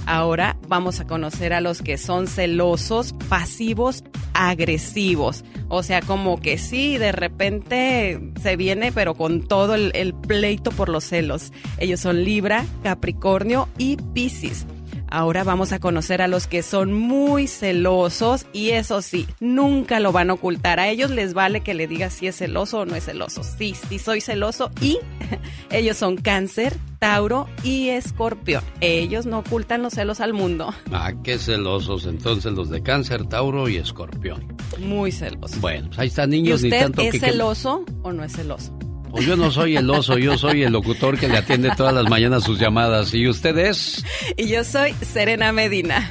[0.06, 4.04] Ahora vamos a conocer a los que son celosos, pasivos,
[4.34, 5.44] agresivos.
[5.68, 10.88] O sea, como que sí, de repente se viene, pero con todo el, pleito por
[10.88, 11.52] los celos.
[11.78, 14.66] Ellos son Libra, Capricornio y Piscis.
[15.12, 20.10] Ahora vamos a conocer a los que son muy celosos y eso sí, nunca lo
[20.10, 20.80] van a ocultar.
[20.80, 23.44] A ellos les vale que le digas si es celoso o no es celoso.
[23.44, 24.98] Sí, sí soy celoso y
[25.70, 28.64] ellos son cáncer, Tauro y Escorpión.
[28.80, 30.72] Ellos no ocultan los celos al mundo.
[30.92, 34.56] Ah, qué celosos entonces los de cáncer, Tauro y Escorpión.
[34.78, 35.60] Muy celosos.
[35.60, 37.20] Bueno, pues ahí están niños ¿Y usted ni tanto es que...
[37.20, 38.72] celoso o no es celoso?
[39.12, 42.08] Pues yo no soy el oso, yo soy el locutor que le atiende todas las
[42.08, 43.12] mañanas sus llamadas.
[43.12, 44.02] ¿Y usted es?
[44.38, 46.10] Y yo soy Serena Medina.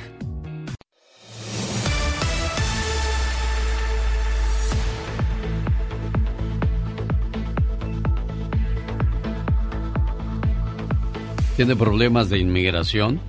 [11.55, 13.19] ¿Tiene problemas de inmigración?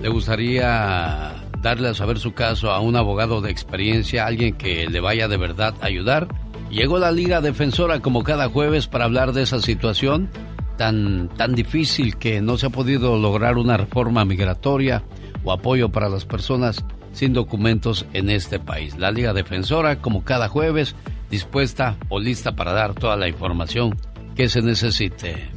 [0.00, 5.00] ¿Le gustaría darle a saber su caso a un abogado de experiencia, alguien que le
[5.00, 6.47] vaya de verdad a ayudar?
[6.70, 10.28] Llegó la Liga Defensora como cada jueves para hablar de esa situación
[10.76, 15.02] tan, tan difícil que no se ha podido lograr una reforma migratoria
[15.44, 18.96] o apoyo para las personas sin documentos en este país.
[18.98, 20.94] La Liga Defensora, como cada jueves,
[21.30, 23.96] dispuesta o lista para dar toda la información
[24.36, 25.50] que se necesite.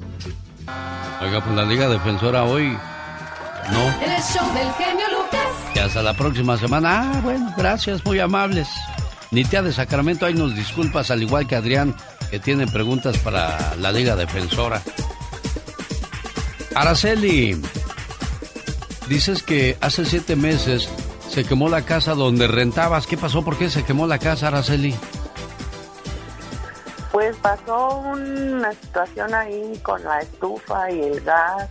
[1.21, 2.75] Oiga, pues la Liga Defensora hoy
[3.71, 3.87] no.
[4.03, 5.75] El show del genio Lucas.
[5.75, 7.11] Y hasta la próxima semana.
[7.13, 8.67] Ah, bueno, gracias, muy amables.
[9.31, 11.95] Nitia de Sacramento, ahí nos disculpas, al igual que Adrián,
[12.29, 14.81] que tiene preguntas para la Liga Defensora.
[16.75, 17.61] Araceli,
[19.07, 20.89] dices que hace siete meses
[21.29, 23.07] se quemó la casa donde rentabas.
[23.07, 23.43] ¿Qué pasó?
[23.43, 24.93] ¿Por qué se quemó la casa, Araceli?
[27.13, 31.69] Pues pasó una situación ahí con la estufa y el gas.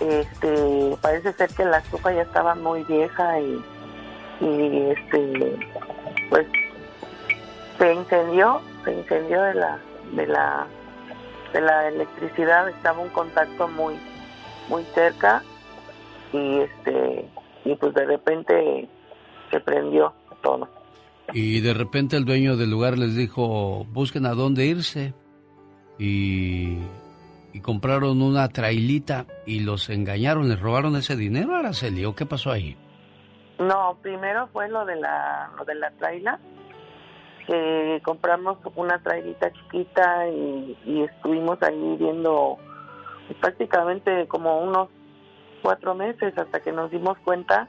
[0.00, 3.64] Este, parece ser que la estufa ya estaba muy vieja y,
[4.40, 5.58] y este,
[6.30, 6.46] pues
[7.78, 9.80] se incendió, se incendió de la,
[10.12, 10.66] de la,
[11.52, 12.68] de la electricidad.
[12.68, 13.94] Estaba un contacto muy,
[14.68, 15.42] muy cerca
[16.32, 17.28] y este,
[17.64, 18.88] y pues de repente
[19.50, 20.68] se prendió todo.
[21.32, 25.14] Y de repente el dueño del lugar les dijo, busquen a dónde irse.
[25.98, 26.78] Y,
[27.52, 32.50] y compraron una trailita y los engañaron, les robaron ese dinero, Araceli, ¿o qué pasó
[32.50, 32.76] ahí?
[33.58, 36.38] No, primero fue lo de la, lo de la traila,
[37.46, 42.58] que compramos una trailita chiquita y, y estuvimos ahí viendo
[43.26, 44.88] pues, prácticamente como unos
[45.62, 47.68] cuatro meses hasta que nos dimos cuenta,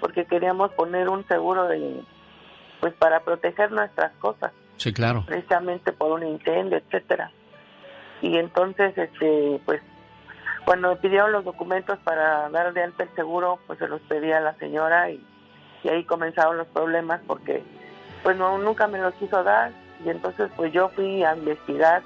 [0.00, 2.00] porque queríamos poner un seguro de,
[2.80, 5.24] pues para proteger nuestras cosas, Sí, claro.
[5.26, 7.32] precisamente por un incendio, etcétera.
[8.22, 9.80] Y entonces, este, pues,
[10.68, 14.32] cuando me pidieron los documentos para dar de alta el seguro, pues se los pedí
[14.32, 15.26] a la señora y,
[15.88, 17.64] ahí comenzaron los problemas porque,
[18.22, 19.72] pues, no, nunca me los quiso dar
[20.04, 22.02] y entonces, pues, yo fui a investigar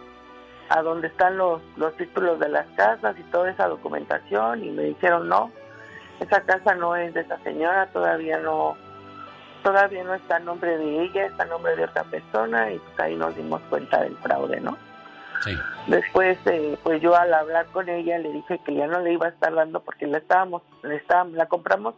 [0.69, 4.85] a dónde están los, los títulos de las casas y toda esa documentación y me
[4.85, 5.51] dijeron no,
[6.21, 8.77] esa casa no es de esa señora, todavía no,
[9.65, 13.01] todavía no está a nombre de ella, está a nombre de otra persona y pues
[13.01, 14.79] ahí nos dimos cuenta del fraude, ¿no?
[15.87, 19.27] Después, eh, pues yo al hablar con ella le dije que ya no le iba
[19.27, 21.95] a estar dando porque la estábamos, la, estábamos, la compramos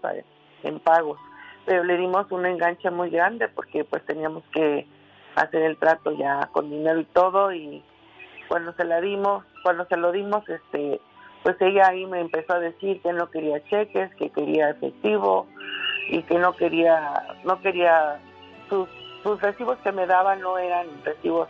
[0.62, 1.18] en pagos,
[1.66, 4.86] pero le dimos un enganche muy grande porque pues teníamos que
[5.36, 7.82] hacer el trato ya con dinero y todo y
[8.48, 11.00] cuando se la dimos, cuando se lo dimos, este,
[11.42, 15.46] pues ella ahí me empezó a decir que no quería cheques, que quería efectivo
[16.08, 18.18] y que no quería, no quería,
[18.68, 18.88] sus,
[19.22, 21.48] sus recibos que me daban no eran recibos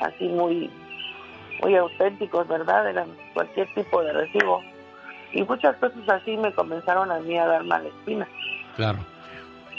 [0.00, 0.70] así muy,
[1.62, 2.88] muy auténticos, ¿verdad?
[2.88, 4.60] Eran cualquier tipo de recibo.
[5.32, 8.28] Y muchas cosas así me comenzaron a mí a dar mala espina.
[8.76, 8.98] Claro.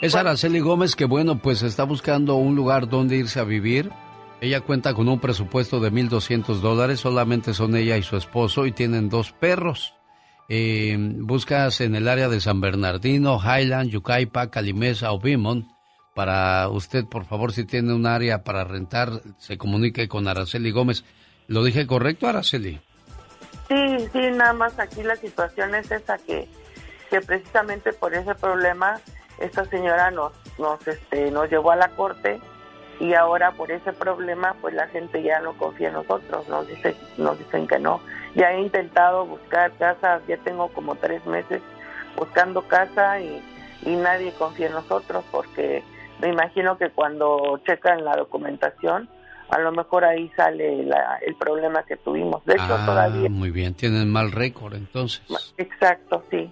[0.02, 3.92] Es Araceli Gómez que, bueno, pues está buscando un lugar donde irse a vivir.
[4.40, 8.72] Ella cuenta con un presupuesto de 1.200 dólares, solamente son ella y su esposo y
[8.72, 9.94] tienen dos perros.
[10.50, 15.68] Eh, buscas en el área de San Bernardino, Highland, Yucaipa, Calimesa o Beaumont.
[16.16, 21.06] Para usted, por favor, si tiene un área para rentar, se comunique con Araceli Gómez.
[21.52, 22.80] ¿Lo dije correcto, Araceli?
[23.68, 26.48] Sí, sí, nada más aquí la situación es esa que,
[27.10, 29.02] que precisamente por ese problema
[29.38, 32.40] esta señora nos, nos, este, nos llevó a la corte
[33.02, 36.96] y ahora por ese problema pues la gente ya no confía en nosotros, nos dice,
[37.18, 38.00] nos dicen que no.
[38.34, 41.62] Ya he intentado buscar casas, ya tengo como tres meses
[42.16, 43.44] buscando casa y,
[43.86, 45.84] y nadie confía en nosotros porque
[46.22, 49.10] me imagino que cuando checan la documentación,
[49.52, 52.44] a lo mejor ahí sale el problema que tuvimos.
[52.46, 53.30] De hecho, ah, todavía.
[53.30, 55.22] Muy bien, tienen mal récord entonces.
[55.58, 56.50] Exacto, sí.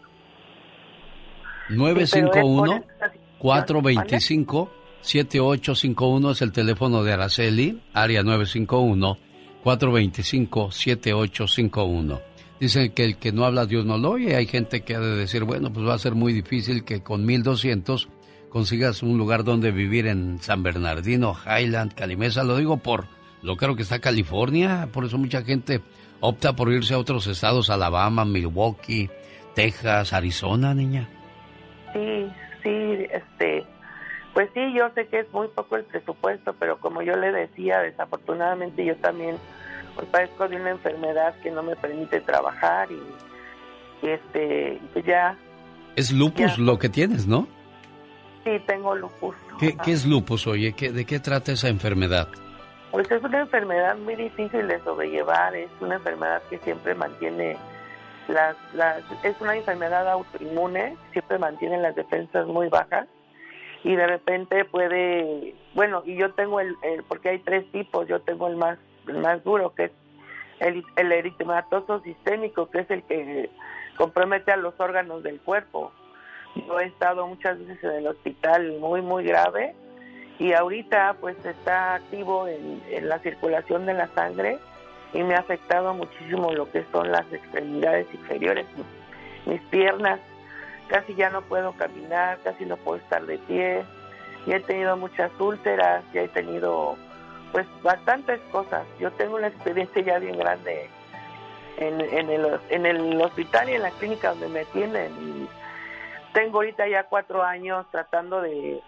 [1.69, 2.83] 951
[3.39, 4.71] 425
[5.01, 9.17] 7851 es el teléfono de Araceli, área 951
[9.63, 12.21] 425 7851.
[12.59, 14.35] Dicen que el que no habla Dios no lo oye.
[14.35, 17.25] Hay gente que ha de decir, bueno, pues va a ser muy difícil que con
[17.25, 18.09] 1200
[18.49, 22.43] consigas un lugar donde vivir en San Bernardino, Highland, Calimesa.
[22.43, 23.05] Lo digo por
[23.41, 24.89] lo creo que está California.
[24.91, 25.81] Por eso mucha gente
[26.19, 29.09] opta por irse a otros estados, Alabama, Milwaukee,
[29.55, 31.07] Texas, Arizona, niña.
[31.93, 32.27] Sí,
[32.63, 33.65] sí, este,
[34.33, 37.79] pues sí, yo sé que es muy poco el presupuesto, pero como yo le decía,
[37.79, 39.37] desafortunadamente yo también
[39.95, 45.37] pues, padezco de una enfermedad que no me permite trabajar y, este, pues ya.
[45.95, 47.47] Es lupus lo que tienes, ¿no?
[48.43, 49.35] Sí, tengo lupus.
[49.59, 50.73] ¿Qué, es lupus, oye?
[50.73, 52.27] ¿Qué, ¿De qué trata esa enfermedad?
[52.91, 57.57] Pues es una enfermedad muy difícil de sobrellevar, es una enfermedad que siempre mantiene
[58.27, 63.07] las, las es una enfermedad autoinmune, siempre mantiene las defensas muy bajas
[63.83, 66.75] y de repente puede, bueno, y yo tengo el,
[67.07, 69.91] porque hay tres tipos, yo tengo el más, el más duro, que es
[70.59, 73.49] el, el eritematoso sistémico, que es el que
[73.97, 75.91] compromete a los órganos del cuerpo.
[76.55, 79.75] Yo he estado muchas veces en el hospital muy, muy grave
[80.39, 84.59] y ahorita pues está activo en, la circulación de la sangre
[85.13, 88.65] y me ha afectado muchísimo lo que son las extremidades inferiores,
[89.45, 90.19] mis piernas
[90.89, 93.83] casi ya no puedo caminar, casi no puedo estar de pie,
[94.45, 96.97] y he tenido muchas úlceras, y he tenido
[97.51, 98.85] pues bastantes cosas.
[98.99, 100.89] Yo tengo una experiencia ya bien grande
[101.77, 105.11] en, en, el, en el hospital y en la clínica donde me tienen.
[105.21, 105.47] Y
[106.33, 108.81] tengo ahorita ya cuatro años tratando de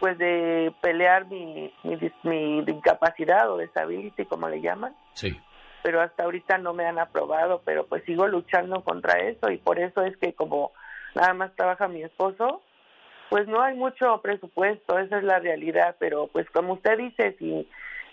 [0.00, 4.96] pues de pelear mi, mi, mi discapacidad o disability, como le llaman.
[5.12, 5.38] Sí.
[5.82, 9.78] Pero hasta ahorita no me han aprobado, pero pues sigo luchando contra eso y por
[9.78, 10.72] eso es que como
[11.14, 12.62] nada más trabaja mi esposo,
[13.28, 17.68] pues no hay mucho presupuesto, esa es la realidad, pero pues como usted dice, si,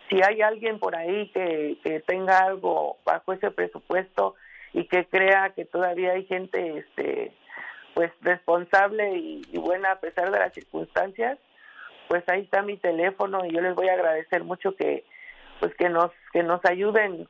[0.09, 4.35] si hay alguien por ahí que, que tenga algo bajo ese presupuesto
[4.73, 7.33] y que crea que todavía hay gente este
[7.97, 11.39] pues responsable y, y buena a pesar de las circunstancias,
[12.07, 15.03] pues ahí está mi teléfono y yo les voy a agradecer mucho que
[15.59, 17.27] pues que nos que nos ayuden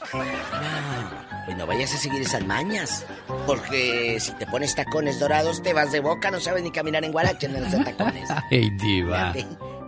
[1.47, 3.07] pues no vayas a seguir esas mañas.
[3.47, 7.13] Porque si te pones tacones dorados, te vas de boca, no sabes ni caminar en
[7.13, 8.29] guarache en los tacones.
[8.51, 9.33] Ay, diva.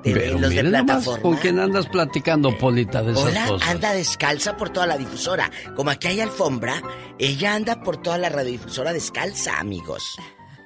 [0.02, 1.22] Pero los de plataforma.
[1.22, 3.68] ¿Con quién andas platicando, Polita, de esas Hola, cosas?
[3.68, 5.50] anda descalza por toda la difusora.
[5.76, 6.82] Como aquí hay alfombra,
[7.18, 10.16] ella anda por toda la radiodifusora descalza, amigos.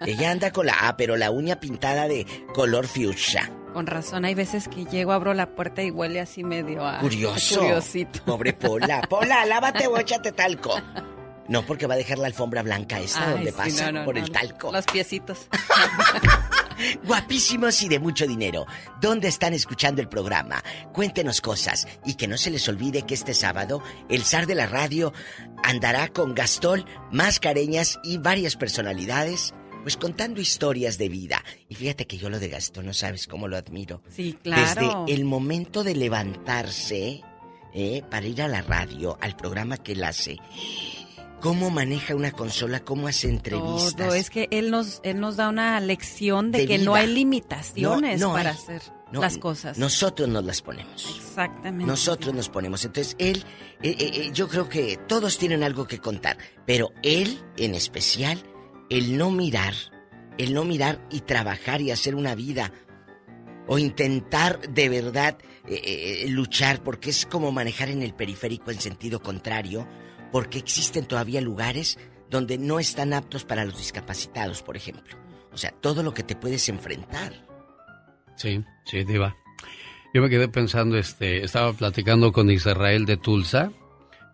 [0.04, 3.50] Ella anda con la A, pero la uña pintada de color fuchsia.
[3.72, 7.00] Con razón, hay veces que llego, abro la puerta y huele así medio a...
[7.00, 7.60] Curioso.
[7.60, 8.22] curiosito.
[8.24, 9.02] Pobre Pola.
[9.02, 10.74] Pola, lávate o échate talco.
[11.48, 14.04] No, porque va a dejar la alfombra blanca esa Ay, donde sí, pasa no, no,
[14.04, 14.72] por no, el talco.
[14.72, 15.48] Los piecitos.
[17.04, 18.66] Guapísimos y de mucho dinero.
[19.00, 20.62] ¿Dónde están escuchando el programa?
[20.92, 24.66] Cuéntenos cosas y que no se les olvide que este sábado el zar de la
[24.66, 25.12] radio
[25.62, 31.42] andará con Gastón, Mascareñas y varias personalidades, pues contando historias de vida.
[31.68, 34.02] Y fíjate que yo lo de Gastón no sabes cómo lo admiro.
[34.10, 35.04] Sí, claro.
[35.06, 37.22] Desde el momento de levantarse
[37.72, 40.38] eh, para ir a la radio, al programa que él hace.
[41.46, 42.80] ¿Cómo maneja una consola?
[42.80, 43.94] ¿Cómo hace entrevistas?
[43.94, 47.06] Todo, es que él nos, él nos da una lección de, De que no hay
[47.06, 48.56] limitaciones No, no para hay.
[48.56, 48.82] hacer
[49.12, 49.78] No, las cosas.
[49.78, 51.06] Nosotros nos las ponemos.
[51.16, 51.86] Exactamente.
[51.86, 52.84] Nosotros nos ponemos.
[52.84, 53.44] Entonces, él,
[53.80, 56.36] eh, eh, eh, yo creo que todos tienen algo que contar,
[56.66, 58.42] pero él en especial
[58.90, 59.74] el no mirar,
[60.38, 62.72] el no mirar y trabajar y hacer una vida
[63.68, 69.22] o intentar de verdad eh, luchar porque es como manejar en el periférico en sentido
[69.22, 69.86] contrario,
[70.36, 71.98] porque existen todavía lugares
[72.28, 75.16] donde no están aptos para los discapacitados, por ejemplo.
[75.50, 77.32] O sea, todo lo que te puedes enfrentar.
[78.36, 79.34] Sí, sí, diva.
[80.12, 83.72] Yo me quedé pensando, este, estaba platicando con Israel de Tulsa,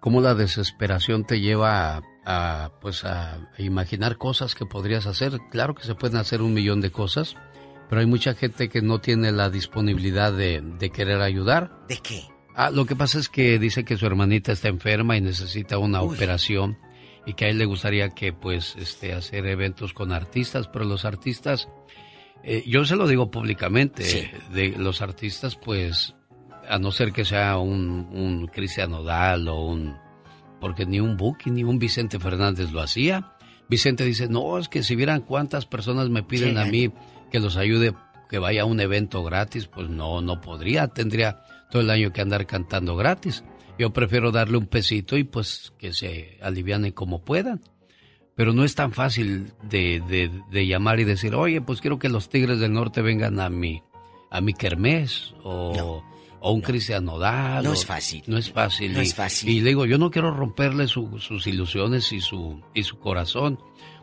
[0.00, 5.38] cómo la desesperación te lleva a, pues a imaginar cosas que podrías hacer.
[5.52, 7.36] Claro que se pueden hacer un millón de cosas,
[7.88, 11.70] pero hay mucha gente que no tiene la disponibilidad de, querer ayudar.
[11.86, 12.24] ¿De qué?
[12.54, 16.02] Ah, lo que pasa es que dice que su hermanita está enferma y necesita una
[16.02, 16.78] operación
[17.24, 21.04] y que a él le gustaría que pues este hacer eventos con artistas, pero los
[21.04, 21.68] artistas
[22.44, 26.14] eh, yo se lo digo públicamente, de los artistas, pues,
[26.68, 29.96] a no ser que sea un, un Cristian Nodal o un...
[30.60, 33.32] Porque ni un Buki ni un Vicente Fernández lo hacía.
[33.68, 36.92] Vicente dice, no, es que si vieran cuántas personas me piden a mí
[37.32, 37.94] que los ayude,
[38.28, 41.42] que vaya a un evento gratis, pues no, no podría, tendría
[41.72, 43.42] todo el año que andar cantando gratis.
[43.78, 47.62] Yo prefiero darle un pesito y pues que se aliviane como puedan
[48.34, 52.28] pero no es tan fácil de, de, llamar y decir, oye, pues quiero que los
[52.28, 53.82] Tigres del Norte vengan a mi,
[54.30, 56.02] a mi kermés o,
[56.40, 56.66] o un no.
[56.66, 57.62] Cristian Nodal.
[57.62, 58.22] No es fácil.
[58.26, 58.94] No es fácil.
[58.94, 59.50] No y, es fácil.
[59.50, 63.58] Y le digo, yo no quiero romperle sus ilusiones y su, y su corazón,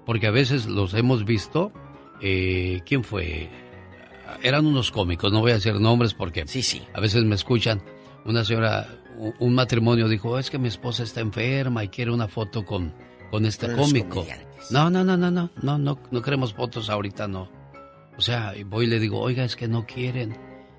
[0.05, 1.73] porque a veces los hemos visto.
[2.21, 3.49] Eh, ¿Quién fue?
[4.41, 6.81] Eran unos cómicos, no voy a decir nombres porque sí, sí.
[6.93, 7.81] a veces me escuchan.
[8.25, 8.87] Una señora,
[9.39, 12.93] un matrimonio dijo, es que mi esposa está enferma y quiere una foto con
[13.29, 14.25] con este cómico.
[14.71, 17.49] No, no, no, no, no, no, no, no queremos fotos ahorita, no.
[18.17, 20.37] O sea, voy y le digo, oiga, es que no quieren.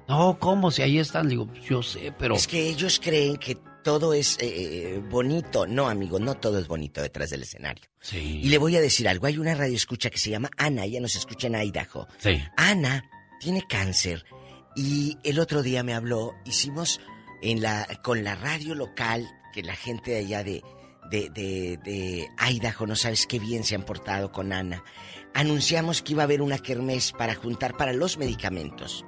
[0.09, 0.71] No, ¿cómo?
[0.71, 2.35] Si ahí están, digo, yo sé, pero...
[2.35, 4.47] Es que ellos creen que todo es eh,
[4.97, 5.67] eh, bonito.
[5.67, 7.85] No, amigo, no todo es bonito detrás del escenario.
[8.01, 8.41] Sí.
[8.43, 9.27] Y le voy a decir algo.
[9.27, 12.07] Hay una radio escucha que se llama Ana, ella nos escucha en Idaho.
[12.19, 12.43] Sí.
[12.57, 13.05] Ana
[13.41, 14.25] tiene cáncer
[14.77, 17.01] y el otro día me habló, hicimos
[17.43, 20.63] en la con la radio local que la gente de allá de
[21.11, 24.85] de, de, de Idaho, no sabes qué bien se han portado con Ana.
[25.35, 29.05] Anunciamos que iba a haber una kermés para juntar para los medicamentos.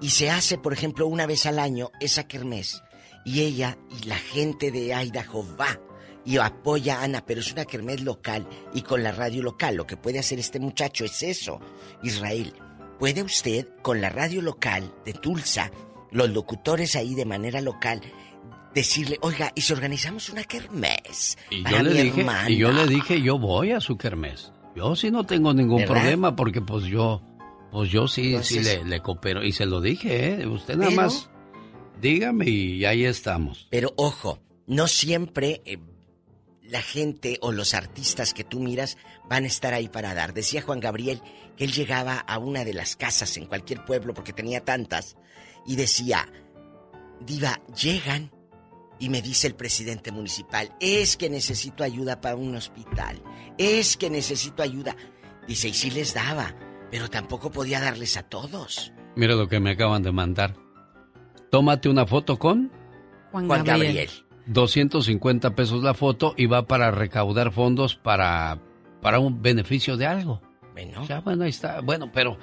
[0.00, 2.82] Y se hace, por ejemplo, una vez al año esa kermés.
[3.24, 5.78] Y ella y la gente de Idaho va
[6.24, 9.76] y apoya a Ana, pero es una kermés local y con la radio local.
[9.76, 11.60] Lo que puede hacer este muchacho es eso.
[12.02, 12.54] Israel,
[12.98, 15.70] ¿puede usted con la radio local de Tulsa,
[16.10, 18.00] los locutores ahí de manera local,
[18.74, 21.38] decirle, oiga, ¿y si organizamos una kermés?
[21.50, 24.52] Y yo, le dije, y yo le dije, yo voy a su kermés.
[24.74, 27.22] Yo sí no tengo ningún problema porque pues yo,
[27.70, 29.42] pues yo sí, sí le, le, coopero.
[29.42, 30.46] Y se lo dije, ¿eh?
[30.46, 31.30] Usted nada más
[32.00, 33.66] dígame y ahí estamos.
[33.70, 35.78] Pero ojo, no siempre eh,
[36.68, 38.96] la gente o los artistas que tú miras
[39.28, 40.34] van a estar ahí para dar.
[40.34, 41.22] Decía Juan Gabriel
[41.56, 45.16] que él llegaba a una de las casas en cualquier pueblo porque tenía tantas
[45.66, 46.28] y decía,
[47.20, 48.30] diva, llegan
[48.98, 53.22] y me dice el presidente municipal, es que necesito ayuda para un hospital,
[53.58, 54.96] es que necesito ayuda.
[55.46, 56.54] Dice, y sí les daba,
[56.90, 58.92] pero tampoco podía darles a todos.
[59.14, 60.56] Mira lo que me acaban de mandar.
[61.50, 62.70] Tómate una foto con
[63.32, 64.10] Juan, Gabriel.
[64.46, 68.58] 250 pesos la foto y va para recaudar fondos para,
[69.02, 70.40] para un beneficio de algo.
[70.72, 71.06] Bueno.
[71.06, 71.80] Ya, bueno, ahí está.
[71.80, 72.38] Bueno, pero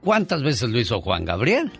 [0.00, 1.72] ¿cuántas veces lo hizo Juan Gabriel?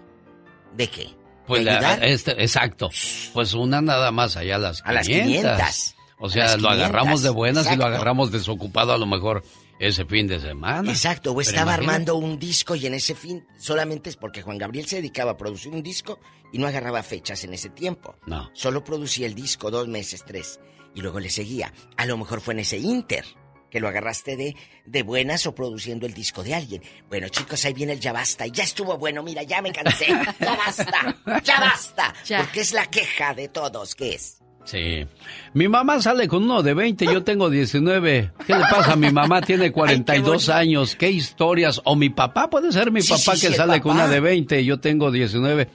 [0.76, 1.08] ¿De qué?
[1.46, 1.66] Pues
[2.02, 2.90] este, exacto.
[3.32, 4.88] Pues una nada más allá a las 500.
[4.88, 5.96] A las 500.
[6.18, 9.42] O sea, lo agarramos de buenas y lo agarramos desocupado a lo mejor
[9.78, 10.90] ese fin de semana.
[10.90, 14.86] Exacto, o estaba armando un disco y en ese fin solamente es porque Juan Gabriel
[14.86, 16.18] se dedicaba a producir un disco
[16.52, 18.16] y no agarraba fechas en ese tiempo.
[18.26, 18.50] No.
[18.54, 20.60] Solo producía el disco dos meses, tres.
[20.94, 21.72] Y luego le seguía.
[21.96, 23.24] A lo mejor fue en ese inter
[23.70, 26.82] que lo agarraste de, de buenas o produciendo el disco de alguien.
[27.08, 28.46] Bueno, chicos, ahí viene el ya basta.
[28.46, 30.06] Y ya estuvo bueno, mira, ya me cansé.
[30.06, 32.14] Ya basta, ya basta.
[32.38, 34.38] Porque es la queja de todos, ¿qué es?
[34.66, 35.06] Sí.
[35.54, 38.32] Mi mamá sale con uno de 20, yo tengo 19.
[38.46, 38.96] ¿Qué le pasa?
[38.96, 40.96] Mi mamá tiene 42 años.
[40.96, 41.80] ¿Qué historias?
[41.84, 44.78] O mi papá, puede ser mi papá que sale con una de 20 y yo
[44.78, 45.68] tengo 19.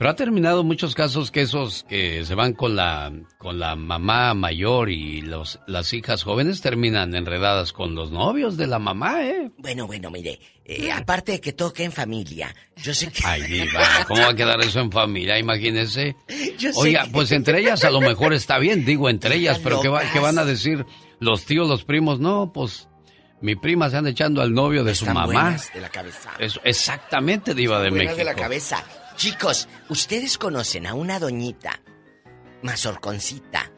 [0.00, 4.32] Pero ha terminado muchos casos que esos que se van con la con la mamá
[4.32, 9.50] mayor y los las hijas jóvenes terminan enredadas con los novios de la mamá, ¿eh?
[9.58, 13.20] Bueno, bueno, mire, eh, aparte de que toque en familia, yo sé que...
[13.26, 15.38] Ay, diva, ¿cómo va a quedar eso en familia?
[15.38, 16.16] Imagínese.
[16.76, 20.18] Oiga, pues entre ellas a lo mejor está bien, digo entre ellas, pero ¿qué, ¿qué,
[20.18, 20.86] van a decir
[21.18, 22.20] los tíos, los primos?
[22.20, 22.88] No, pues
[23.42, 25.58] mi prima se anda echando al novio de su mamá.
[25.74, 26.30] de la cabeza.
[26.38, 28.16] Eso, exactamente, diva de México.
[28.16, 28.82] de la cabeza.
[29.20, 31.82] Chicos, ¿ustedes conocen a una doñita
[32.62, 33.70] mazorconcita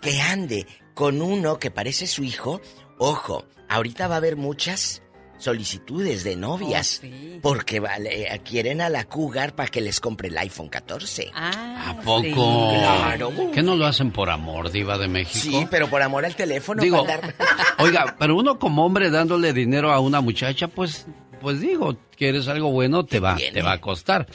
[0.00, 2.60] que ande con uno que parece su hijo
[2.98, 5.02] Ojo, ahorita va a haber muchas
[5.36, 7.00] solicitudes de novias.
[7.04, 11.30] Oh, Porque vale, quieren a la cougar para que les compre el iPhone 14.
[11.32, 12.70] Ah, ¿A poco?
[12.70, 13.30] Claro.
[13.54, 15.60] ¿Qué no lo hacen por amor, diva de México?
[15.60, 16.82] Sí, pero por amor al teléfono.
[16.82, 17.34] Digo, para dar-
[17.78, 21.06] oiga, pero uno como hombre dándole dinero a una muchacha, pues,
[21.38, 24.26] pues digo, quieres algo bueno, te va, te va a costar.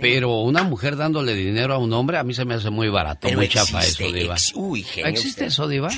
[0.00, 3.20] Pero una mujer dándole dinero a un hombre, a mí se me hace muy barato,
[3.22, 4.34] Pero muy chafa existe, eso, diva.
[4.34, 5.46] ex- uy, genio ¿Existe usted.
[5.46, 5.88] eso, diva?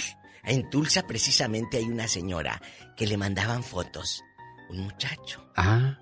[0.45, 2.61] En Tulsa precisamente hay una señora
[2.97, 4.23] que le mandaban fotos.
[4.71, 5.45] Un muchacho.
[5.57, 5.99] Ah.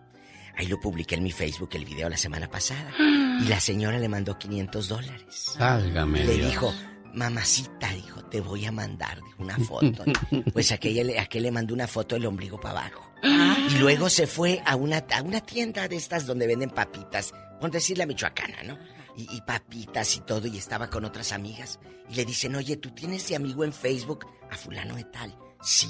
[0.56, 2.93] Ahí lo publiqué en mi Facebook el video la semana pasada.
[3.43, 5.55] Y la señora le mandó 500 dólares.
[5.59, 6.51] Válgame Le Dios.
[6.51, 6.74] dijo,
[7.14, 10.05] mamacita, dijo, te voy a mandar una foto.
[10.52, 13.11] Pues aquella, aquel le mandó una foto del ombligo para abajo.
[13.22, 17.70] Y luego se fue a una, a una tienda de estas donde venden papitas, por
[17.70, 18.78] decir la michoacana, ¿no?
[19.16, 21.78] Y, y papitas y todo, y estaba con otras amigas.
[22.10, 25.36] Y le dicen, oye, ¿tú tienes de amigo en Facebook a fulano de tal?
[25.62, 25.88] Sí.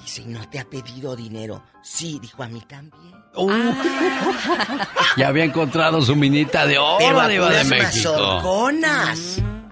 [0.00, 1.62] Dice, ¿y no te ha pedido dinero?
[1.82, 3.14] Sí, dijo, a mí también.
[3.34, 3.50] Uh.
[5.16, 8.70] Ya había encontrado su minita de oro, Pero a de México.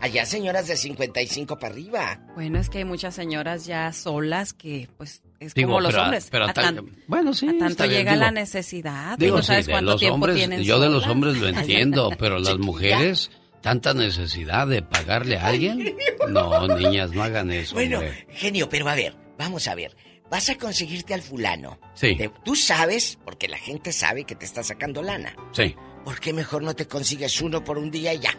[0.01, 2.21] Allá señoras de 55 para arriba.
[2.35, 6.03] Bueno, es que hay muchas señoras ya solas que, pues, es Digo, como los pero
[6.05, 6.29] hombres.
[6.31, 8.25] pero a tan- bueno, sí, a tanto llega digo.
[8.25, 9.17] la necesidad.
[9.19, 11.37] y Digo, no sí, sabes de cuánto los tiempo hombres, tienen yo de los hombres
[11.39, 15.97] lo entiendo, pero las mujeres, tanta necesidad de pagarle a alguien.
[16.29, 17.75] No, niñas, no hagan eso.
[17.75, 18.27] Bueno, hombre.
[18.31, 19.97] genio, pero a ver, vamos a ver.
[20.31, 21.79] Vas a conseguirte al fulano.
[21.95, 22.15] Sí.
[22.17, 25.35] Te- Tú sabes, porque la gente sabe que te está sacando lana.
[25.53, 25.75] Sí.
[26.05, 28.37] ¿Por qué mejor no te consigues uno por un día y ya?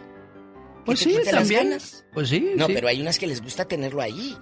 [0.86, 1.64] Pues ¿Que te sí, quite las también.
[1.70, 2.04] ganas?
[2.12, 2.74] Pues sí, No, sí.
[2.74, 4.36] pero hay unas que les gusta tenerlo ahí.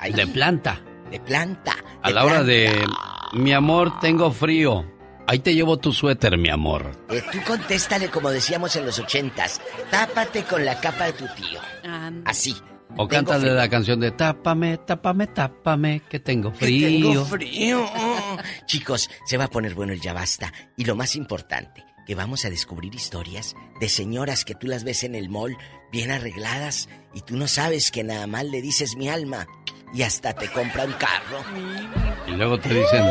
[0.00, 0.12] Ahí.
[0.12, 0.82] De planta.
[1.10, 1.76] De planta.
[2.02, 2.84] A la hora de,
[3.32, 4.84] mi amor, tengo frío.
[5.26, 6.90] Ahí te llevo tu suéter, mi amor.
[7.10, 9.60] Eh, tú contéstale como decíamos en los ochentas.
[9.90, 11.60] Tápate con la capa de tu tío.
[12.24, 12.56] Así.
[12.96, 17.10] O cántale la canción de Tápame, tápame, tápame, que tengo Que frío.
[17.10, 17.86] Tengo frío.
[18.66, 20.52] Chicos, se va a poner bueno el ya basta.
[20.76, 25.04] Y lo más importante, que vamos a descubrir historias de señoras que tú las ves
[25.04, 25.58] en el mall,
[25.92, 29.46] bien arregladas, y tú no sabes que nada más le dices mi alma.
[29.94, 31.42] Y hasta te compra un carro.
[32.26, 33.04] Y luego te dicen,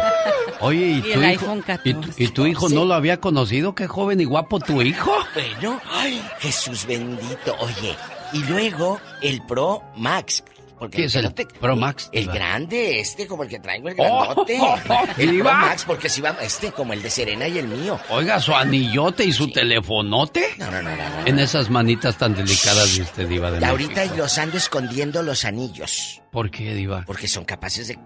[0.60, 1.22] oye, ¿y Y tu hijo?
[1.22, 3.74] iPhone ¿Y tu, y tu hijo no lo había conocido?
[3.76, 5.12] ¿Qué joven y guapo tu hijo?
[5.34, 7.56] Bueno, ay, Jesús bendito.
[7.60, 7.96] Oye,
[8.34, 10.44] y luego el Pro Max.
[10.80, 13.96] Porque ¿Qué es el te- Pro Max, El grande, este, como el que traigo, el
[14.00, 14.58] Oh, grandote.
[14.62, 15.54] oh, oh, el Pro diva.
[15.54, 18.00] Max, porque si va, este, como el de Serena y el mío.
[18.10, 20.50] Oiga, su anillote y su telefonote.
[20.58, 21.26] No, no, no, no, no.
[21.28, 26.22] En esas manitas tan delicadas de usted, Diva de Ahorita los ando escondiendo los anillos.
[26.32, 27.04] ¿Por qué, Diva?
[27.08, 27.98] Porque son capaces de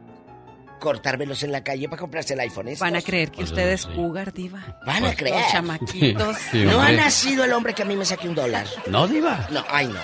[0.80, 2.70] cortármelos en la calle para comprarse el iPhone.
[2.70, 2.80] estos.
[2.88, 4.80] Van a creer que usted es cougar, diva.
[4.86, 5.36] Van a creer.
[5.42, 6.38] Los chamaquitos.
[6.52, 8.66] Sí, no ha nacido el hombre que a mí me saque un dólar.
[8.88, 9.48] No, Diva.
[9.52, 10.00] No, ay, no.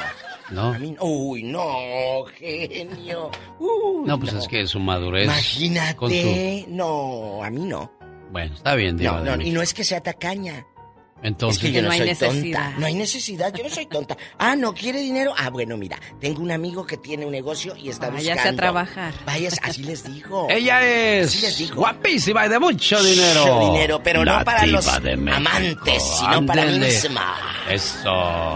[0.52, 0.74] No.
[0.74, 1.03] A mí no.
[1.03, 3.32] Uy, no, genio.
[3.60, 5.26] Uy, No, pues es que su madurez.
[5.26, 5.95] Imagínate.
[5.95, 6.65] Con su...
[6.69, 7.91] No, a mí no.
[8.32, 10.65] Bueno, está bien, Diva No, de no, y no es que sea tacaña.
[11.23, 12.64] Entonces, es que yo no, no hay soy necesidad.
[12.65, 12.80] tonta.
[12.80, 14.18] No hay necesidad, yo no soy tonta.
[14.38, 15.34] Ah, ¿no quiere dinero?
[15.38, 18.49] Ah, bueno, mira, tengo un amigo que tiene un negocio y está Váyase buscando.
[18.49, 19.14] a trabajar.
[19.26, 20.48] Vayas, así les digo.
[20.49, 21.76] Ella Así les es digo.
[21.77, 23.45] guapísima y de mucho dinero.
[23.45, 27.35] Mucho dinero, pero La no para los amantes, sino para mí misma.
[27.69, 28.11] Eso,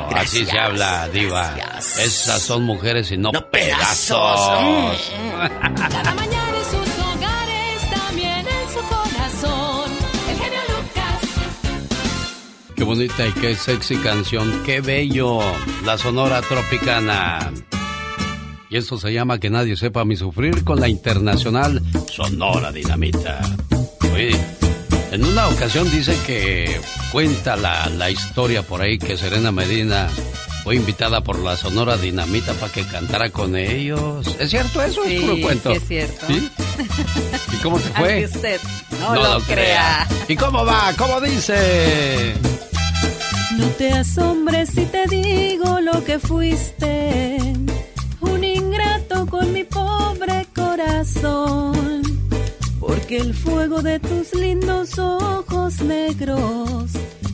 [0.08, 0.14] así
[0.46, 1.56] Gracias, se habla, Diva.
[1.80, 3.50] Esas son mujeres y no, pedazos.
[3.52, 5.12] pedazos.
[5.92, 6.61] Cada mañana
[12.82, 15.40] Qué bonita y qué sexy canción, qué bello.
[15.86, 17.54] La Sonora Tropicana.
[18.72, 21.80] Y esto se llama Que nadie sepa mi sufrir con la internacional
[22.12, 23.40] Sonora Dinamita.
[24.12, 24.36] Oye,
[25.12, 26.82] en una ocasión dice que
[27.12, 30.10] cuenta la, la historia por ahí que Serena Medina
[30.64, 34.28] fue invitada por la Sonora Dinamita para que cantara con ellos.
[34.40, 35.04] ¿Es cierto eso?
[35.06, 35.72] Sí, es puro cuento.
[35.72, 36.28] sí es cierto.
[36.28, 36.50] ¿Sí?
[37.54, 38.14] ¿Y cómo te fue?
[38.14, 38.62] Aunque usted
[39.00, 40.08] no, lo, crea.
[40.28, 40.94] ¿Y cómo va?
[40.98, 42.36] ¿Cómo dice?
[43.58, 47.38] No te asombres si te digo lo que fuiste,
[48.22, 52.02] un ingrato con mi pobre corazón,
[52.80, 56.92] porque el fuego de tus lindos ojos negros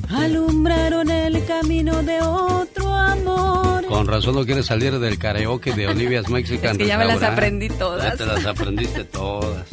[0.10, 3.86] alumbraron el camino de otro amor.
[3.88, 7.16] Con razón no quieres salir del karaoke de Olivia's Mexican Es que ya me las
[7.16, 7.38] Restaurant.
[7.40, 8.04] aprendí todas.
[8.04, 9.68] Ya te las aprendiste todas.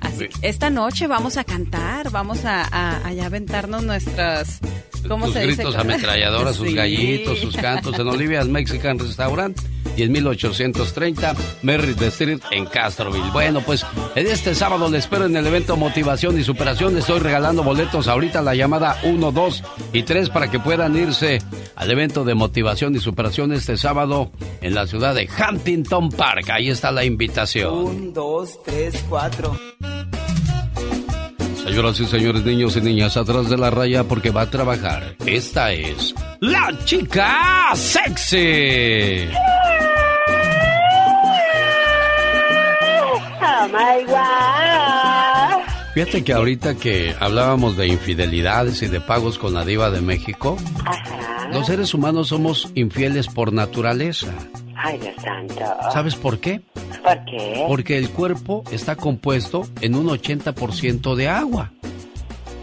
[0.00, 4.60] Así que esta noche vamos a cantar, vamos a, a, allá aventarnos nuestras...
[5.08, 5.54] ¿Cómo sus se dice?
[5.56, 6.74] gritos ametralladoras, sus Sí.
[6.74, 9.58] gallitos, sus cantos en Olivia's Mexican Restaurant.
[9.96, 13.30] 10830 Merritt Street en Castroville.
[13.32, 13.84] Bueno, pues
[14.14, 16.96] en este sábado le espero en el evento Motivación y Superación.
[16.96, 19.62] Estoy regalando boletos ahorita la llamada 1, 2
[19.92, 21.40] y 3 para que puedan irse
[21.76, 24.30] al evento de Motivación y Superación este sábado
[24.60, 26.50] en la ciudad de Huntington Park.
[26.50, 27.74] Ahí está la invitación.
[27.74, 29.58] 1, 2, 3, 4.
[31.64, 35.16] Señoras y señores, niños y niñas, atrás de la raya porque va a trabajar.
[35.24, 39.28] Esta es la chica sexy.
[43.64, 45.62] Oh my God.
[45.94, 50.58] Fíjate que ahorita que hablábamos de infidelidades y de pagos con la diva de México,
[51.50, 54.34] los seres humanos somos infieles por naturaleza.
[54.76, 55.64] Ay, Dios santo.
[55.92, 56.60] ¿Sabes por qué?
[57.02, 57.64] ¿Por qué?
[57.66, 61.72] Porque el cuerpo está compuesto en un 80% de agua.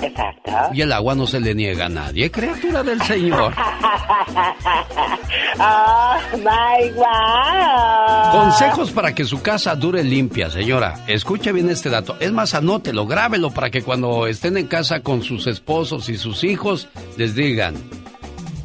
[0.01, 0.51] Exacto.
[0.73, 3.53] Y el agua no se le niega a nadie, criatura del Señor.
[5.59, 8.31] oh my God.
[8.31, 11.03] Consejos para que su casa dure limpia, señora.
[11.07, 12.17] Escuche bien este dato.
[12.19, 16.43] Es más, anótelo, grábelo para que cuando estén en casa con sus esposos y sus
[16.43, 16.87] hijos
[17.17, 17.75] les digan,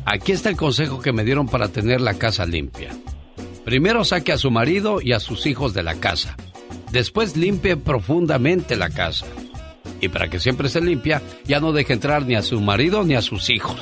[0.05, 2.91] aquí está el consejo que me dieron para tener la casa limpia.
[3.65, 6.37] Primero saque a su marido y a sus hijos de la casa.
[6.93, 9.27] Después limpie profundamente la casa.
[10.07, 13.15] Y para que siempre se limpia, ya no deje entrar ni a su marido ni
[13.17, 13.77] a sus hijos.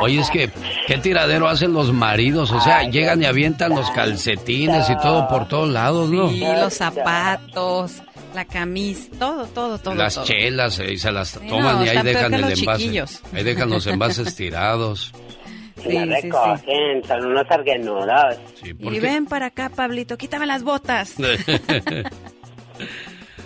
[0.00, 0.50] Oye, es que,
[0.86, 2.50] ¿qué tiradero hacen los maridos?
[2.50, 6.28] O sea, llegan y avientan los calcetines y todo por todos lados, ¿no?
[6.28, 8.02] Sí, los zapatos,
[8.34, 9.94] la camisa, todo, todo, todo.
[9.94, 10.24] Las todo.
[10.24, 12.78] chelas eh, y se las Sí, toman no, y ahí dejan el los envase.
[12.82, 13.20] chiquillos.
[13.32, 15.12] Ahí dejan los envases tirados.
[15.82, 18.36] Sí, no recogen, son unos arguenudos.
[18.62, 21.14] Y ven para acá, Pablito, quítame las botas.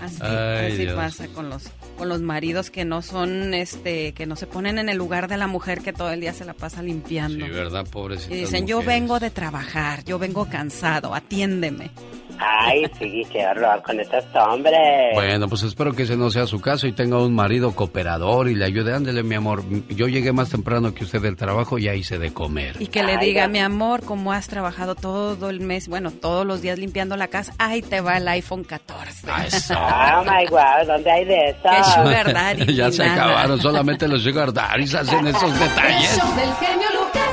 [0.03, 1.65] Así, Ay, así pasa con los
[1.97, 5.37] con los maridos que no son este que no se ponen en el lugar de
[5.37, 7.45] la mujer que todo el día se la pasa limpiando.
[7.47, 8.35] Sí, ¿verdad, pobrecita?
[8.35, 11.91] y dicen, "Yo vengo de trabajar, yo vengo cansado, atiéndeme."
[12.39, 14.77] Ay, sí, qué horror con estos hombres.
[15.15, 18.55] Bueno, pues espero que ese no sea su caso y tenga un marido cooperador y
[18.55, 18.95] le ayude.
[18.95, 19.65] Ándele, mi amor.
[19.89, 22.77] Yo llegué más temprano que usted del trabajo y ya hice de comer.
[22.79, 26.61] Y que le diga, "Mi amor, como has trabajado todo el mes, bueno, todos los
[26.61, 29.27] días limpiando la casa, ahí te va el iPhone 14."
[29.77, 31.63] Oh my God, ¿dónde hay de eso?
[31.63, 33.25] Qué sugar daddy, ya se nada.
[33.25, 33.61] acabaron.
[33.61, 36.17] Solamente los sugar daddies hacen esos detalles.
[36.17, 37.31] show del genio Lucas.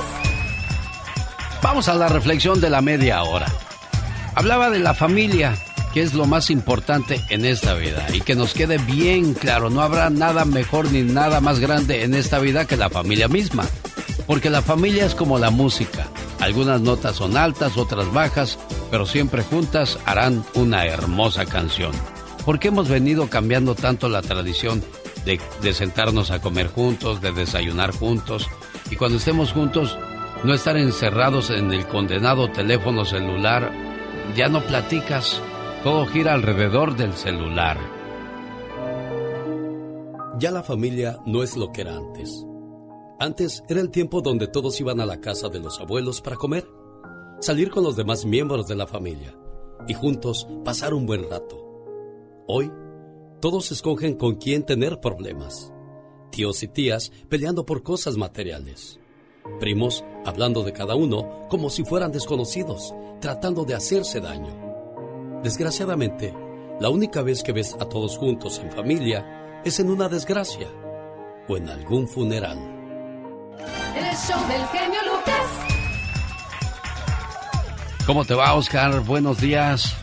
[1.62, 3.48] Vamos a la reflexión de la media hora.
[4.36, 5.54] Hablaba de la familia,
[5.94, 8.06] que es lo más importante en esta vida.
[8.14, 12.14] Y que nos quede bien claro, no habrá nada mejor ni nada más grande en
[12.16, 13.64] esta vida que la familia misma.
[14.28, 16.08] Porque la familia es como la música.
[16.40, 18.58] Algunas notas son altas, otras bajas,
[18.92, 21.92] pero siempre juntas harán una hermosa canción.
[22.46, 24.84] ¿Por qué hemos venido cambiando tanto la tradición
[25.26, 28.48] de, de sentarnos a comer juntos, de desayunar juntos?
[28.92, 29.98] Y cuando estemos juntos,
[30.44, 33.72] no estar encerrados en el condenado teléfono celular.
[34.36, 35.42] Ya no platicas,
[35.84, 37.78] todo gira alrededor del celular.
[40.38, 42.46] Ya la familia no es lo que era antes.
[43.20, 46.68] Antes era el tiempo donde todos iban a la casa de los abuelos para comer,
[47.40, 49.34] salir con los demás miembros de la familia
[49.88, 51.63] y juntos pasar un buen rato.
[52.46, 52.70] Hoy,
[53.40, 55.72] todos escogen con quién tener problemas.
[56.30, 59.00] Tíos y tías peleando por cosas materiales.
[59.62, 65.42] Primos hablando de cada uno como si fueran desconocidos, tratando de hacerse daño.
[65.42, 66.34] Desgraciadamente,
[66.82, 70.68] la única vez que ves a todos juntos en familia es en una desgracia
[71.48, 72.58] o en algún funeral.
[73.96, 75.48] El show del genio Lucas.
[78.06, 79.00] ¿Cómo te va, Oscar?
[79.00, 80.03] Buenos días.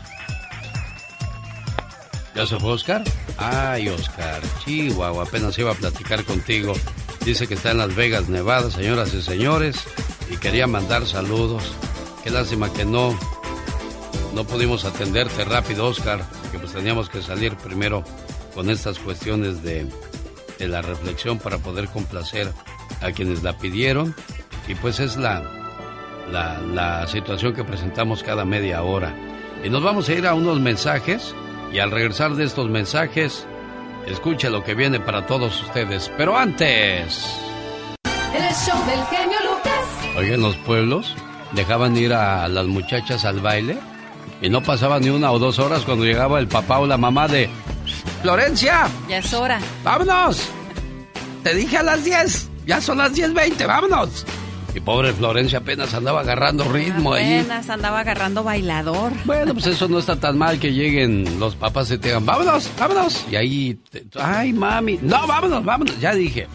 [2.41, 3.03] ¿Ya se fue, Oscar?
[3.37, 6.73] Ay, Oscar, Chihuahua, apenas iba a platicar contigo.
[7.23, 9.85] Dice que está en Las Vegas, Nevada, señoras y señores,
[10.27, 11.71] y quería mandar saludos.
[12.23, 13.15] Qué lástima que no,
[14.33, 18.03] no pudimos atenderte rápido, Oscar, porque pues teníamos que salir primero
[18.55, 19.85] con estas cuestiones de,
[20.57, 22.51] de la reflexión para poder complacer
[23.01, 24.15] a quienes la pidieron.
[24.67, 25.43] Y pues es la,
[26.31, 29.15] la, la situación que presentamos cada media hora.
[29.63, 31.35] Y nos vamos a ir a unos mensajes
[31.71, 33.45] y al regresar de estos mensajes,
[34.07, 36.11] escuche lo que viene para todos ustedes.
[36.17, 37.25] Pero antes,
[38.33, 40.17] El show del genio Lucas.
[40.17, 41.15] oigan, en los pueblos
[41.53, 43.77] dejaban ir a las muchachas al baile
[44.41, 47.27] y no pasaba ni una o dos horas cuando llegaba el papá o la mamá
[47.27, 47.49] de
[48.21, 49.59] Florencia, Ya es hora.
[49.83, 50.47] vámonos.
[51.43, 54.25] Te dije a las 10, ya son las 10.20, vámonos.
[54.73, 57.39] Y pobre Florencia apenas andaba agarrando ritmo ahí.
[57.39, 59.11] Apenas andaba agarrando bailador.
[59.25, 62.69] Bueno, pues eso no está tan mal que lleguen los papás y te digan, vámonos,
[62.79, 63.25] vámonos.
[63.29, 66.47] Y ahí, te- ay, mami, no, vámonos, vámonos, ya dije.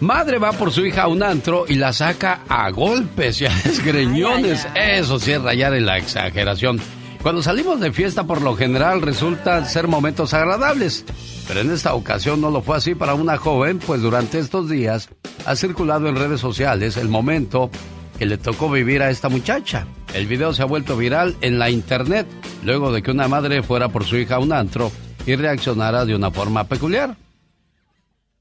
[0.00, 3.50] Madre va por su hija a un antro y la saca a golpes y a
[3.64, 4.66] desgreñones.
[4.74, 6.80] Eso sí es rayar en la exageración.
[7.22, 11.04] Cuando salimos de fiesta por lo general resultan ser momentos agradables,
[11.46, 15.08] pero en esta ocasión no lo fue así para una joven, pues durante estos días
[15.46, 17.70] ha circulado en redes sociales el momento
[18.18, 19.86] que le tocó vivir a esta muchacha.
[20.14, 22.26] El video se ha vuelto viral en la internet
[22.64, 24.90] luego de que una madre fuera por su hija a un antro
[25.24, 27.16] y reaccionara de una forma peculiar.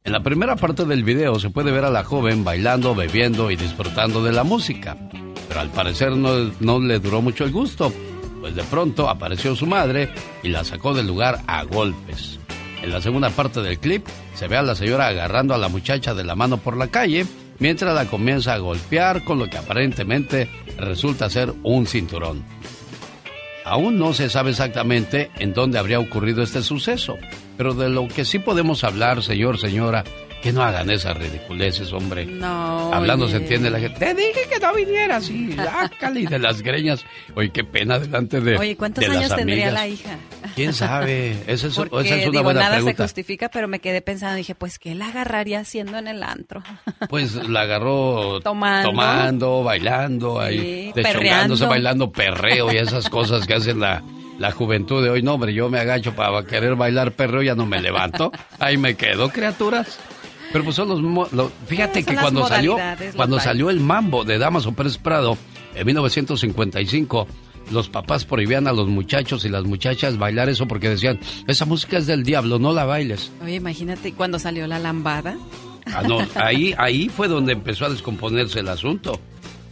[0.03, 3.57] En la primera parte del video se puede ver a la joven bailando, bebiendo y
[3.57, 4.97] disfrutando de la música,
[5.47, 7.93] pero al parecer no, no le duró mucho el gusto
[8.41, 10.09] pues de pronto apareció su madre
[10.43, 12.39] y la sacó del lugar a golpes.
[12.81, 16.15] En la segunda parte del clip se ve a la señora agarrando a la muchacha
[16.15, 17.26] de la mano por la calle
[17.59, 22.43] mientras la comienza a golpear con lo que aparentemente resulta ser un cinturón.
[23.63, 27.18] Aún no se sabe exactamente en dónde habría ocurrido este suceso,
[27.57, 30.03] pero de lo que sí podemos hablar, señor, señora,
[30.41, 32.26] que no hagan esas ridiculeces, hombre.
[32.26, 32.93] No.
[32.93, 33.99] Hablando se entiende la gente.
[33.99, 35.55] Te dije que no vinieras, sí,
[36.15, 37.05] y de las greñas.
[37.35, 38.57] Oye, qué pena delante de.
[38.57, 39.73] Oye, ¿cuántos de años las tendría amigas.
[39.73, 40.18] la hija?
[40.55, 41.38] ¿Quién sabe?
[41.47, 42.97] Esa es, Porque, esa es una digo, buena nada pregunta.
[42.97, 46.63] se justifica, pero me quedé pensando, dije, pues, ¿qué la agarraría haciendo en el antro?
[47.09, 48.89] Pues la agarró Tomando.
[48.89, 54.01] tomando, bailando, ahí, Sí, bailando perreo y esas cosas que hacen la,
[54.39, 55.22] la juventud de hoy.
[55.22, 58.31] No, hombre, yo me agacho para querer bailar perreo, ya no me levanto.
[58.59, 59.99] Ahí me quedo, criaturas.
[60.52, 61.02] Pero pues son los...
[61.02, 64.73] mo- lo- fíjate Eh, son que cuando salió, los cuando salió el mambo de Damaso
[64.73, 65.38] Pérez Prado
[65.76, 67.28] en 1955,
[67.72, 71.98] los papás prohibían a los muchachos y las muchachas bailar eso porque decían, esa música
[71.98, 73.32] es del diablo, no la bailes.
[73.44, 75.38] Oye, imagínate cuando salió la lambada.
[75.86, 79.19] Ah, no, ahí, ahí fue donde empezó a descomponerse el asunto.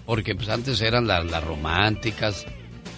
[0.06, 2.46] Porque pues antes eran la- las románticas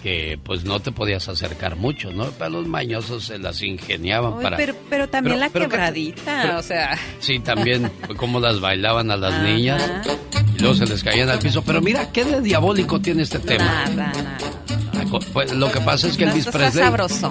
[0.02, 2.24] que pues no te podías acercar mucho, ¿no?
[2.32, 4.56] Para los mañosos se las ingeniaban para...
[4.56, 6.98] pero, pero también Pero- la pero ¿qué- quebradita, pero- o sea.
[7.20, 9.42] Sí, también cómo las bailaban a las Ajá.
[9.44, 9.82] niñas
[10.56, 11.62] y luego se les caían al piso.
[11.62, 13.64] Pero mira, ¿qué de diabólico tiene este tema?
[13.64, 14.38] Nada, nada.
[15.32, 16.84] Pues, lo que pasa es que Elvis Presley.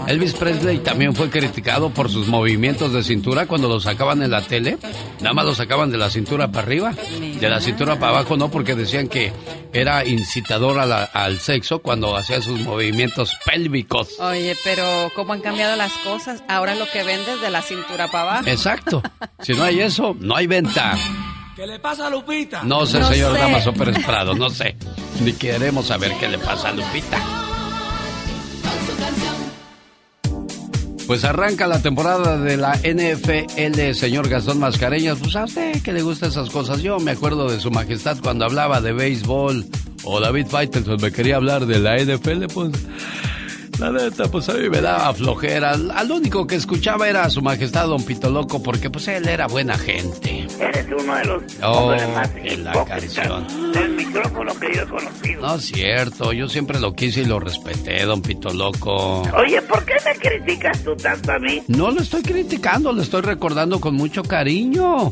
[0.07, 4.41] Elvis Presley también fue criticado por sus movimientos de cintura cuando lo sacaban en la
[4.41, 4.77] tele.
[5.19, 6.93] Nada más lo sacaban de la cintura para arriba,
[7.39, 9.31] de la cintura para abajo no, porque decían que
[9.73, 14.19] era incitador a la- al sexo cuando hacía sus movimientos pélvicos.
[14.19, 16.43] Oye, pero ¿cómo han cambiado las cosas?
[16.47, 18.47] Ahora lo que vendes de la cintura para abajo.
[18.47, 19.01] Exacto.
[19.41, 20.97] Si no hay eso, no hay venta.
[21.55, 22.63] ¿Qué le pasa a Lupita?
[22.63, 23.39] No sé, No señor sé.
[23.39, 24.75] Damaso Pérez Prado, no sé.
[25.23, 27.19] Ni queremos saber qué le pasa a Lupita.
[31.07, 35.17] Pues arranca la temporada de la NFL, señor Gastón Mascareñas.
[35.19, 36.81] Pues a usted que le gustan esas cosas.
[36.81, 39.65] Yo me acuerdo de su majestad cuando hablaba de béisbol
[40.03, 42.71] o David Faitelson me quería hablar de la NFL, pues
[43.81, 45.71] la neta, pues a mí me daba flojera.
[45.71, 49.47] Al único que escuchaba era a su majestad Don Pito Loco porque pues él era
[49.47, 50.47] buena gente.
[50.59, 53.71] Eres uno de los Oh, más en la hipócritas canción.
[53.73, 55.41] del micrófono que yo he conocido.
[55.41, 59.21] No es cierto, yo siempre lo quise y lo respeté, Don Pito Loco.
[59.35, 61.61] Oye, ¿por qué me criticas tú tanto a mí?
[61.67, 65.11] No lo estoy criticando, lo estoy recordando con mucho cariño.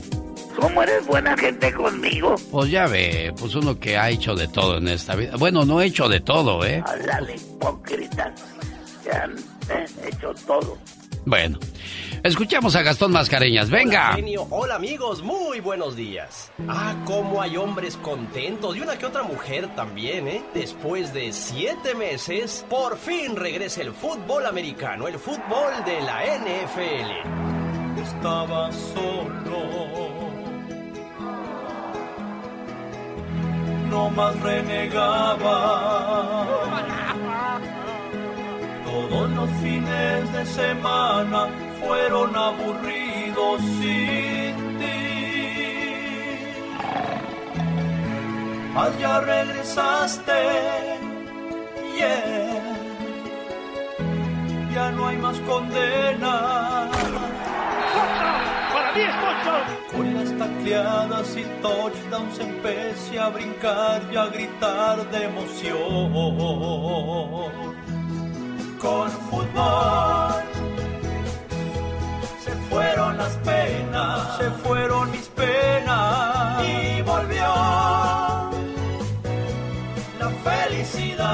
[0.60, 2.36] ¿Cómo eres buena gente conmigo?
[2.52, 5.36] Pues ya ve, pues uno que ha hecho de todo en esta vida.
[5.38, 6.84] Bueno, no he hecho de todo, ¿eh?
[6.86, 8.42] Háblale, hipócritas.
[9.04, 9.38] Que han
[9.70, 10.78] eh, hecho todo.
[11.26, 11.60] Bueno,
[12.24, 14.08] escuchemos a Gastón Mascareñas, venga.
[14.08, 14.48] Hola, genio.
[14.50, 16.52] Hola amigos, muy buenos días.
[16.68, 20.44] Ah, cómo hay hombres contentos y una que otra mujer también, ¿eh?
[20.54, 28.02] Después de siete meses, por fin regresa el fútbol americano, el fútbol de la NFL.
[28.02, 30.19] Estaba solo.
[33.90, 35.58] No más renegaba.
[38.86, 41.48] Todos los fines de semana
[41.80, 45.10] fueron aburridos sin ti.
[49.00, 50.32] Ya regresaste.
[51.96, 52.64] Yeah.
[54.74, 56.90] Ya no hay más condena.
[59.10, 66.12] ¡Para mí Con las tacleadas y touchdowns empecé a brincar y a gritar de emoción.
[68.80, 70.44] Con fútbol
[72.44, 77.54] se fueron las penas, se fueron mis penas y volvió
[80.20, 81.30] la felicidad.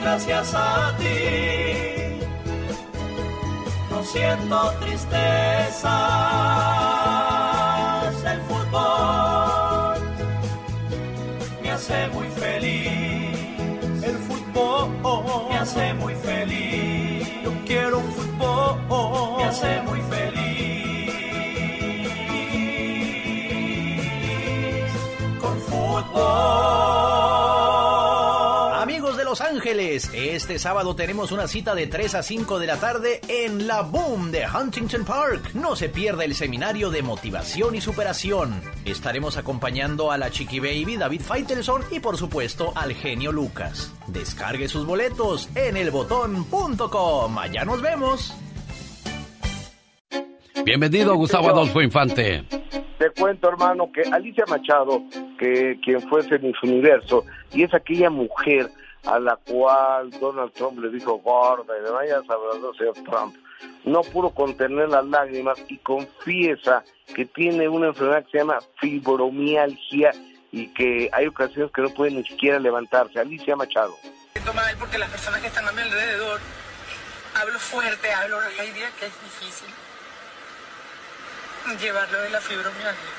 [0.00, 1.93] Gracias a ti
[4.14, 5.92] siento tristezas.
[8.32, 9.98] El fútbol
[11.62, 13.36] me hace muy feliz.
[14.10, 14.90] El fútbol
[15.50, 17.28] me hace muy feliz.
[17.44, 19.36] Yo quiero un fútbol.
[19.38, 21.10] Me hace muy feliz.
[25.40, 27.33] Con fútbol.
[29.40, 30.10] Ángeles.
[30.14, 34.30] Este sábado tenemos una cita de 3 a 5 de la tarde en La Boom
[34.30, 35.54] de Huntington Park.
[35.54, 38.60] No se pierda el seminario de motivación y superación.
[38.84, 43.92] Estaremos acompañando a la Chiqui Baby David Faitelson y por supuesto al genio Lucas.
[44.08, 47.38] Descargue sus boletos en elbotón.com.
[47.38, 48.34] Allá nos vemos.
[50.64, 52.44] Bienvenido, Gustavo Adolfo Infante.
[52.98, 55.02] Te cuento, hermano, que Alicia Machado,
[55.38, 58.70] que quien fuese Miss Universo, y es aquella mujer
[59.06, 63.36] a la cual Donald Trump le dijo gorda y le vayas hablando señor Trump,
[63.84, 70.12] no pudo contener las lágrimas y confiesa que tiene una enfermedad que se llama fibromialgia
[70.52, 73.18] y que hay ocasiones que no puede ni siquiera levantarse.
[73.18, 73.94] Alicia Machado.
[74.54, 76.40] mal porque las personas que están a mi alrededor
[77.34, 79.68] hablo fuerte, hablo hay días que es difícil
[81.72, 83.10] llevarlo de la fibromialgia.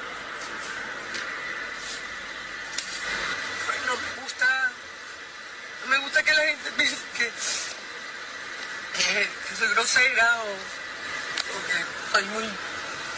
[3.65, 7.25] Pues no me gusta, no me gusta que la gente piense que,
[8.97, 11.77] que, que soy grosera o, o que
[12.11, 12.45] soy muy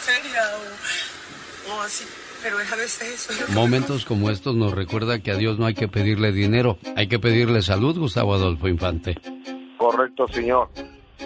[0.04, 2.04] seria o, o así.
[2.42, 3.52] Pero es a veces eso.
[3.52, 7.18] Momentos como estos nos recuerda que a Dios no hay que pedirle dinero, hay que
[7.18, 9.16] pedirle salud, Gustavo Adolfo Infante.
[9.76, 10.68] Correcto, señor.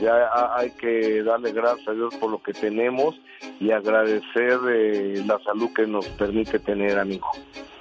[0.01, 3.15] Ya hay que darle gracias a Dios por lo que tenemos
[3.61, 7.27] y agradecer eh, la salud que nos permite tener, amigo.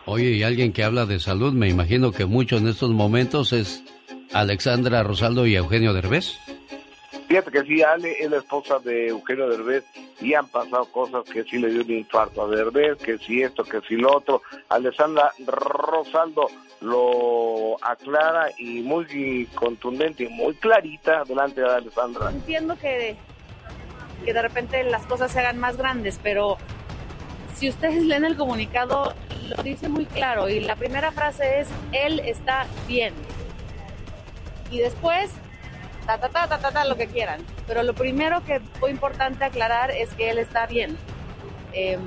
[0.06, 3.84] Oye, y alguien que habla de salud, me imagino que mucho en estos momentos es
[4.34, 6.38] Alexandra Rosaldo y Eugenio Derbez.
[7.32, 9.86] Fíjate que sí, Ale es la esposa de Eugenio Derbez
[10.20, 13.64] y han pasado cosas que sí le dio un infarto a Derbez, que sí esto,
[13.64, 14.42] que sí lo otro.
[14.68, 16.48] Alexandra Rosaldo
[16.82, 22.32] lo aclara y muy contundente y muy clarita delante de Alessandra.
[22.32, 23.16] Entiendo que,
[24.26, 26.58] que de repente las cosas se hagan más grandes, pero
[27.56, 29.14] si ustedes leen el comunicado,
[29.48, 33.14] lo dice muy claro y la primera frase es, él está bien.
[34.70, 35.32] Y después,
[36.06, 37.42] ta, ta, ta, ta, ta, ta, lo que quieran.
[37.68, 40.98] Pero lo primero que fue importante aclarar es que él está bien.
[41.74, 42.00] Em,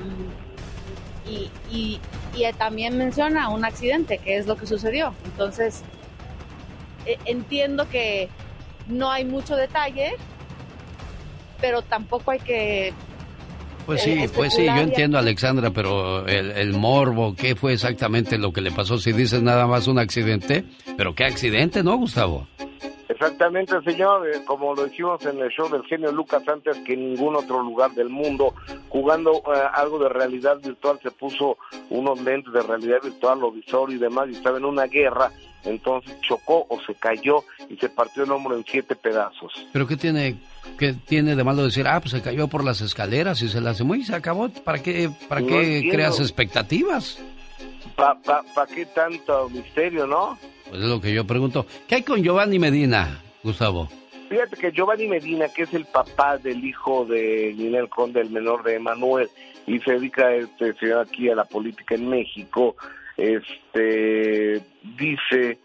[1.26, 2.00] y, y,
[2.34, 5.14] y también menciona un accidente, que es lo que sucedió.
[5.24, 5.82] Entonces,
[7.06, 8.28] e- entiendo que
[8.88, 10.16] no hay mucho detalle,
[11.60, 12.92] pero tampoco hay que...
[13.86, 18.38] Pues eh, sí, pues sí, yo entiendo, Alexandra, pero el, el morbo, ¿qué fue exactamente
[18.38, 18.96] lo que le pasó?
[18.98, 20.64] Si dices nada más un accidente,
[20.96, 22.48] pero ¿qué accidente, no, Gustavo?
[23.08, 27.10] Exactamente, señor, eh, como lo dijimos en el show del genio Lucas antes que en
[27.12, 28.54] ningún otro lugar del mundo,
[28.88, 31.58] jugando eh, algo de realidad virtual, se puso
[31.90, 35.30] unos lentes de realidad virtual, lo visor y demás, y estaba en una guerra,
[35.64, 39.52] entonces chocó o se cayó y se partió el hombro en siete pedazos.
[39.72, 40.36] ¿Pero qué tiene,
[40.78, 43.80] qué tiene de malo decir, ah, pues se cayó por las escaleras y se las
[43.80, 44.48] y se acabó?
[44.48, 45.94] ¿Para qué, para No qué entiendo.
[45.94, 47.18] creas expectativas?
[47.96, 50.38] ¿Para pa, pa qué tanto misterio, no?
[50.68, 51.66] Pues es lo que yo pregunto.
[51.86, 53.88] ¿Qué hay con Giovanni Medina, Gustavo?
[54.28, 58.62] Fíjate que Giovanni Medina, que es el papá del hijo de Ninel Conde, el menor
[58.64, 59.28] de Emanuel,
[59.66, 62.76] y se dedica este señor aquí a la política en México,
[63.16, 64.60] este
[64.96, 65.58] dice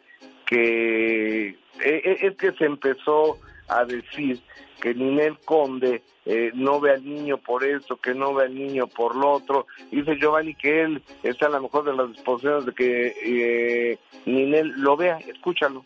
[0.46, 4.40] que eh, eh, es que se empezó a decir
[4.82, 8.86] que Ninel Conde eh, no ve al niño por esto, que no ve al niño
[8.86, 9.66] por lo otro.
[9.92, 13.98] Dice Giovanni que él está a la mejor de las disposiciones de que eh,
[14.28, 15.18] Ninel lo vea.
[15.28, 15.84] Escúchalo.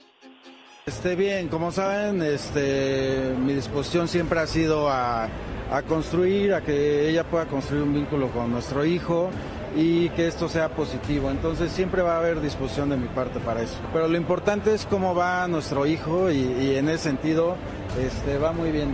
[0.85, 5.29] Esté bien, como saben, este, mi disposición siempre ha sido a,
[5.71, 9.29] a construir, a que ella pueda construir un vínculo con nuestro hijo
[9.77, 11.31] y que esto sea positivo.
[11.31, 13.77] Entonces siempre va a haber disposición de mi parte para eso.
[13.93, 17.55] Pero lo importante es cómo va nuestro hijo y, y en ese sentido
[17.97, 18.93] este, va muy bien,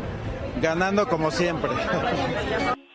[0.61, 1.71] ganando como siempre.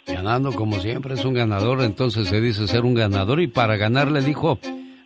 [0.07, 4.11] Ganando como siempre, es un ganador, entonces se dice ser un ganador y para ganar
[4.11, 4.59] le dijo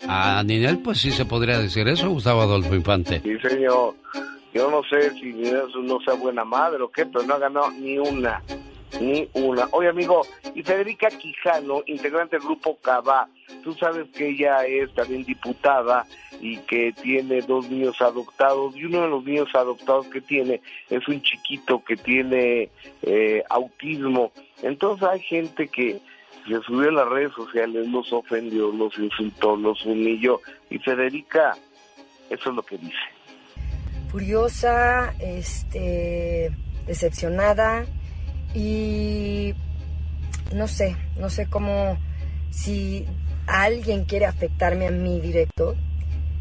[0.07, 3.21] a Ninel, pues sí se podría decir eso, Gustavo Adolfo Infante.
[3.23, 3.95] Sí, señor.
[4.55, 7.71] Yo no sé si eso no sea buena madre o qué, pero no ha ganado
[7.73, 8.43] ni una.
[9.01, 9.69] Ni una.
[9.73, 10.23] Oye, amigo,
[10.55, 13.29] y Federica Quijano, integrante del grupo Cabá,
[13.63, 16.07] tú sabes que ella es también diputada
[16.41, 21.07] y que tiene dos niños adoptados, y uno de los niños adoptados que tiene es
[21.07, 22.71] un chiquito que tiene
[23.03, 24.33] eh, autismo.
[24.63, 26.01] Entonces hay gente que
[26.47, 30.41] se subió a las redes sociales, los ofendió, los insultó, los humilló,
[30.71, 31.57] y Federica,
[32.31, 32.97] eso es lo que dice.
[34.11, 36.51] furiosa, este,
[36.87, 37.85] decepcionada
[38.55, 39.55] y
[40.55, 41.99] no sé, no sé cómo
[42.51, 43.07] si
[43.47, 45.77] alguien quiere afectarme a mí directo,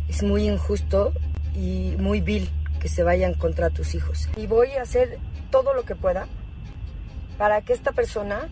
[0.07, 1.13] es muy injusto
[1.55, 4.29] y muy vil que se vayan contra tus hijos.
[4.37, 5.19] Y voy a hacer
[5.51, 6.27] todo lo que pueda
[7.37, 8.49] para que esta persona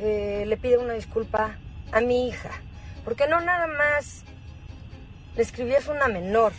[0.00, 1.56] eh, le pida una disculpa
[1.92, 2.50] a mi hija,
[3.04, 4.24] porque no nada más
[5.36, 6.52] le escribí es una menor,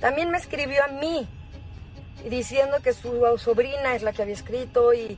[0.00, 1.28] también me escribió a mí
[2.28, 5.16] diciendo que su sobrina es la que había escrito y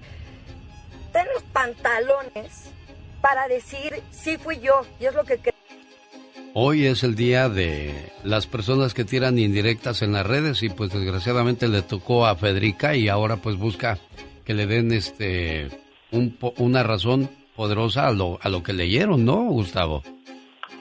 [1.13, 2.71] ten los pantalones
[3.21, 5.39] para decir sí fui yo y es lo que.
[6.57, 10.93] Hoy es el día de las personas que tiran indirectas en las redes y pues
[10.93, 13.99] desgraciadamente le tocó a Federica y ahora pues busca
[14.45, 15.69] que le den este
[16.59, 20.03] una razón poderosa a lo, a lo que leyeron, ¿no, Gustavo?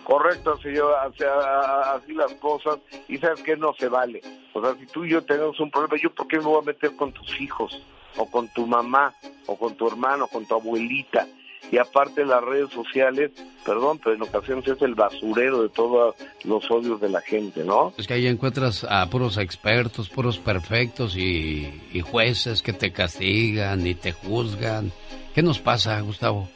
[0.04, 4.22] Correcto, señor, así las cosas y sabes que no se vale.
[4.54, 6.66] O sea, si tú y yo tenemos un problema, ¿yo por qué me voy a
[6.66, 7.82] meter con tus hijos?
[8.18, 9.14] O con tu mamá,
[9.48, 11.28] o con tu hermano, o con tu abuelita.
[11.72, 13.32] Y aparte las redes sociales,
[13.66, 17.94] perdón, pero en ocasiones es el basurero de todos los odios de la gente, ¿no?
[17.98, 23.88] Es que ahí encuentras a puros expertos, puros perfectos y, y jueces que te castigan
[23.88, 24.92] y te juzgan.
[25.34, 26.48] ¿Qué nos pasa, Gustavo?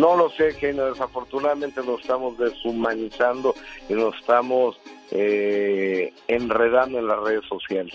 [0.00, 3.54] No lo sé, que desafortunadamente nos estamos deshumanizando
[3.86, 7.94] y nos estamos eh, enredando en las redes sociales.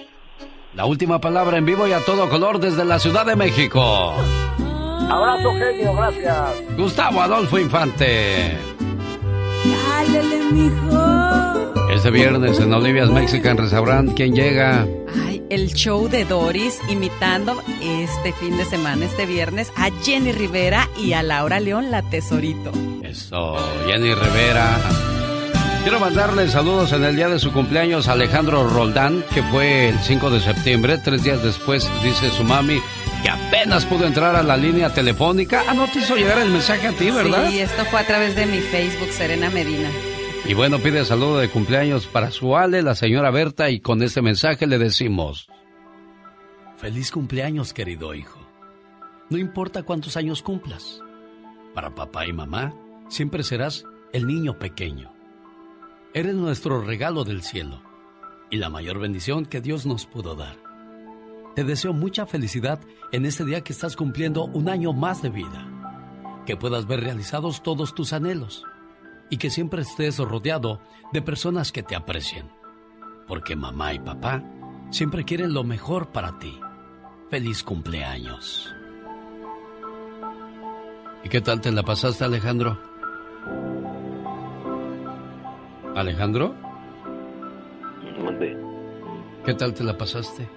[0.76, 4.14] La última palabra en vivo y a todo color desde la Ciudad de México.
[5.10, 6.77] Abrazo genio, gracias.
[6.77, 8.56] Gustavo Adolfo Infante.
[9.65, 11.90] Dálele, mijo.
[11.91, 14.86] Este viernes en Olivia's Mexican Restaurant, ¿quién llega?
[15.26, 20.90] Ay, el show de Doris imitando este fin de semana, este viernes, a Jenny Rivera
[20.98, 22.72] y a Laura León, la tesorito.
[23.04, 23.56] Eso,
[23.88, 24.78] Jenny Rivera.
[25.84, 30.00] Quiero mandarle saludos en el día de su cumpleaños a Alejandro Roldán, que fue el
[30.00, 30.98] 5 de septiembre.
[30.98, 32.82] Tres días después, dice su mami,
[33.22, 35.64] que apenas pudo entrar a la línea telefónica.
[35.68, 37.50] Ah, no te hizo llegar el mensaje a ti, ¿verdad?
[37.50, 39.90] Sí, esto fue a través de mi Facebook, Serena Medina.
[40.48, 44.22] Y bueno, pide saludo de cumpleaños para su Ale, la señora Berta, y con este
[44.22, 45.50] mensaje le decimos:
[46.78, 48.40] Feliz cumpleaños, querido hijo.
[49.32, 51.02] No importa cuántos años cumplas,
[51.74, 52.76] para papá y mamá
[53.10, 55.12] siempre serás el niño pequeño.
[56.14, 57.82] Eres nuestro regalo del cielo
[58.52, 60.58] y la mayor bendición que Dios nos pudo dar.
[61.56, 62.80] Te deseo mucha felicidad
[63.12, 65.68] en este día que estás cumpliendo un año más de vida.
[66.46, 68.64] Que puedas ver realizados todos tus anhelos
[69.30, 70.80] y que siempre estés rodeado
[71.12, 72.50] de personas que te aprecien.
[73.28, 74.44] Porque mamá y papá
[74.90, 76.60] siempre quieren lo mejor para ti.
[77.30, 78.74] Feliz cumpleaños.
[81.24, 82.78] ¿Y qué tal te la pasaste, Alejandro?
[85.96, 86.54] ¿Alejandro?
[88.18, 88.58] ¿Dónde?
[89.44, 90.48] ¿Qué tal te la pasaste?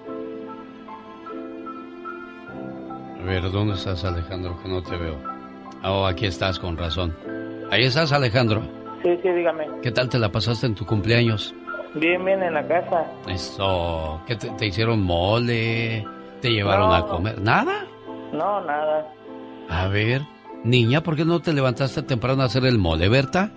[3.18, 4.60] A ver, ¿dónde estás, Alejandro?
[4.62, 5.16] Que no te veo.
[5.84, 7.16] Oh, aquí estás, con razón.
[7.70, 8.62] Ahí estás, Alejandro.
[9.02, 9.66] Sí, sí, dígame.
[9.82, 11.54] ¿Qué tal te la pasaste en tu cumpleaños?
[11.94, 13.04] Bien, bien, en la casa.
[13.26, 14.20] Eso.
[14.26, 16.04] ¿Qué te, te hicieron mole?
[16.40, 16.94] ¿Te llevaron No.
[16.94, 17.40] a comer?
[17.40, 17.86] ¿Nada?
[18.32, 19.06] No, nada.
[19.68, 20.22] A ver,
[20.64, 23.50] niña, ¿por qué no te levantaste temprano a hacer el mole, Berta?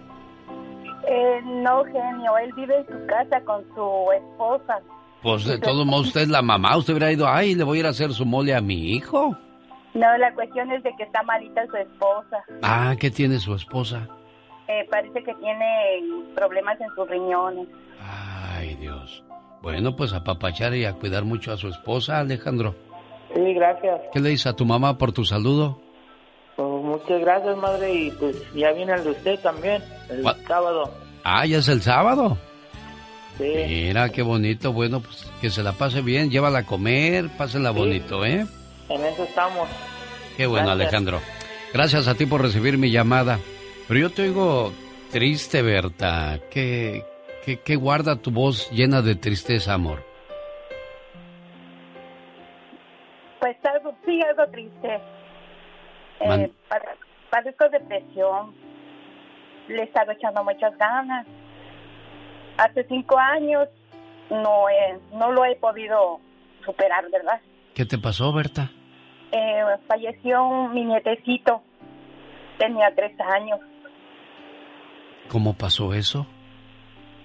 [1.07, 4.79] Eh, no, genio, él vive en su casa con su esposa.
[5.23, 6.75] Pues de todos modos, usted es la mamá.
[6.77, 9.37] Usted hubiera ido, ay, le voy a ir a hacer su mole a mi hijo.
[9.93, 12.43] No, la cuestión es de que está malita su esposa.
[12.61, 14.07] Ah, ¿qué tiene su esposa?
[14.67, 16.01] Eh, parece que tiene
[16.35, 17.67] problemas en sus riñones.
[18.01, 19.23] Ay, Dios.
[19.61, 22.73] Bueno, pues a papachar y a cuidar mucho a su esposa, Alejandro.
[23.35, 23.99] Sí, gracias.
[24.13, 25.79] ¿Qué le dice a tu mamá por tu saludo?
[26.55, 27.93] Pues muchas gracias, madre.
[27.93, 30.37] Y pues ya viene el de usted también, el ¿Cuál?
[30.47, 30.91] sábado.
[31.23, 32.37] Ah, ya es el sábado.
[33.37, 33.53] Sí.
[33.67, 34.71] Mira, qué bonito.
[34.73, 36.29] Bueno, pues que se la pase bien.
[36.29, 38.45] Llévala a comer, pásenla bonito, ¿eh?
[38.91, 39.67] En eso estamos.
[40.37, 40.87] Qué bueno, Gracias.
[40.93, 41.21] Alejandro.
[41.73, 43.39] Gracias a ti por recibir mi llamada.
[43.87, 44.71] Pero yo te oigo
[45.11, 46.39] triste, Berta.
[46.49, 47.03] ¿Qué,
[47.45, 50.03] qué, qué guarda tu voz llena de tristeza, amor?
[53.39, 54.95] Pues algo, sí, algo triste.
[56.19, 56.51] Eh, Man-
[57.29, 58.53] padezco depresión.
[59.67, 61.25] Le he estado echando muchas ganas.
[62.57, 63.67] Hace cinco años
[64.29, 66.19] no, he- no lo he podido
[66.65, 67.39] superar, ¿verdad?
[67.73, 68.69] ¿Qué te pasó, Berta?
[69.31, 71.61] Eh, falleció un- mi nietecito.
[72.57, 73.59] Tenía tres años.
[75.29, 76.25] ¿Cómo pasó eso?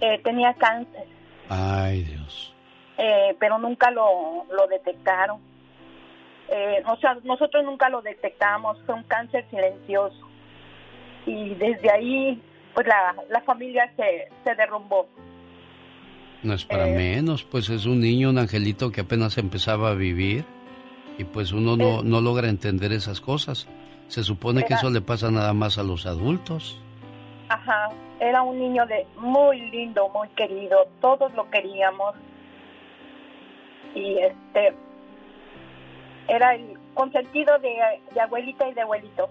[0.00, 1.04] Eh, tenía cáncer,
[1.48, 2.54] Ay, Dios.
[2.98, 5.40] eh, pero nunca lo, lo detectaron.
[6.48, 10.20] Eh, o sea, nosotros nunca lo detectamos, fue un cáncer silencioso.
[11.26, 12.40] Y desde ahí,
[12.74, 15.08] pues la, la familia se, se derrumbó.
[16.44, 16.94] No es para Eh.
[16.94, 20.44] menos, pues es un niño, un angelito que apenas empezaba a vivir
[21.18, 23.66] y pues uno no, no logra entender esas cosas.
[24.08, 26.80] Se supone que eso le pasa nada más a los adultos.
[27.48, 27.90] Ajá,
[28.20, 32.14] era un niño de muy lindo, muy querido, todos lo queríamos.
[33.94, 34.74] Y este
[36.28, 37.76] era el consentido de,
[38.12, 39.28] de abuelita y de abuelito.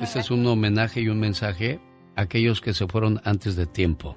[0.00, 1.80] Este es un homenaje y un mensaje
[2.16, 4.16] a aquellos que se fueron antes de tiempo.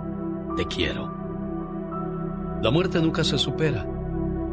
[0.55, 1.09] te quiero.
[2.61, 3.85] La muerte nunca se supera,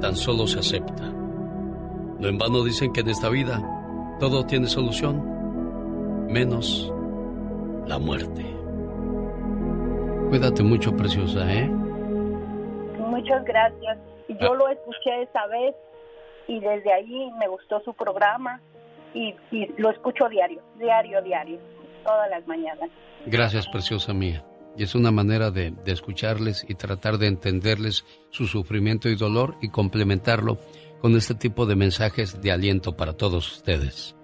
[0.00, 1.04] tan solo se acepta.
[2.18, 3.62] No en vano dicen que en esta vida
[4.18, 6.92] todo tiene solución, menos
[7.86, 8.44] la muerte.
[10.28, 11.68] Cuídate mucho, preciosa, ¿eh?
[12.98, 13.98] Muchas gracias.
[14.40, 15.74] Yo lo escuché esa vez
[16.46, 18.60] y desde ahí me gustó su programa
[19.14, 21.58] y, y lo escucho diario, diario, diario,
[22.04, 22.90] todas las mañanas.
[23.26, 24.44] Gracias, preciosa mía.
[24.76, 29.56] Y es una manera de, de, escucharles y tratar de entenderles su sufrimiento y dolor
[29.60, 30.58] y complementarlo
[31.00, 34.14] con este tipo de mensajes de aliento para todos ustedes.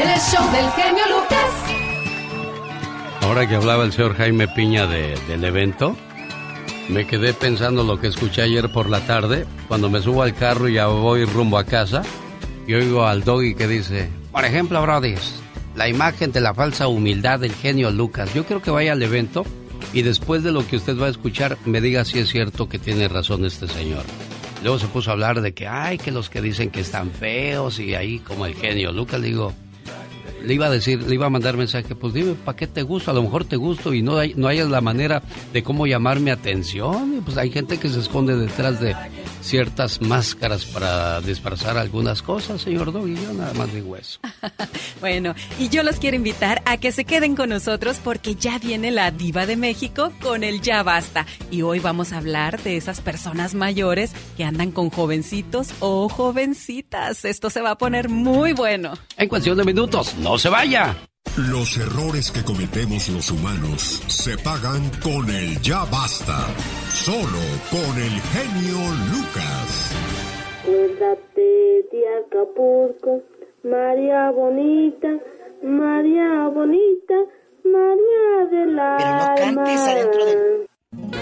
[0.00, 1.72] El show del genio Lucas.
[3.22, 5.96] Ahora que hablaba el señor Jaime Piña de, del evento,
[6.88, 10.68] me quedé pensando lo que escuché ayer por la tarde, cuando me subo al carro
[10.68, 12.02] y ya voy rumbo a casa,
[12.66, 15.14] y oigo al doggy que dice, por ejemplo, Brody,
[15.74, 18.32] la imagen de la falsa humildad del genio Lucas.
[18.34, 19.44] Yo creo que vaya al evento
[19.92, 22.78] y después de lo que usted va a escuchar me diga si es cierto que
[22.78, 24.04] tiene razón este señor.
[24.62, 27.80] Luego se puso a hablar de que, ay, que los que dicen que están feos
[27.80, 29.52] y ahí como el genio Lucas, digo,
[30.42, 33.10] le iba a decir, le iba a mandar mensaje, pues dime, ¿para qué te gusto?
[33.10, 36.20] A lo mejor te gusto y no hay, no hayas la manera de cómo llamar
[36.20, 37.16] mi atención.
[37.18, 38.94] Y pues hay gente que se esconde detrás de
[39.42, 43.14] ciertas máscaras para disfrazar algunas cosas, señor Doggy.
[43.14, 44.20] Yo nada más digo eso.
[45.00, 48.90] bueno, y yo los quiero invitar a que se queden con nosotros porque ya viene
[48.90, 51.26] la diva de México con el Ya Basta.
[51.50, 57.24] Y hoy vamos a hablar de esas personas mayores que andan con jovencitos o jovencitas.
[57.24, 58.92] Esto se va a poner muy bueno.
[59.16, 60.96] En cuestión de minutos, no se vaya.
[61.36, 66.46] Los errores que cometemos los humanos se pagan con el ya basta.
[66.90, 67.40] Solo
[67.70, 68.78] con el genio
[69.12, 69.94] Lucas.
[70.62, 71.42] Acuérdate
[71.90, 73.22] de Acapulco,
[73.64, 75.08] María Bonita,
[75.62, 77.14] María Bonita,
[77.64, 80.68] María del Pero no cantes adentro del...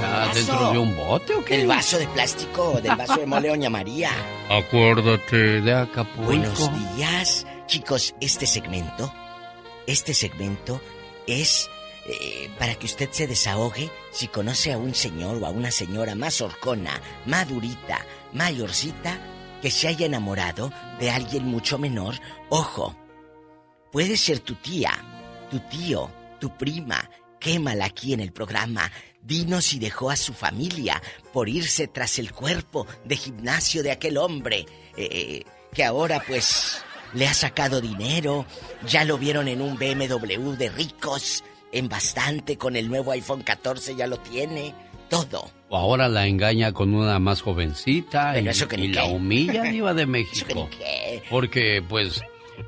[0.03, 1.61] Ah, ¿Dentro de un bote o qué?
[1.63, 4.11] El vaso de plástico, del vaso de mole Doña María.
[4.51, 6.25] Acuérdate de Acapulco.
[6.25, 7.47] Buenos días.
[7.71, 9.13] Chicos, este segmento
[9.87, 10.81] este segmento
[11.27, 11.69] es
[12.07, 16.15] eh, para que usted se desahogue si conoce a un señor o a una señora
[16.15, 19.21] más horcona, madurita, mayorcita,
[19.63, 22.15] que se haya enamorado de alguien mucho menor.
[22.49, 22.97] Ojo,
[23.93, 24.93] puede ser tu tía,
[25.51, 26.11] tu tío,
[26.41, 27.09] tu prima.
[27.39, 28.91] Quémala aquí en el programa.
[29.23, 31.01] Dinos si dejó a su familia
[31.33, 34.67] por irse tras el cuerpo de gimnasio de aquel hombre
[34.97, 36.83] eh, que ahora pues
[37.15, 38.47] le ha sacado dinero,
[38.87, 43.95] ya lo vieron en un BMW de ricos, en bastante, con el nuevo iPhone 14
[43.97, 44.75] ya lo tiene,
[45.09, 45.51] todo.
[45.69, 50.69] O ahora la engaña con una más jovencita y, y la humilla diva de México.
[51.29, 52.21] Porque pues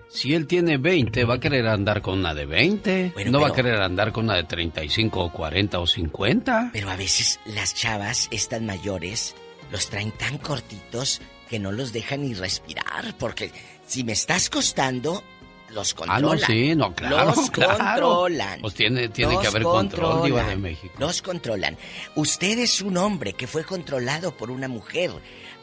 [0.09, 3.53] si él tiene 20 va a querer andar con una de 20, no va a
[3.53, 6.71] querer andar con una de 35 o 40 o 50.
[6.73, 9.35] Pero a veces las chavas estas mayores
[9.71, 13.53] los traen tan cortitos que no los dejan ni respirar porque
[13.93, 15.23] si me estás costando,
[15.69, 16.25] los controlan.
[16.25, 17.27] Ah, no, sí, no, claro.
[17.27, 17.77] Los claro.
[17.77, 18.61] controlan.
[18.63, 20.95] Pues tiene, tiene que haber control, Diva de México.
[20.99, 21.77] Los controlan.
[22.15, 25.11] Usted es un hombre que fue controlado por una mujer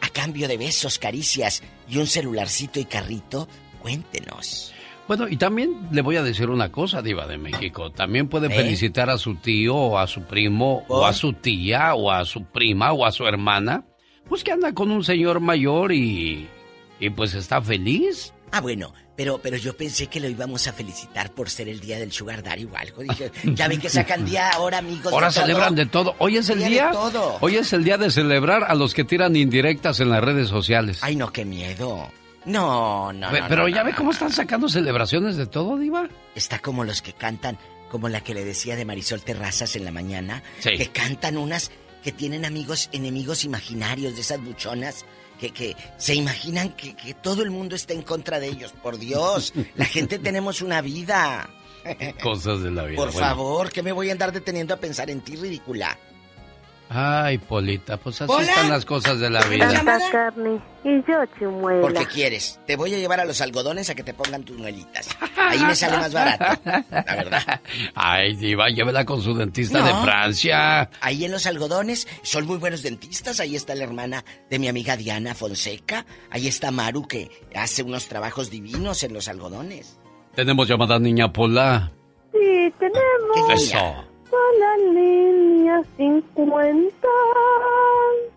[0.01, 3.47] a cambio de besos, caricias y un celularcito y carrito.
[3.81, 4.75] Cuéntenos.
[5.07, 7.91] Bueno, y también le voy a decir una cosa, Diva de México.
[7.91, 8.51] También puede ¿Eh?
[8.51, 12.43] felicitar a su tío o a su primo o a su tía o a su
[12.43, 13.85] prima o a su hermana.
[14.27, 16.47] Pues que anda con un señor mayor y
[16.99, 18.33] y pues está feliz.
[18.51, 21.99] Ah, bueno, pero, pero yo pensé que lo íbamos a felicitar por ser el día
[21.99, 23.03] del Sugar Daddy o algo.
[23.03, 25.13] Dije, ya ven que sacan día ahora, amigos.
[25.13, 25.75] Ahora de celebran todo.
[25.75, 26.15] de todo.
[26.19, 26.67] Hoy es el día.
[26.69, 27.37] día de todo.
[27.41, 30.99] Hoy es el día de celebrar a los que tiran indirectas en las redes sociales.
[31.01, 32.09] Ay, no, qué miedo.
[32.45, 35.77] No, no, Pero, no, pero no, ya no, ve cómo están sacando celebraciones de todo,
[35.77, 36.07] Diva.
[36.33, 37.59] Está como los que cantan,
[37.91, 40.71] como la que le decía de Marisol Terrazas en la mañana, Sí.
[40.77, 41.69] que cantan unas
[42.03, 45.05] que tienen amigos, enemigos imaginarios de esas buchonas.
[45.39, 48.73] Que, que se imaginan que, que todo el mundo está en contra de ellos.
[48.83, 51.49] Por Dios, la gente tenemos una vida.
[52.21, 52.97] Cosas de la vida.
[52.97, 55.97] Por Bueno, favor, que me voy a andar deteniendo a pensar en ti, ridícula.
[56.91, 58.41] Ay, Polita, pues así ¿Hola?
[58.49, 59.69] están las cosas de la vida.
[60.11, 61.81] Carne y yo chimuela.
[61.81, 62.59] Porque quieres.
[62.65, 65.07] Te voy a llevar a los algodones a que te pongan tus muelitas.
[65.37, 66.59] Ahí me sale más barato.
[66.65, 67.61] La verdad.
[67.93, 69.85] Ay, diva, llévela con su dentista No.
[69.85, 70.89] de Francia.
[71.01, 73.39] Ahí en los algodones son muy buenos dentistas.
[73.39, 76.07] Ahí está la hermana de mi amiga Diana Fonseca.
[76.31, 79.99] Ahí está Maru que hace unos trabajos divinos en los algodones.
[80.33, 81.91] Tenemos llamada niña Pola.
[82.31, 84.05] Sí, tenemos Eso.
[84.31, 87.07] A la línea 50.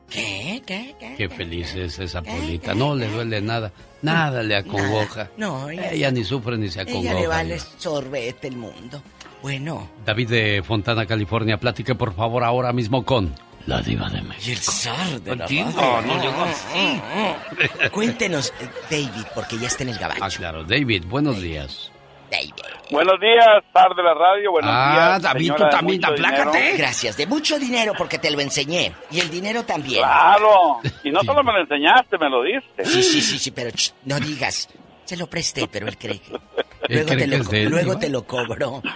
[0.09, 0.63] ¿Qué?
[0.67, 0.95] ¿Qué?
[0.99, 1.15] ¿Qué?
[1.17, 2.75] Qué feliz es esa Polita.
[2.75, 3.73] No le duele nada.
[4.03, 5.31] Nada le acongoja.
[5.37, 7.15] No, ella- ella ni sufre ni se Ella acongoja.
[7.21, 9.01] le vale sorbete el mundo.
[9.43, 9.89] Bueno.
[10.05, 13.33] David de Fontana, California, platique por favor ahora mismo con
[13.67, 14.49] la diva de México.
[14.49, 15.65] Y el zar de la radio.
[16.07, 17.89] no digo así.
[17.91, 20.25] Cuéntenos, eh, David, porque ya está en el gabacho.
[20.25, 20.65] Ah, claro.
[20.65, 21.92] David, buenos días.
[22.91, 24.51] Buenos días, tarde de la radio.
[24.53, 25.23] Buenos Ah, días.
[25.23, 26.59] David, tú también, aplácate.
[26.59, 26.79] dinero.
[26.79, 28.93] Gracias, de mucho dinero porque te lo enseñé.
[29.11, 30.03] Y el dinero también.
[30.03, 30.81] Claro.
[31.05, 32.85] Y no solo me lo enseñaste, me lo diste.
[32.85, 34.69] Sí, sí, sí, sí, pero ch, no digas.
[35.05, 36.31] Se lo presté, pero él cree que...
[36.89, 37.99] Luego, cree te que lo, es de él, luego ¿no?
[37.99, 38.83] te lo cobro.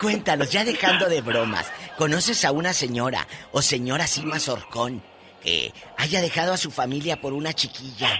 [0.00, 1.70] Cuéntanos, ya dejando de bromas.
[1.96, 5.02] ¿Conoces a una señora o señora Sima Sorcón
[5.42, 8.10] que haya dejado a su familia por una chiquilla?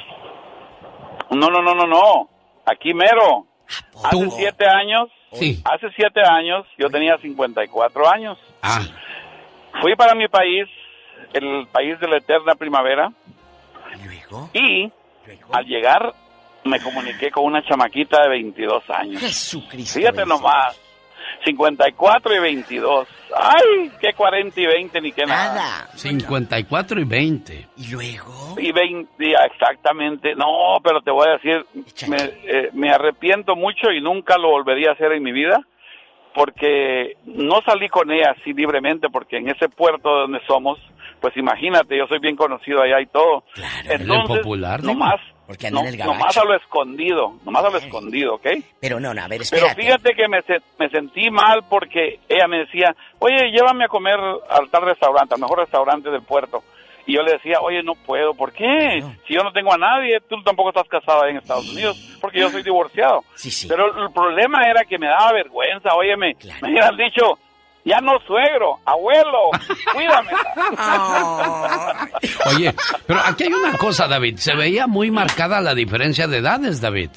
[1.30, 2.28] No, no, no, no, no.
[2.64, 3.46] Aquí mero.
[4.04, 4.30] Hace ¿Tú?
[4.30, 5.08] siete años.
[5.32, 5.62] Sí.
[5.64, 8.38] Hace siete años, yo tenía 54 años.
[8.62, 8.82] Ah.
[9.80, 10.68] Fui para mi país,
[11.32, 13.10] el país de la eterna primavera.
[14.52, 14.90] Y
[15.52, 16.14] al llegar
[16.64, 19.20] me comuniqué con una chamaquita de 22 años.
[19.20, 19.98] Jesucristo.
[19.98, 20.78] Fíjate nomás.
[21.44, 23.08] 54 y 22.
[23.34, 25.88] Ay, qué 40 y 20 ni qué nada.
[25.94, 27.68] 54 y 20.
[27.78, 28.54] ¿Y luego?
[28.58, 30.34] Y 20, exactamente.
[30.34, 31.64] No, pero te voy a decir,
[32.08, 35.64] me, eh, me arrepiento mucho y nunca lo volvería a hacer en mi vida
[36.34, 40.78] porque no salí con ella así libremente porque en ese puerto donde somos,
[41.20, 43.44] pues imagínate, yo soy bien conocido allá y todo.
[43.88, 44.92] Entonces, popular, ¿no?
[44.92, 48.46] nomás, Porque no, en el nomás a lo escondido, nomás a lo escondido, ¿ok?
[48.80, 49.82] Pero no, no, a ver, Pero espérate.
[49.82, 54.18] fíjate que me sentí mal porque ella me decía, oye, llévame a comer
[54.50, 56.62] al tal restaurante, al mejor restaurante del puerto.
[57.06, 58.34] Y yo le decía, oye, no puedo.
[58.34, 59.02] ¿Por qué?
[59.26, 62.48] Si yo no tengo a nadie, tú tampoco estás casada en Estados Unidos, porque yo
[62.50, 63.24] soy divorciado.
[63.68, 67.38] Pero el problema era que me daba vergüenza, óyeme, me hubieran dicho,
[67.84, 69.50] ya no suegro, abuelo,
[69.92, 70.30] cuídame.
[72.54, 72.72] Oye,
[73.06, 74.36] pero aquí hay una cosa, David.
[74.36, 77.10] Se veía muy marcada la diferencia de edades, David.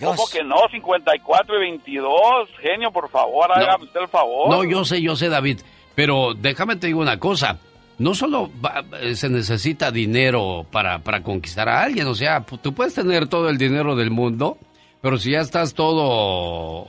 [0.00, 0.56] ¿Cómo que no?
[0.70, 4.50] 54 y 22, genio, por favor, hágame usted el favor.
[4.50, 5.60] No, yo sé, yo sé, David.
[5.94, 7.58] Pero déjame te digo una cosa.
[8.00, 12.06] No solo va- eh, se necesita dinero para, para conquistar a alguien.
[12.06, 14.56] O sea, pu- tú puedes tener todo el dinero del mundo,
[15.02, 16.86] pero si ya estás todo,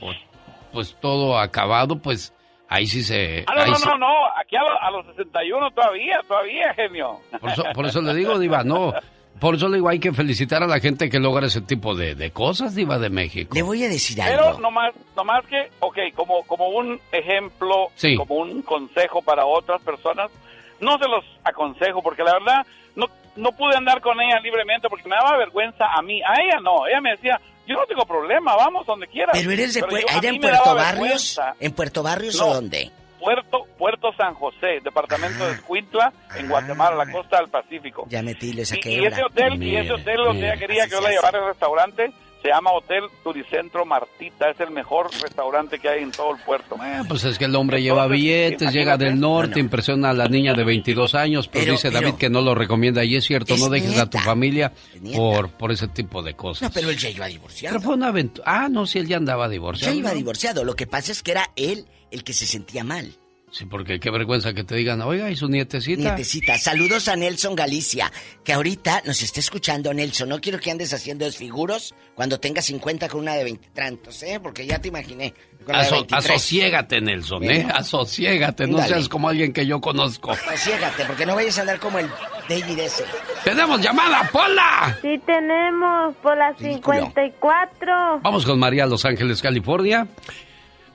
[0.72, 2.32] pues todo acabado, pues
[2.68, 3.44] ahí sí se...
[3.46, 7.20] Ah, no, ahí no, no, no, aquí a, lo- a los 61 todavía, todavía, genio.
[7.40, 8.92] Por eso, por eso le digo, Diva, no.
[9.38, 12.14] Por eso le digo, hay que felicitar a la gente que logra ese tipo de,
[12.14, 13.54] de cosas, Diva de México.
[13.54, 18.14] Le voy a decir Pero nomás, nomás que, ok, como, como un ejemplo, Sí.
[18.16, 20.30] como un consejo para otras personas,
[20.82, 23.06] no se los aconsejo porque la verdad no,
[23.36, 26.86] no pude andar con ella libremente porque me daba vergüenza a mí, a ella no,
[26.86, 29.30] ella me decía, yo no tengo problema, vamos donde quieras.
[29.32, 30.98] Pero eres de Pero Pue- yo- a ¿era mí en Puerto Barrios?
[31.00, 31.54] vergüenza.
[31.60, 32.46] ¿En Puerto Barrios No.
[32.48, 32.90] o dónde?
[33.20, 38.04] Puerto, Puerto San José, departamento de Escuintla, en Guatemala, la costa del Pacífico.
[38.08, 40.90] Ya metí, le Y, saqué y ese hotel, y ese hotel donde ella quería que
[40.90, 42.10] yo la llevara al restaurante,
[42.42, 46.76] se llama Hotel Turicentro Martita, es el mejor restaurante que hay en todo el puerto.
[47.08, 49.60] Pues es que el hombre lleva billetes, llega del norte, No, no.
[49.60, 52.54] impresiona a la niña de 22 años, pero, Pero- dice pero- David que no lo
[52.54, 54.72] recomienda y es cierto, no Es dejes a tu familia
[55.14, 56.62] por, por ese tipo de cosas.
[56.62, 57.74] No, pero él ya iba divorciado.
[57.76, 58.44] Pero fue una aventura.
[58.46, 59.94] Ah, no, si él ya andaba Ya divorciado.
[59.94, 60.16] iba ¿no?
[60.16, 60.64] divorciado.
[60.64, 63.12] Lo que pasa es que era él el que se sentía mal.
[63.54, 66.00] Sí, porque qué vergüenza que te digan, oiga, ¿y su nietecita?
[66.00, 68.10] Nietecita, saludos a Nelson Galicia,
[68.42, 70.30] que ahorita nos está escuchando, Nelson.
[70.30, 74.40] No quiero que andes haciendo desfiguros cuando tengas 50 con una de 20 tantos, ¿eh?
[74.42, 75.34] Porque ya te imaginé.
[75.68, 76.24] Aso- 23.
[76.30, 77.66] asociégate, Nelson, ¿eh?
[77.74, 80.30] Asociégate, no seas como alguien que yo conozco.
[80.30, 82.08] Asociégate, porque no vayas a andar como el
[82.48, 83.04] David ese.
[83.44, 84.98] ¡Tenemos llamada, Pola!
[85.02, 88.20] Sí tenemos por las 54.
[88.22, 90.06] Vamos con María, Los Ángeles, California.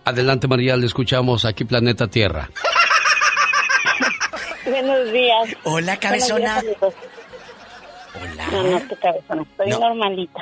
[0.07, 2.49] Adelante, María, le escuchamos aquí, Planeta Tierra.
[4.65, 5.49] Buenos días.
[5.65, 6.61] Hola, cabezona.
[6.61, 6.75] Días.
[6.81, 8.47] Hola.
[8.53, 9.41] No, no, qué cabezona.
[9.41, 9.79] Estoy No.
[9.79, 10.39] normalita.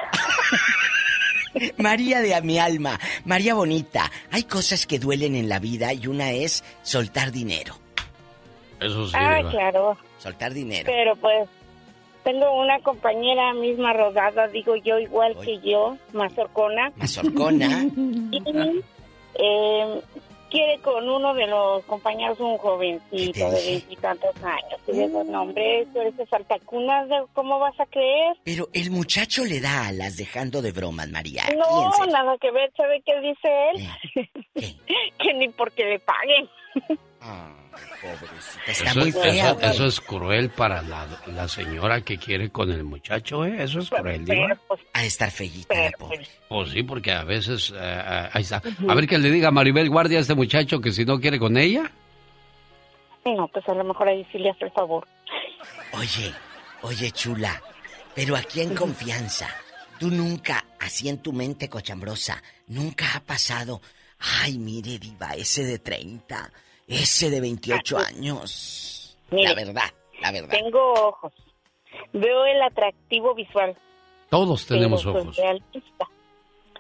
[1.77, 6.05] María de a mi alma, María bonita, hay cosas que duelen en la vida y
[6.05, 7.75] una es soltar dinero.
[8.79, 9.97] Eso sí, ah, claro.
[10.19, 10.83] Soltar dinero.
[10.85, 11.49] Pero pues
[12.23, 16.91] tengo una compañera misma rodada, digo yo, igual que yo, Mazorcona.
[16.97, 17.85] Mazorcona.
[18.31, 18.83] Y,
[19.35, 20.01] eh,
[20.49, 24.79] quiere con uno de los compañeros, un jovencito de veintitantos años.
[24.87, 28.37] Y digo, no, hombre, tú eres de saltacunas, ¿de- ¿cómo vas a creer?
[28.43, 31.43] Pero el muchacho le da alas dejando de bromas, María.
[31.57, 34.29] No, nada que ver, ¿sabe qué dice él?
[35.19, 36.47] que ni porque le paguen.
[38.67, 39.51] Está Eso, muy eso- fea.
[39.63, 43.63] eso es cruel para la, la señora que quiere con el muchacho, ¿eh?
[43.63, 44.59] Eso es cruel, Diva.
[44.93, 45.31] A estar
[45.97, 46.27] pobre.
[46.47, 47.73] Pues sí, porque a veces...
[47.75, 48.61] eh, ahí está.
[48.87, 51.39] A ver que le diga a Maribel Guardia a este muchacho que si no quiere
[51.39, 51.91] con ella...
[53.25, 55.07] No, pues a lo mejor ahí sí le hace el favor.
[55.93, 56.31] Oye,
[56.83, 57.59] oye, chula,
[58.13, 59.49] pero aquí en confianza,
[59.99, 63.81] tú nunca, así en tu mente cochambrosa, nunca ha pasado,
[64.43, 66.51] ay, mire, diva, ese de 30,
[66.87, 69.17] ese de 28 años.
[69.31, 69.91] Mire, la verdad,
[70.21, 70.49] la verdad.
[70.51, 71.33] Tengo ojos.
[72.13, 73.75] Veo el atractivo visual.
[74.29, 75.35] Todos tenemos pero ojos.
[75.35, 76.07] Soy realista.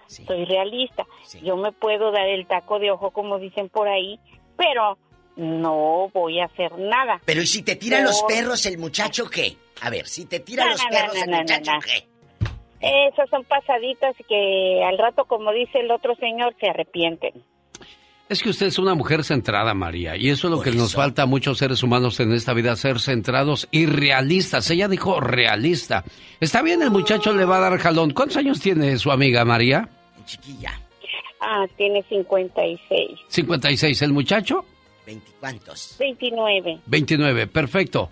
[0.07, 1.05] Soy realista.
[1.41, 4.19] Yo me puedo dar el taco de ojo, como dicen por ahí,
[4.57, 4.97] pero
[5.35, 7.21] no voy a hacer nada.
[7.25, 9.55] Pero ¿y si te tira los perros el muchacho qué?
[9.81, 11.79] A ver, si te tira No, los no, perros no, el no, no, muchacho no.
[11.81, 12.07] qué?
[12.81, 17.43] Esas son pasaditas que al rato, como dice el otro señor, se arrepienten.
[18.27, 21.23] Es que usted es una mujer centrada, María, y eso es lo que nos falta
[21.23, 24.69] a muchos seres humanos en esta vida, ser centrados y realistas.
[24.71, 26.03] Ella dijo realista.
[26.39, 28.11] Está bien, el muchacho le va a dar jalón.
[28.11, 29.87] ¿Cuántos años tiene su amiga María?
[30.25, 30.79] Chiquilla.
[31.39, 33.19] Ah, tiene 56.
[33.27, 34.01] 56.
[34.01, 34.65] ¿El muchacho?
[35.05, 35.95] ¿Veinticuantos?
[35.99, 36.79] 29.
[36.87, 37.45] 29.
[37.45, 38.09] Perfecto.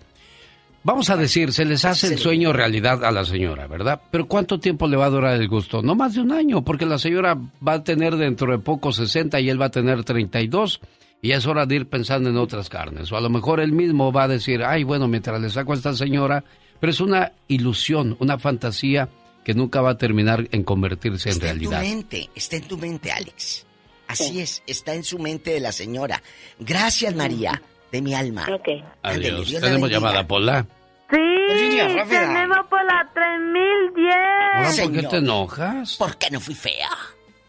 [0.84, 4.02] Vamos a decir, se les hace el sueño realidad a la señora, ¿verdad?
[4.10, 5.80] Pero ¿cuánto tiempo le va a durar el gusto?
[5.80, 9.40] No más de un año, porque la señora va a tener dentro de poco 60
[9.40, 10.80] y él va a tener 32.
[11.22, 13.10] Y es hora de ir pensando en otras carnes.
[13.10, 15.76] O a lo mejor él mismo va a decir, ay, bueno, mientras le saco a
[15.76, 16.44] esta señora.
[16.80, 19.08] Pero es una ilusión, una fantasía
[19.42, 21.94] que nunca va a terminar en convertirse en Está en tu realidad.
[21.94, 23.64] mente, está en tu mente, Alex.
[24.06, 26.22] Así es, está en su mente de la señora.
[26.60, 27.62] Gracias, María,
[27.94, 28.44] de mi alma.
[28.44, 29.48] Ándele, Adiós.
[29.48, 30.66] Dios Tenemos llamada, Pola.
[31.10, 32.20] Sí, rápida.
[32.26, 34.14] tenemos por la 3010.
[34.14, 35.08] Ahora, ¿Por qué Señor.
[35.10, 35.96] te enojas?
[35.96, 36.88] ¿Por qué no fui fea?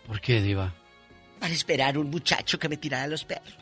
[0.05, 0.71] ¿Por qué, Diva?
[1.39, 3.55] Para esperar un muchacho que me tirara los perros.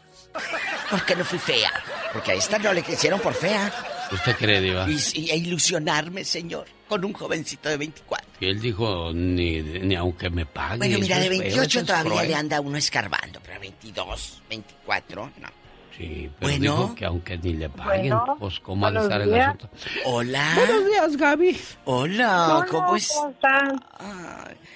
[0.90, 1.72] ¿Por qué no fui fea?
[2.12, 3.72] Porque a esta no le quisieron por fea.
[4.12, 4.88] ¿Usted cree, Diva?
[4.90, 8.28] Y, y a ilusionarme, señor, con un jovencito de 24.
[8.42, 10.80] Y él dijo, ni, ni aunque me pague.
[10.80, 12.28] Bueno, mira, de es feo, 28 eso es todavía cruel.
[12.28, 15.63] le anda uno escarbando, pero 22, 24, no.
[15.98, 16.72] Sí, pero Bueno.
[16.78, 19.48] dijo que aunque ni le paguen, Bueno, pues cómo ha de buenos estar el días.
[19.48, 19.70] asunto.
[20.06, 20.52] Hola.
[20.56, 21.58] Buenos días, Gaby.
[21.86, 23.12] Hola, ¿cómo es?
[23.30, 23.80] están?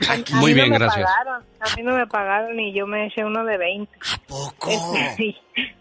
[0.09, 0.33] Aquí.
[0.35, 1.05] Muy bien, no me gracias.
[1.09, 3.91] Pagaron, a mí no me pagaron y yo me eché uno de 20.
[4.13, 4.69] ¿A poco?
[5.17, 5.35] Sí.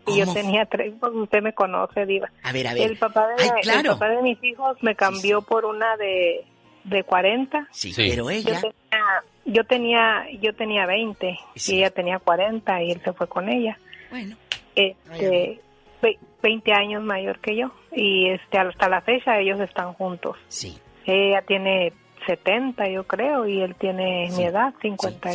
[0.07, 2.31] Y yo tenía tres, pues usted me conoce, Diva.
[2.43, 2.91] A ver, a ver.
[2.91, 3.81] El papá de, Ay, claro.
[3.81, 6.47] el papá de mis hijos me cambió por una de,
[6.85, 7.69] de 40.
[7.73, 8.55] Sí, pero ella...
[8.55, 13.29] Yo tenía, yo tenía, yo tenía 20 y ella tenía 40 y él se fue
[13.29, 13.77] con ella.
[14.11, 14.35] Bueno.
[14.77, 15.61] Este,
[16.03, 20.37] ve- 20 años mayor que yo y este hasta la fecha ellos están juntos.
[20.49, 20.79] Sí.
[21.07, 21.93] Ella tiene
[22.27, 25.33] 70 yo creo y él tiene mi edad, 52,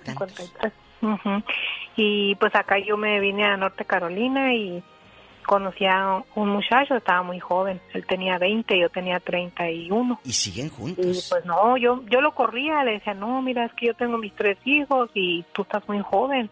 [0.00, 0.72] 50 y 53.
[1.02, 1.42] Ujú.
[1.96, 4.82] Y pues acá yo me vine a Norte Carolina y
[5.46, 10.18] conocí a un muchacho, estaba muy joven, él tenía 20, yo tenía 31.
[10.24, 11.04] Y siguen juntos.
[11.04, 14.16] Y pues no, yo yo lo corría, le decía, no, mira, es que yo tengo
[14.16, 16.48] mis tres hijos y tú estás muy joven.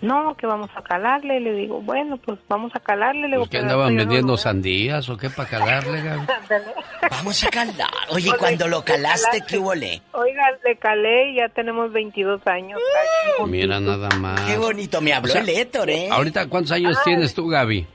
[0.00, 1.40] No, que vamos a calarle.
[1.40, 3.22] Le digo, bueno, pues vamos a calarle.
[3.22, 6.26] Le digo, ¿Pues qué "Pero andaban no vendiendo lo sandías o qué para calarle, Gaby?
[7.10, 7.88] Vamos a calar.
[8.10, 9.42] Oye, Oye, cuando lo ¿qué calaste?
[9.46, 10.00] ¿qué hubo le?
[10.12, 12.78] Oiga, le calé y ya tenemos 22 años.
[13.46, 14.40] Mira nada más.
[14.42, 16.08] Qué bonito, me habló O sea, el Héctor, ¿eh?
[16.10, 17.02] Ahorita, ¿cuántos años Ay.
[17.04, 17.86] tienes tú, Gaby?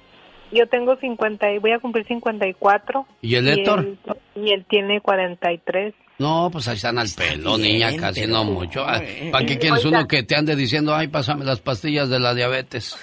[0.53, 3.05] Yo tengo 50 y voy a cumplir 54.
[3.21, 3.79] ¿Y el Héctor?
[3.79, 3.97] él-
[4.35, 5.93] Y él, tiene 43.
[6.19, 8.83] No, pues ahí están al pelo, bien, niña, casi pero- no mucho.
[8.87, 9.01] Ah,
[9.31, 9.99] ¿Para qué quieres Oiga.
[9.99, 12.95] uno que te ande diciendo, ay, pásame las pastillas de la diabetes?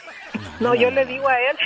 [0.61, 1.57] No, yo le digo a él.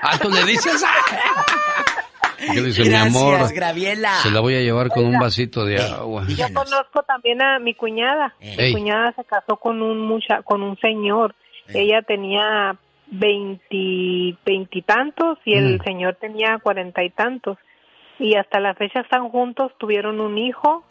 [0.00, 0.84] Ah, tú le dices.
[2.54, 3.54] ¿Qué dice mi Gracias, amor?
[3.54, 4.14] Graviela.
[4.22, 6.24] Se la voy a llevar con un vasito de agua.
[6.28, 8.34] Yo conozco también a mi cuñada.
[8.40, 8.68] Ey.
[8.74, 11.34] Mi cuñada se casó con un mucha, con un señor.
[11.68, 12.76] Ella tenía
[13.12, 15.84] veinti, veintitantos y el Mm.
[15.84, 17.58] señor tenía cuarenta y tantos.
[18.18, 20.84] Y hasta la fecha están juntos, tuvieron un hijo.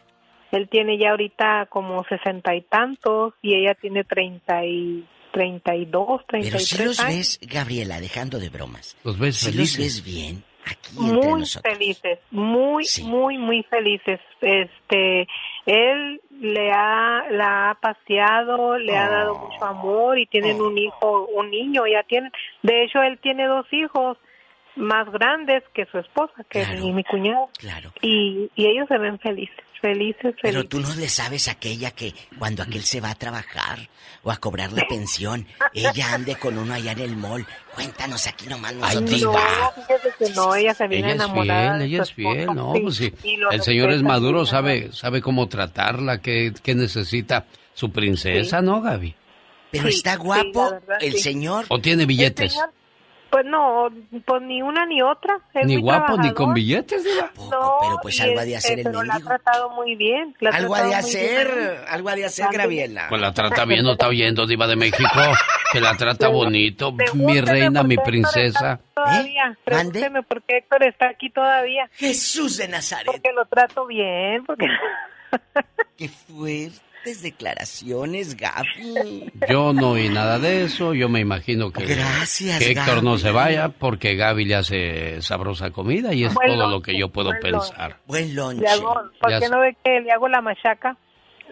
[0.52, 5.86] Él tiene ya ahorita como sesenta y tantos y ella tiene treinta y treinta y
[5.86, 7.16] dos, treinta Pero y si tres los años.
[7.16, 8.98] ves, Gabriela, dejando de bromas.
[9.04, 10.04] Los ves si los felices.
[10.04, 11.74] ves bien, aquí entre muy nosotros.
[11.74, 14.20] felices, muy, muy, muy felices.
[14.42, 15.28] Este,
[15.66, 21.28] él le ha, la ha paseado, le ha dado mucho amor y tienen un hijo,
[21.28, 22.32] un niño, ya tienen.
[22.64, 24.18] De hecho, él tiene dos hijos
[24.76, 27.50] más grandes que su esposa, que mi, mi cuñado.
[27.58, 27.92] Claro.
[28.02, 30.70] Y, y ellos se ven felices, felices, Pero felices.
[30.70, 33.80] tú no le sabes a aquella que cuando aquel se va a trabajar
[34.24, 37.46] o a cobrar la pensión, ella ande con uno allá en el mall.
[37.76, 39.10] Cuéntanos aquí nomás nosotros.
[39.10, 39.34] diva.
[39.34, 39.86] No,
[40.28, 41.78] que no, ella se viene Ella es enamorada.
[41.78, 42.46] fiel, ella es fiel.
[42.54, 42.74] ¿no?
[42.76, 43.14] Sí, Pues sí.
[43.52, 48.66] El señor es maduro, sabe, sabe cómo tratarla, qué, qué necesita su princesa, Sí.
[48.66, 49.16] ¿no, Gaby?
[49.72, 51.20] Pero Sí, está guapo verdad, el sí.
[51.20, 51.66] señor.
[51.70, 52.52] ¿O tiene billetes?
[52.52, 52.70] señor,
[53.32, 53.88] Pues no,
[54.26, 55.40] pues ni una ni otra.
[55.54, 56.54] Es Ni guapo ni con trabajador.
[56.54, 57.32] billetes, diva.
[57.50, 60.36] No, pero pues algo ha de hacer el pero la ha tratado muy bien.
[60.42, 61.76] la ha Algo ha de tratado muy hacer, bien.
[61.88, 62.62] algo ha de hacer, También.
[62.62, 63.06] Graviela.
[63.08, 65.20] Pues la trata bien, no está oyendo, diva de México,
[65.72, 68.82] que la trata bonito, mi reina, mi princesa.
[68.94, 71.90] Todavía, pregúnteme por qué Héctor está aquí todavía.
[71.94, 73.06] Jesús de Nazaret.
[73.06, 74.68] Porque lo trato bien, porque...
[75.98, 76.10] Qué
[77.02, 79.32] fuertes declaraciones, Gaby.
[79.50, 83.32] Yo no oí nada de eso, yo me imagino que, Gracias, que Héctor no se
[83.32, 87.10] vaya porque Gaby le hace sabrosa comida y es Buen todo lo lonche, que yo
[87.10, 87.98] puedo buen pensar.
[88.06, 90.98] Buen hago, ¿Por qué no ve que le hago la machaca?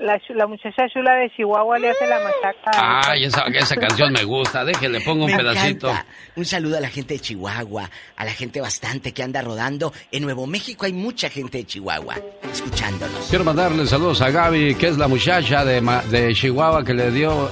[0.01, 2.71] La, muchacha chula de Chihuahua le hace la machaca.
[3.11, 5.89] Ay, esa, esa canción me gusta, déjele, pongo un Me pedacito.
[5.89, 6.05] encanta.
[6.37, 9.91] Un saludo a la gente de Chihuahua, a la gente bastante que anda rodando.
[10.11, 12.15] En Nuevo México hay mucha gente de Chihuahua
[12.49, 13.27] escuchándonos.
[13.29, 17.11] Quiero mandarle saludos a Gaby, que es la muchacha de, Ma- de Chihuahua que le
[17.11, 17.51] dio...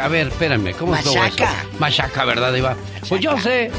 [0.00, 1.22] A ver, espérenme, ¿cómo estuvo eso?
[1.22, 1.64] Machaca.
[1.78, 2.76] Machaca, ¿verdad, Iba?
[3.08, 3.70] Pues yo sé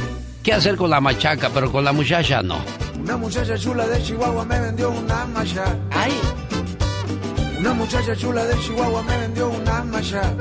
[0.42, 2.60] qué hacer con la machaca, pero con la muchacha no.
[2.98, 5.76] Una muchacha chula de Chihuahua me vendió una machaca.
[5.92, 6.14] Ay.
[7.60, 10.36] Una muchacha chula de Chihuahua me vendió una machaca.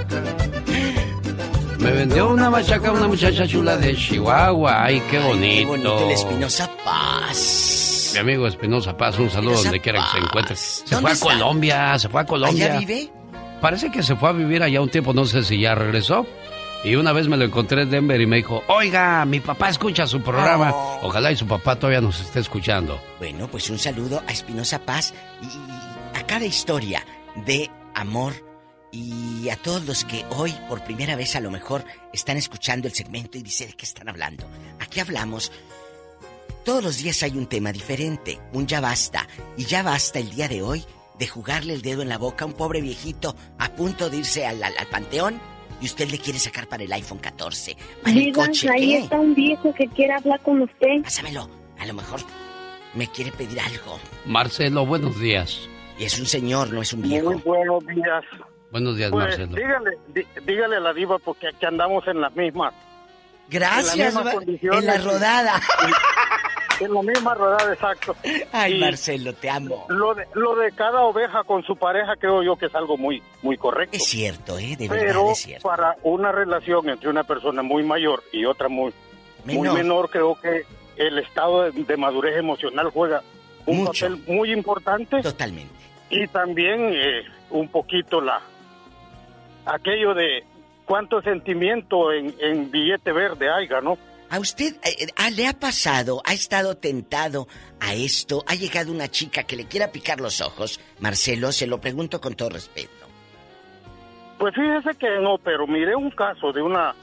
[1.79, 4.85] Me vendió una machaca una muchacha chula de Chihuahua.
[4.85, 5.41] Ay, qué bonito.
[5.41, 8.11] Qué bonito el Espinosa Paz.
[8.15, 10.57] Mi amigo Espinosa Paz, un saludo donde quiera que se encuentre.
[10.57, 11.39] Se ¿Dónde fue a?
[11.39, 12.67] Colombia, se fue a Colombia.
[12.67, 13.11] ¿Allá vive?
[13.61, 16.27] Parece que se fue a vivir allá un tiempo, no sé si ya regresó.
[16.85, 20.07] Y una vez me lo encontré en Denver y me dijo, oiga, mi papá escucha
[20.07, 20.71] su programa.
[20.73, 21.01] Oh.
[21.05, 23.01] Ojalá y su papá todavía nos esté escuchando.
[23.19, 25.13] Bueno, pues un saludo a Espinosa Paz
[25.43, 25.86] y
[26.27, 27.05] a cada historia
[27.47, 28.33] de amor
[28.91, 32.95] y a todos los que hoy por primera vez a lo mejor están escuchando el
[32.95, 34.45] segmento y dicen de qué están hablando.
[34.81, 35.53] Aquí hablamos.
[36.65, 39.29] Todos los días hay un tema diferente, un ya basta.
[39.57, 40.85] Y ya basta el día de hoy
[41.19, 44.45] de jugarle el dedo en la boca a un pobre viejito a punto de irse
[44.47, 45.41] al, al- al panteón
[45.81, 48.69] y usted le quiere sacar para el iPhone 14, para el Diga, coche.
[48.71, 48.99] ahí ¿Qué?
[48.99, 51.03] está un viejo que quiere hablar con usted.
[51.05, 51.49] Pásamelo.
[51.79, 52.21] A lo mejor
[52.95, 53.99] me quiere pedir algo.
[54.25, 55.69] Marcelo, buenos días.
[55.99, 57.31] Y es un señor, no es un viejo.
[57.33, 58.25] Muy buenos días.
[58.71, 59.57] Buenos días, Pues Marcelo.
[59.57, 62.75] dígale, dí- dígale a la diva porque aquí andamos en las mismas.
[63.49, 64.81] Gracias, en va- condiciones.
[64.81, 65.61] en la rodada.
[66.81, 68.15] En la misma rodada, exacto.
[68.53, 69.87] Ay, Y Marcelo, te amo.
[69.89, 73.23] Lo de, lo de cada oveja con su pareja creo yo que es algo muy,
[73.41, 73.97] muy correcto.
[73.97, 74.77] Es cierto, ¿eh?
[74.77, 75.67] De Pero verdad es cierto.
[75.69, 78.93] para una relación entre una persona muy mayor y otra muy
[79.47, 79.65] Menor.
[79.69, 80.65] muy menor, creo que
[80.97, 83.23] el estado de, de madurez emocional juega
[83.65, 84.07] un Mucho.
[84.09, 85.23] papel muy importante.
[85.23, 85.73] Totalmente.
[86.11, 88.41] Y también eh, un poquito la
[89.67, 90.45] aquello de
[90.85, 93.99] cuánto sentimiento en, en billete verde haya, ¿no?
[94.29, 97.47] ¿A usted eh, ah, le ha pasado, ha estado tentado
[97.81, 98.45] a esto?
[98.47, 100.81] ¿Ha llegado una chica que le quiera picar los ojos?
[101.01, 103.07] Marcelo, se lo pregunto con todo respeto.
[104.39, 106.95] Pues fíjese que no, pero miré un caso de una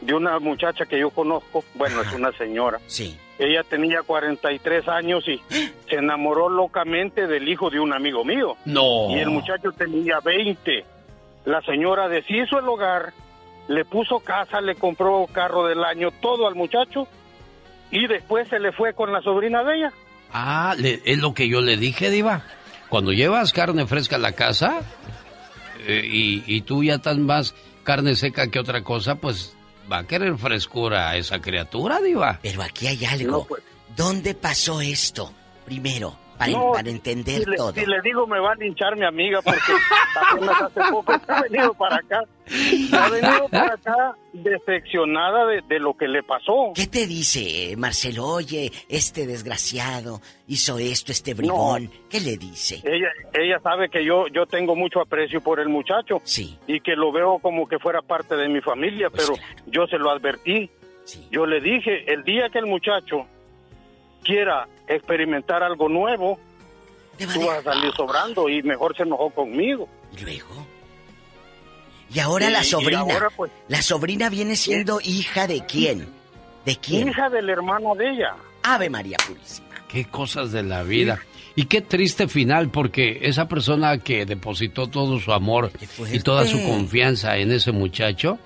[0.00, 2.78] de una muchacha que yo conozco, bueno, es una señora.
[2.86, 3.18] Sí.
[3.38, 5.40] Ella tenía 43 años y
[5.88, 8.56] se enamoró locamente del hijo de un amigo mío.
[8.64, 9.10] No.
[9.10, 10.84] Y el muchacho tenía 20.
[11.46, 13.12] La señora deshizo el hogar,
[13.68, 17.08] le puso casa, le compró carro del año, todo al muchacho
[17.90, 19.92] y después se le fue con la sobrina de ella.
[20.32, 22.42] Ah, le- es lo que yo le dije, Diva.
[22.88, 24.80] Cuando llevas carne fresca a la casa
[25.86, 29.56] eh, y, y tú ya estás más carne seca que otra cosa, pues
[29.90, 32.38] va a querer frescura a esa criatura, Diva.
[32.42, 33.46] Pero aquí hay algo.
[33.96, 35.32] ¿Dónde pasó esto?
[35.64, 37.72] Primero, para, No, para entender si le, todo.
[37.72, 39.60] si le digo me va a linchar mi amiga porque
[40.32, 42.22] apenas hace poco ha venido para acá.
[42.92, 46.72] Ha venido para acá decepcionada de, de lo que le pasó.
[46.74, 48.26] ¿Qué te dice, Marcelo?
[48.26, 51.90] Oye, este desgraciado hizo esto, este bribón.
[52.10, 52.80] ¿Qué le dice?
[52.84, 56.58] Ella, ella sabe que yo, yo tengo mucho aprecio por el muchacho sí.
[56.66, 59.98] y que lo veo como que fuera parte de mi familia, Pues pero yo se
[59.98, 60.70] lo advertí.
[61.30, 63.26] Yo le dije, el día que el muchacho
[64.22, 66.38] quiera experimentar algo nuevo,
[67.18, 69.88] tú vas a salir sobrando y mejor se enojó conmigo.
[70.16, 70.66] ¿Y luego?
[72.12, 73.00] Y ahora Y- la sobrina.
[73.00, 76.06] ahora, pues, la sobrina viene siendo hija de quién?
[76.64, 77.08] ¿De quién?
[77.08, 78.34] Hija del hermano de ella.
[78.62, 79.68] Ave María Purísima.
[79.88, 81.20] Qué cosas de la vida.
[81.56, 85.70] Y qué triste final, porque esa persona que depositó todo su amor
[86.12, 88.38] y toda su confianza en ese muchacho,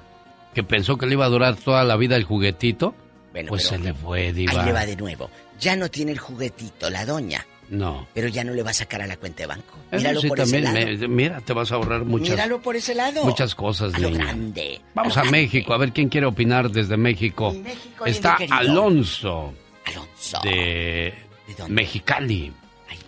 [0.55, 2.95] que pensó que le iba a durar toda la vida el juguetito,
[3.33, 4.61] Bueno, pues pero se le fue, Diva.
[4.61, 5.31] Ahí le va de nuevo.
[5.61, 7.47] Ya no tiene el juguetito, la doña.
[7.71, 8.07] No.
[8.15, 9.77] Pero ya no le va a sacar a la cuenta de banco.
[9.91, 10.99] Eso Míralo sí, por también, ese lado.
[11.01, 13.25] me- mira, te vas a ahorrar muchas, Míralo por ese lado.
[13.25, 14.81] muchas cosas, A lo grande.
[14.95, 17.53] Vamos a México, a ver quién quiere opinar desde México.
[17.53, 18.39] México, Está.
[18.51, 19.53] Alonso.
[19.85, 20.41] Alonso.
[20.45, 21.13] De,
[21.59, 21.75] dónde?
[21.75, 22.53] Mexicali.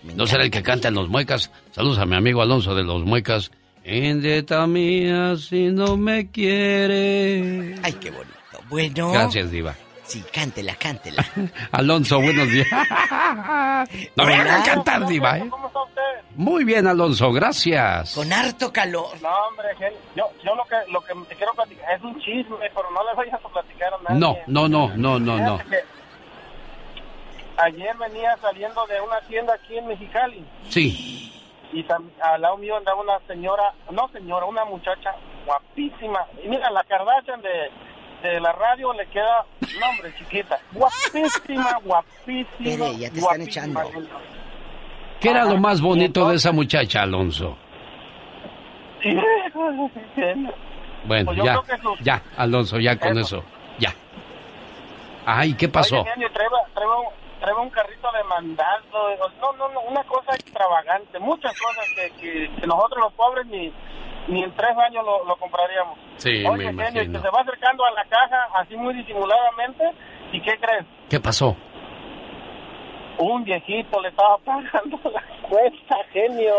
[0.03, 1.49] me no será el que canta en Los Muecas.
[1.71, 3.49] Saludos a mi amigo Alonso de Los Muecas.
[3.83, 7.75] Indeta mía, si no me quiere.
[7.81, 8.29] Ay, qué bonito.
[8.69, 9.11] Bueno.
[9.11, 9.75] Gracias, Diva.
[10.11, 11.23] Sí, cántela, cántela.
[11.71, 12.67] Alonso, buenos días.
[14.15, 15.49] No me hagan cantar, Diva, ¿eh?
[16.35, 18.13] Muy bien, Alonso, gracias.
[18.13, 19.09] Con harto calor.
[19.21, 19.67] No, hombre,
[20.15, 23.15] yo, yo lo que, lo que te quiero platicar es un chisme, pero no le
[23.15, 24.19] vayas a platicar a nadie.
[24.19, 25.59] No, no, no, no, no, no.
[27.57, 31.31] Ayer venía saliendo de una tienda aquí en Mexicali Sí.
[31.73, 31.85] y
[32.21, 35.15] al lado mío andaba una señora, no señora, una muchacha
[35.45, 36.25] guapísima.
[36.43, 37.69] Y mira, la Kardashian de,
[38.21, 39.45] de la radio le queda,
[39.79, 42.45] no hombre, chiquita, guapísima, guapísima.
[42.59, 43.81] Espere, ya te están guapísima.
[43.83, 44.09] echando.
[45.19, 47.57] ¿Qué era lo más bonito de esa muchacha, Alonso?
[51.03, 53.43] Bueno, Pues ya, que sus- ya, Alonso, ya con eso,
[53.79, 53.91] ya.
[55.25, 56.01] Ay, ¿qué pasó?
[56.01, 58.83] Oye, trae un carrito de mandado.
[59.41, 61.17] No, no, no, una cosa extravagante.
[61.19, 63.73] Muchas cosas que, que, que nosotros los pobres ni,
[64.31, 65.97] ni en tres años lo, lo compraríamos.
[66.17, 67.19] Sí, Oye, me genio, imagino.
[67.21, 69.83] que se va acercando a la caja así muy disimuladamente.
[70.31, 70.85] ¿Y qué crees?
[71.09, 71.55] ¿Qué pasó?
[73.17, 76.53] Un viejito le estaba pagando la cuenta, genio.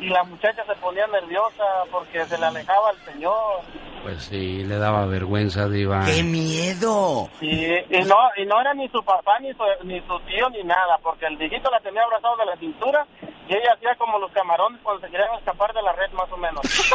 [0.00, 3.60] Y la muchacha se ponía nerviosa porque se le alejaba el señor.
[4.02, 6.04] Pues sí, le daba vergüenza, Diva.
[6.06, 7.28] ¡Qué miedo!
[7.40, 10.64] Y, y no y no era ni su papá ni su, ni su tío ni
[10.64, 13.06] nada, porque el viejito la tenía abrazado de la cintura
[13.46, 16.36] y ella hacía como los camarones cuando se querían escapar de la red más o
[16.38, 16.62] menos.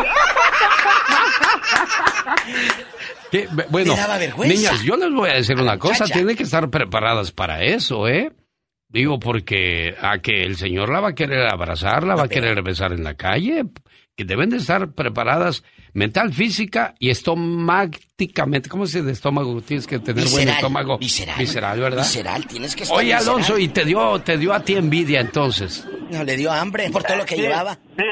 [3.70, 4.56] Bueno, Le daba vergüenza.
[4.56, 8.32] niñas, yo les voy a decir una cosa, tienen que estar preparadas para eso, ¿eh?
[8.88, 12.62] Digo, porque a que el señor la va a querer abrazar, la va a querer
[12.62, 13.66] besar en la calle,
[14.16, 18.70] que deben de estar preparadas mental, física y estomáticamente.
[18.70, 19.62] ¿Cómo se dice de estómago?
[19.62, 20.98] Tienes que tener buen estómago.
[20.98, 21.38] visceral.
[21.38, 22.04] Visceral, ¿verdad?
[22.04, 23.28] Visceral, tienes que estar Oye, visceral.
[23.36, 25.86] Alonso, y te dio, te dio a ti envidia entonces.
[26.10, 27.74] No, le dio hambre por todo lo que Sí, llevaba.
[27.98, 28.04] Sí.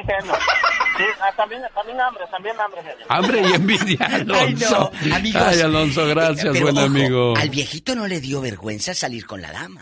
[0.98, 2.82] Sí, ah, también, también hambre, también hambre.
[3.10, 4.92] Hambre y envidia, Alonso.
[5.02, 5.42] Ay, no, amigos.
[5.42, 7.34] Ay, Alonso, gracias, Pero, buen ojo, amigo.
[7.38, 9.82] Al viejito no le dio vergüenza salir con la dama.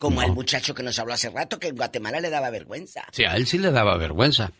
[0.00, 3.02] Como al muchacho que nos habló hace rato que en Guatemala le daba vergüenza.
[3.12, 4.50] Sí, a él sí le daba vergüenza.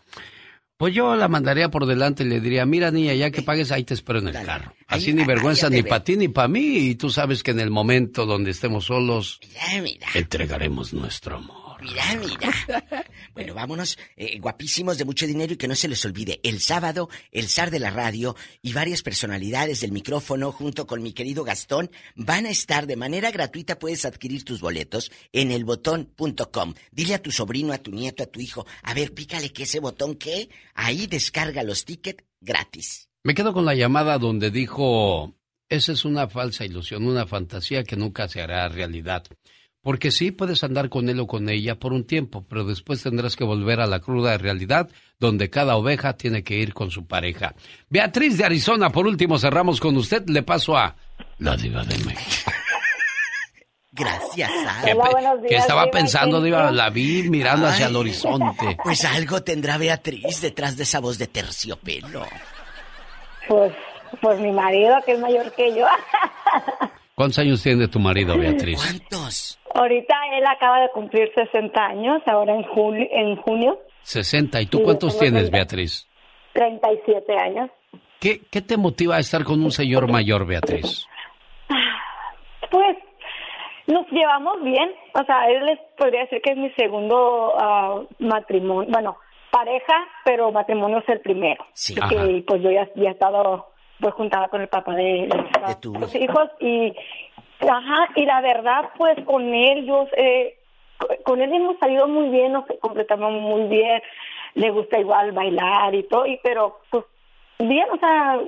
[0.77, 3.85] Pues yo la mandaría por delante y le diría, mira niña, ya que pagues, ahí
[3.85, 4.75] te espero en el carro.
[4.87, 6.61] Así ni vergüenza ni para ti ni para mí.
[6.91, 11.83] Y tú sabes que en el momento donde estemos solos, Mira, mira, entregaremos nuestro amor.
[11.83, 13.05] mira, mira.
[13.35, 17.09] Bueno, vámonos, eh, guapísimos de mucho dinero y que no se les olvide, el sábado,
[17.31, 21.91] el zar de la radio y varias personalidades del micrófono junto con mi querido Gastón
[22.17, 26.75] van a estar de manera gratuita, puedes adquirir tus boletos en elbotón.com.
[26.91, 29.81] Dile a tu sobrino, a tu nieto, a tu hijo, a ver, pícale que ese
[29.81, 33.09] botón que ahí descarga los tickets gratis.
[33.23, 35.37] Me quedo con la llamada donde dijo,
[35.69, 39.25] esa es una falsa ilusión, una fantasía que nunca se hará realidad.
[39.83, 43.35] Porque sí puedes andar con él o con ella por un tiempo, pero después tendrás
[43.35, 47.55] que volver a la cruda realidad donde cada oveja tiene que ir con su pareja.
[47.89, 50.97] Beatriz de Arizona, por último cerramos con usted, le paso a
[51.39, 52.51] la diva de México.
[53.93, 54.51] Gracias,
[54.85, 56.71] ¿Qué, Hola, pe- buenos qué días, estaba Diva, pensando, ¿quién Diva?
[56.71, 58.77] La vi mirando hacia el horizonte.
[58.85, 62.25] Pues algo tendrá Beatriz detrás de esa voz de terciopelo.
[63.49, 63.73] Pues,
[64.23, 65.87] pues mi marido, que es mayor que yo.
[67.21, 68.79] ¿Cuántos años tiene tu marido, Beatriz?
[68.83, 69.59] ¿Cuántos?
[69.75, 74.59] Ahorita él acaba de cumplir 60 años, ahora en, julio, en junio, 60.
[74.63, 75.59] ¿Y tú Sí, cuántos tienes, 30.
[75.59, 76.09] Beatriz?
[76.55, 77.71] 37 años.
[78.21, 81.07] ¿Qué, ¿Qué te motiva a estar con un señor mayor, Beatriz?
[82.71, 82.97] Pues
[83.87, 88.89] nos llevamos bien, o sea, él les podría decir que es mi segundo ah, matrimonio,
[88.91, 89.19] bueno,
[89.51, 91.67] pareja, pero matrimonio es el primero.
[91.75, 91.95] Sí.
[92.01, 92.29] Porque, Ajá.
[92.47, 93.67] pues yo ya, ya he estado
[94.01, 95.29] pues juntada con el papá de,
[95.67, 96.93] de tus hijos y
[97.61, 100.57] ajá, y la verdad pues con él yo eh,
[101.25, 104.03] con él hemos salido muy bien, nos completamos muy bien,
[104.55, 107.05] le gusta igual bailar y todo, y pero pues
[107.59, 108.39] bien, o sea,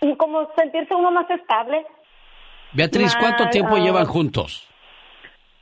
[0.00, 1.86] y como sentirse uno más estable.
[2.72, 3.80] Beatriz, ¿cuánto tiempo ah.
[3.80, 4.68] llevan juntos?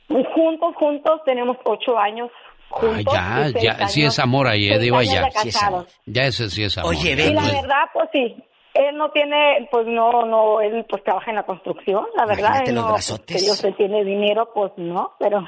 [0.07, 2.31] Juntos, juntos, tenemos ocho años
[2.73, 3.13] Ah, juntos.
[3.13, 5.25] ya, y seis ya, sí es amor ahí, eh, años ya.
[5.25, 5.99] de casados.
[6.05, 6.91] Ya ese sí es amor.
[6.91, 7.25] Oye, ya.
[7.25, 8.35] Y la verdad, pues sí,
[8.73, 12.75] él no tiene, pues no, no, él pues trabaja en la construcción, la verdad, él
[12.75, 13.61] los no, brazotes.
[13.61, 15.47] que tiene dinero, pues no, pero,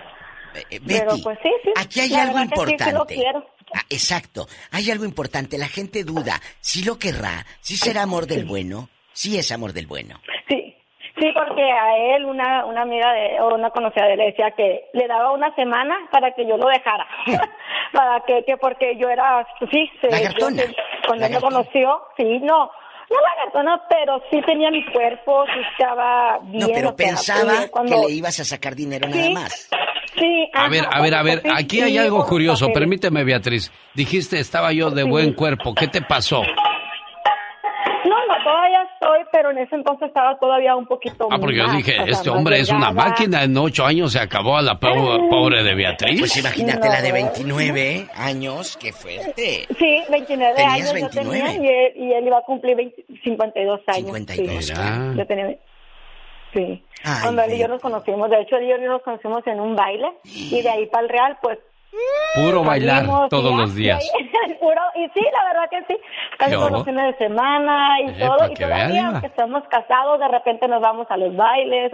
[0.70, 1.72] pero Betty, pues sí, sí.
[1.78, 3.48] Aquí hay la algo verdad que sí, sí lo importante.
[3.76, 4.46] Ah, exacto.
[4.72, 5.58] Hay algo importante.
[5.58, 6.40] La gente duda.
[6.60, 8.88] Si lo querrá, si será amor del bueno.
[9.14, 10.20] Si es amor del bueno.
[10.48, 10.76] Sí,
[11.20, 14.52] sí, porque a él una, una amiga de, o una conocida de él le decía
[14.52, 17.08] que le daba una semana para que yo lo dejara.
[17.94, 20.48] para que, que porque yo era, sí, se, yo-
[21.08, 22.70] cuando él me conoció, sí, no,
[23.10, 26.60] no lagartona, pero sí tenía mi cuerpo, sí estaba bien.
[26.62, 29.34] No, pero o sea, pensaba cuando- que le ibas a sacar dinero nada Sí.
[29.34, 29.70] más.
[30.16, 32.72] Sí, A ver, a ver, a ver, aquí hay algo curioso.
[32.72, 33.72] Permíteme, Beatriz.
[33.96, 35.74] Dijiste, estaba yo de buen cuerpo.
[35.74, 36.44] ¿Qué te pasó?
[38.06, 38.73] No, no, todavía
[39.04, 42.04] estoy, pero en ese entonces estaba todavía un poquito Ah, porque yo más, dije, o
[42.06, 43.44] sea, este hombre es una máquina.
[43.44, 46.20] En ocho años se acabó a la po- pobre de Beatriz.
[46.20, 49.68] Pues imagínate la de 29 años, qué fuerte.
[49.78, 51.50] Sí, 29 ¿Tenías años yo 29?
[51.54, 54.06] tenía y él, y él iba a cumplir 20 52 años.
[54.16, 54.74] 52, sí.
[54.74, 55.14] claro.
[55.16, 55.56] Yo tenía...
[56.54, 56.84] Sí.
[57.04, 59.60] Ay, Cuando él y yo nos conocimos, de hecho él y yo nos conocimos en
[59.60, 61.58] un baile y de ahí para el Real, pues...
[62.36, 64.04] Puro bailar salimos, todos y los días.
[64.04, 66.00] y puro, y sí, la verdad que sí,
[66.38, 69.64] casi ¿Qué todos los fines de semana y Eh, todo, y que todavía, aunque estamos
[69.70, 71.92] casados, de repente nos vamos a los bailes.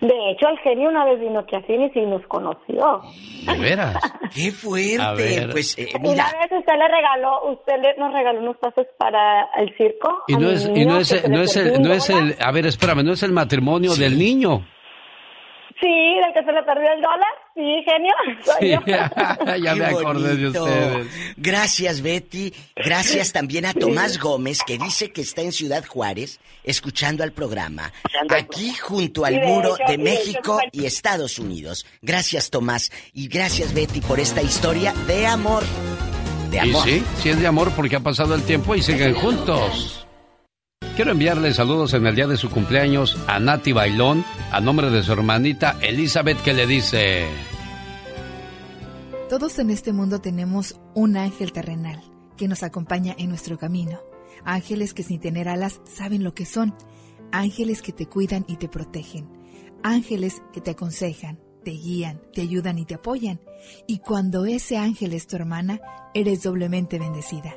[0.00, 3.02] De hecho, el genio una vez vino aquí a Phoenix y nos conoció.
[3.46, 3.96] ¿De veras?
[4.34, 5.00] ¡Qué fuerte!
[5.02, 5.50] A ver.
[5.50, 9.74] Pues eh, Una vez usted le regaló, usted le- nos regaló unos pasos para el
[9.76, 10.24] circo.
[10.26, 13.04] Y no es, y no es, no es el, no es el, a ver, espérame,
[13.04, 14.66] no es el matrimonio del niño.
[15.80, 15.86] Sí,
[16.20, 17.28] del que se le perdió el dólar.
[17.54, 18.14] Sí, genio.
[18.44, 19.56] Soy Sí, yo.
[19.64, 21.34] ya me acordé de ustedes.
[21.36, 22.52] Gracias, Betty.
[22.74, 27.92] Gracias también a Tomás Gómez, que dice que está en Ciudad Juárez, escuchando al programa.
[28.30, 31.86] Aquí junto al Y muro de y México y Estados Unidos.
[32.02, 32.90] Gracias, Tomás.
[33.12, 35.62] Y gracias, Betty, por esta historia de amor.
[36.50, 36.82] De Y amor.
[36.84, 40.07] sí, sí es de amor porque ha pasado el tiempo y siguen juntos.
[40.98, 45.04] Quiero enviarle saludos en el día de su cumpleaños a Nati Bailón, a nombre de
[45.04, 47.24] su hermanita Elizabeth, que le dice...
[49.28, 52.02] Todos en este mundo tenemos un ángel terrenal
[52.36, 54.00] que nos acompaña en nuestro camino.
[54.44, 56.74] Ángeles que sin tener alas saben lo que son.
[57.30, 59.30] Ángeles que te cuidan y te protegen.
[59.84, 63.40] Ángeles que te aconsejan, te guían, te ayudan y te apoyan.
[63.86, 65.80] Y cuando ese ángel es tu hermana,
[66.12, 67.54] eres doblemente bendecida.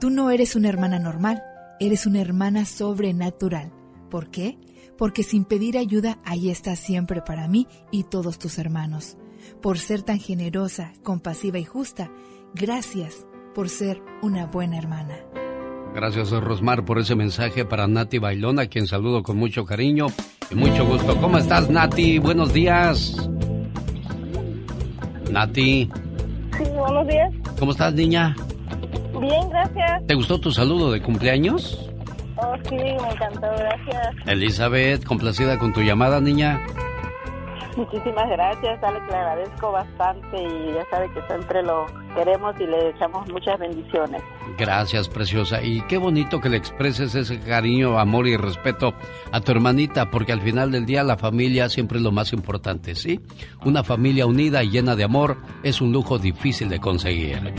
[0.00, 1.44] Tú no eres una hermana normal,
[1.80, 3.72] eres una hermana sobrenatural.
[4.10, 4.58] ¿Por qué?
[4.96, 9.16] Porque sin pedir ayuda, ahí estás siempre para mí y todos tus hermanos.
[9.60, 12.10] Por ser tan generosa, compasiva y justa,
[12.54, 15.16] gracias por ser una buena hermana.
[15.94, 20.06] Gracias, Rosmar, por ese mensaje para Nati Bailón, a quien saludo con mucho cariño
[20.50, 21.16] y mucho gusto.
[21.20, 22.18] ¿Cómo estás, Nati?
[22.18, 23.16] Buenos días.
[25.30, 25.90] Nati,
[26.56, 27.32] Sí, buenos días.
[27.58, 28.34] ¿cómo estás, niña?
[29.20, 30.06] Bien, gracias.
[30.06, 31.90] ¿Te gustó tu saludo de cumpleaños?
[32.36, 34.14] Oh, sí, me encantó, gracias.
[34.26, 36.60] Elizabeth, complacida con tu llamada, niña.
[37.76, 42.66] Muchísimas gracias, Ale, que le agradezco bastante y ya sabe que siempre lo queremos y
[42.66, 44.22] le echamos muchas bendiciones.
[44.56, 45.62] Gracias, preciosa.
[45.62, 48.94] Y qué bonito que le expreses ese cariño, amor y respeto
[49.30, 52.94] a tu hermanita, porque al final del día la familia siempre es lo más importante,
[52.94, 53.20] ¿sí?
[53.66, 57.52] Una familia unida y llena de amor es un lujo difícil de conseguir.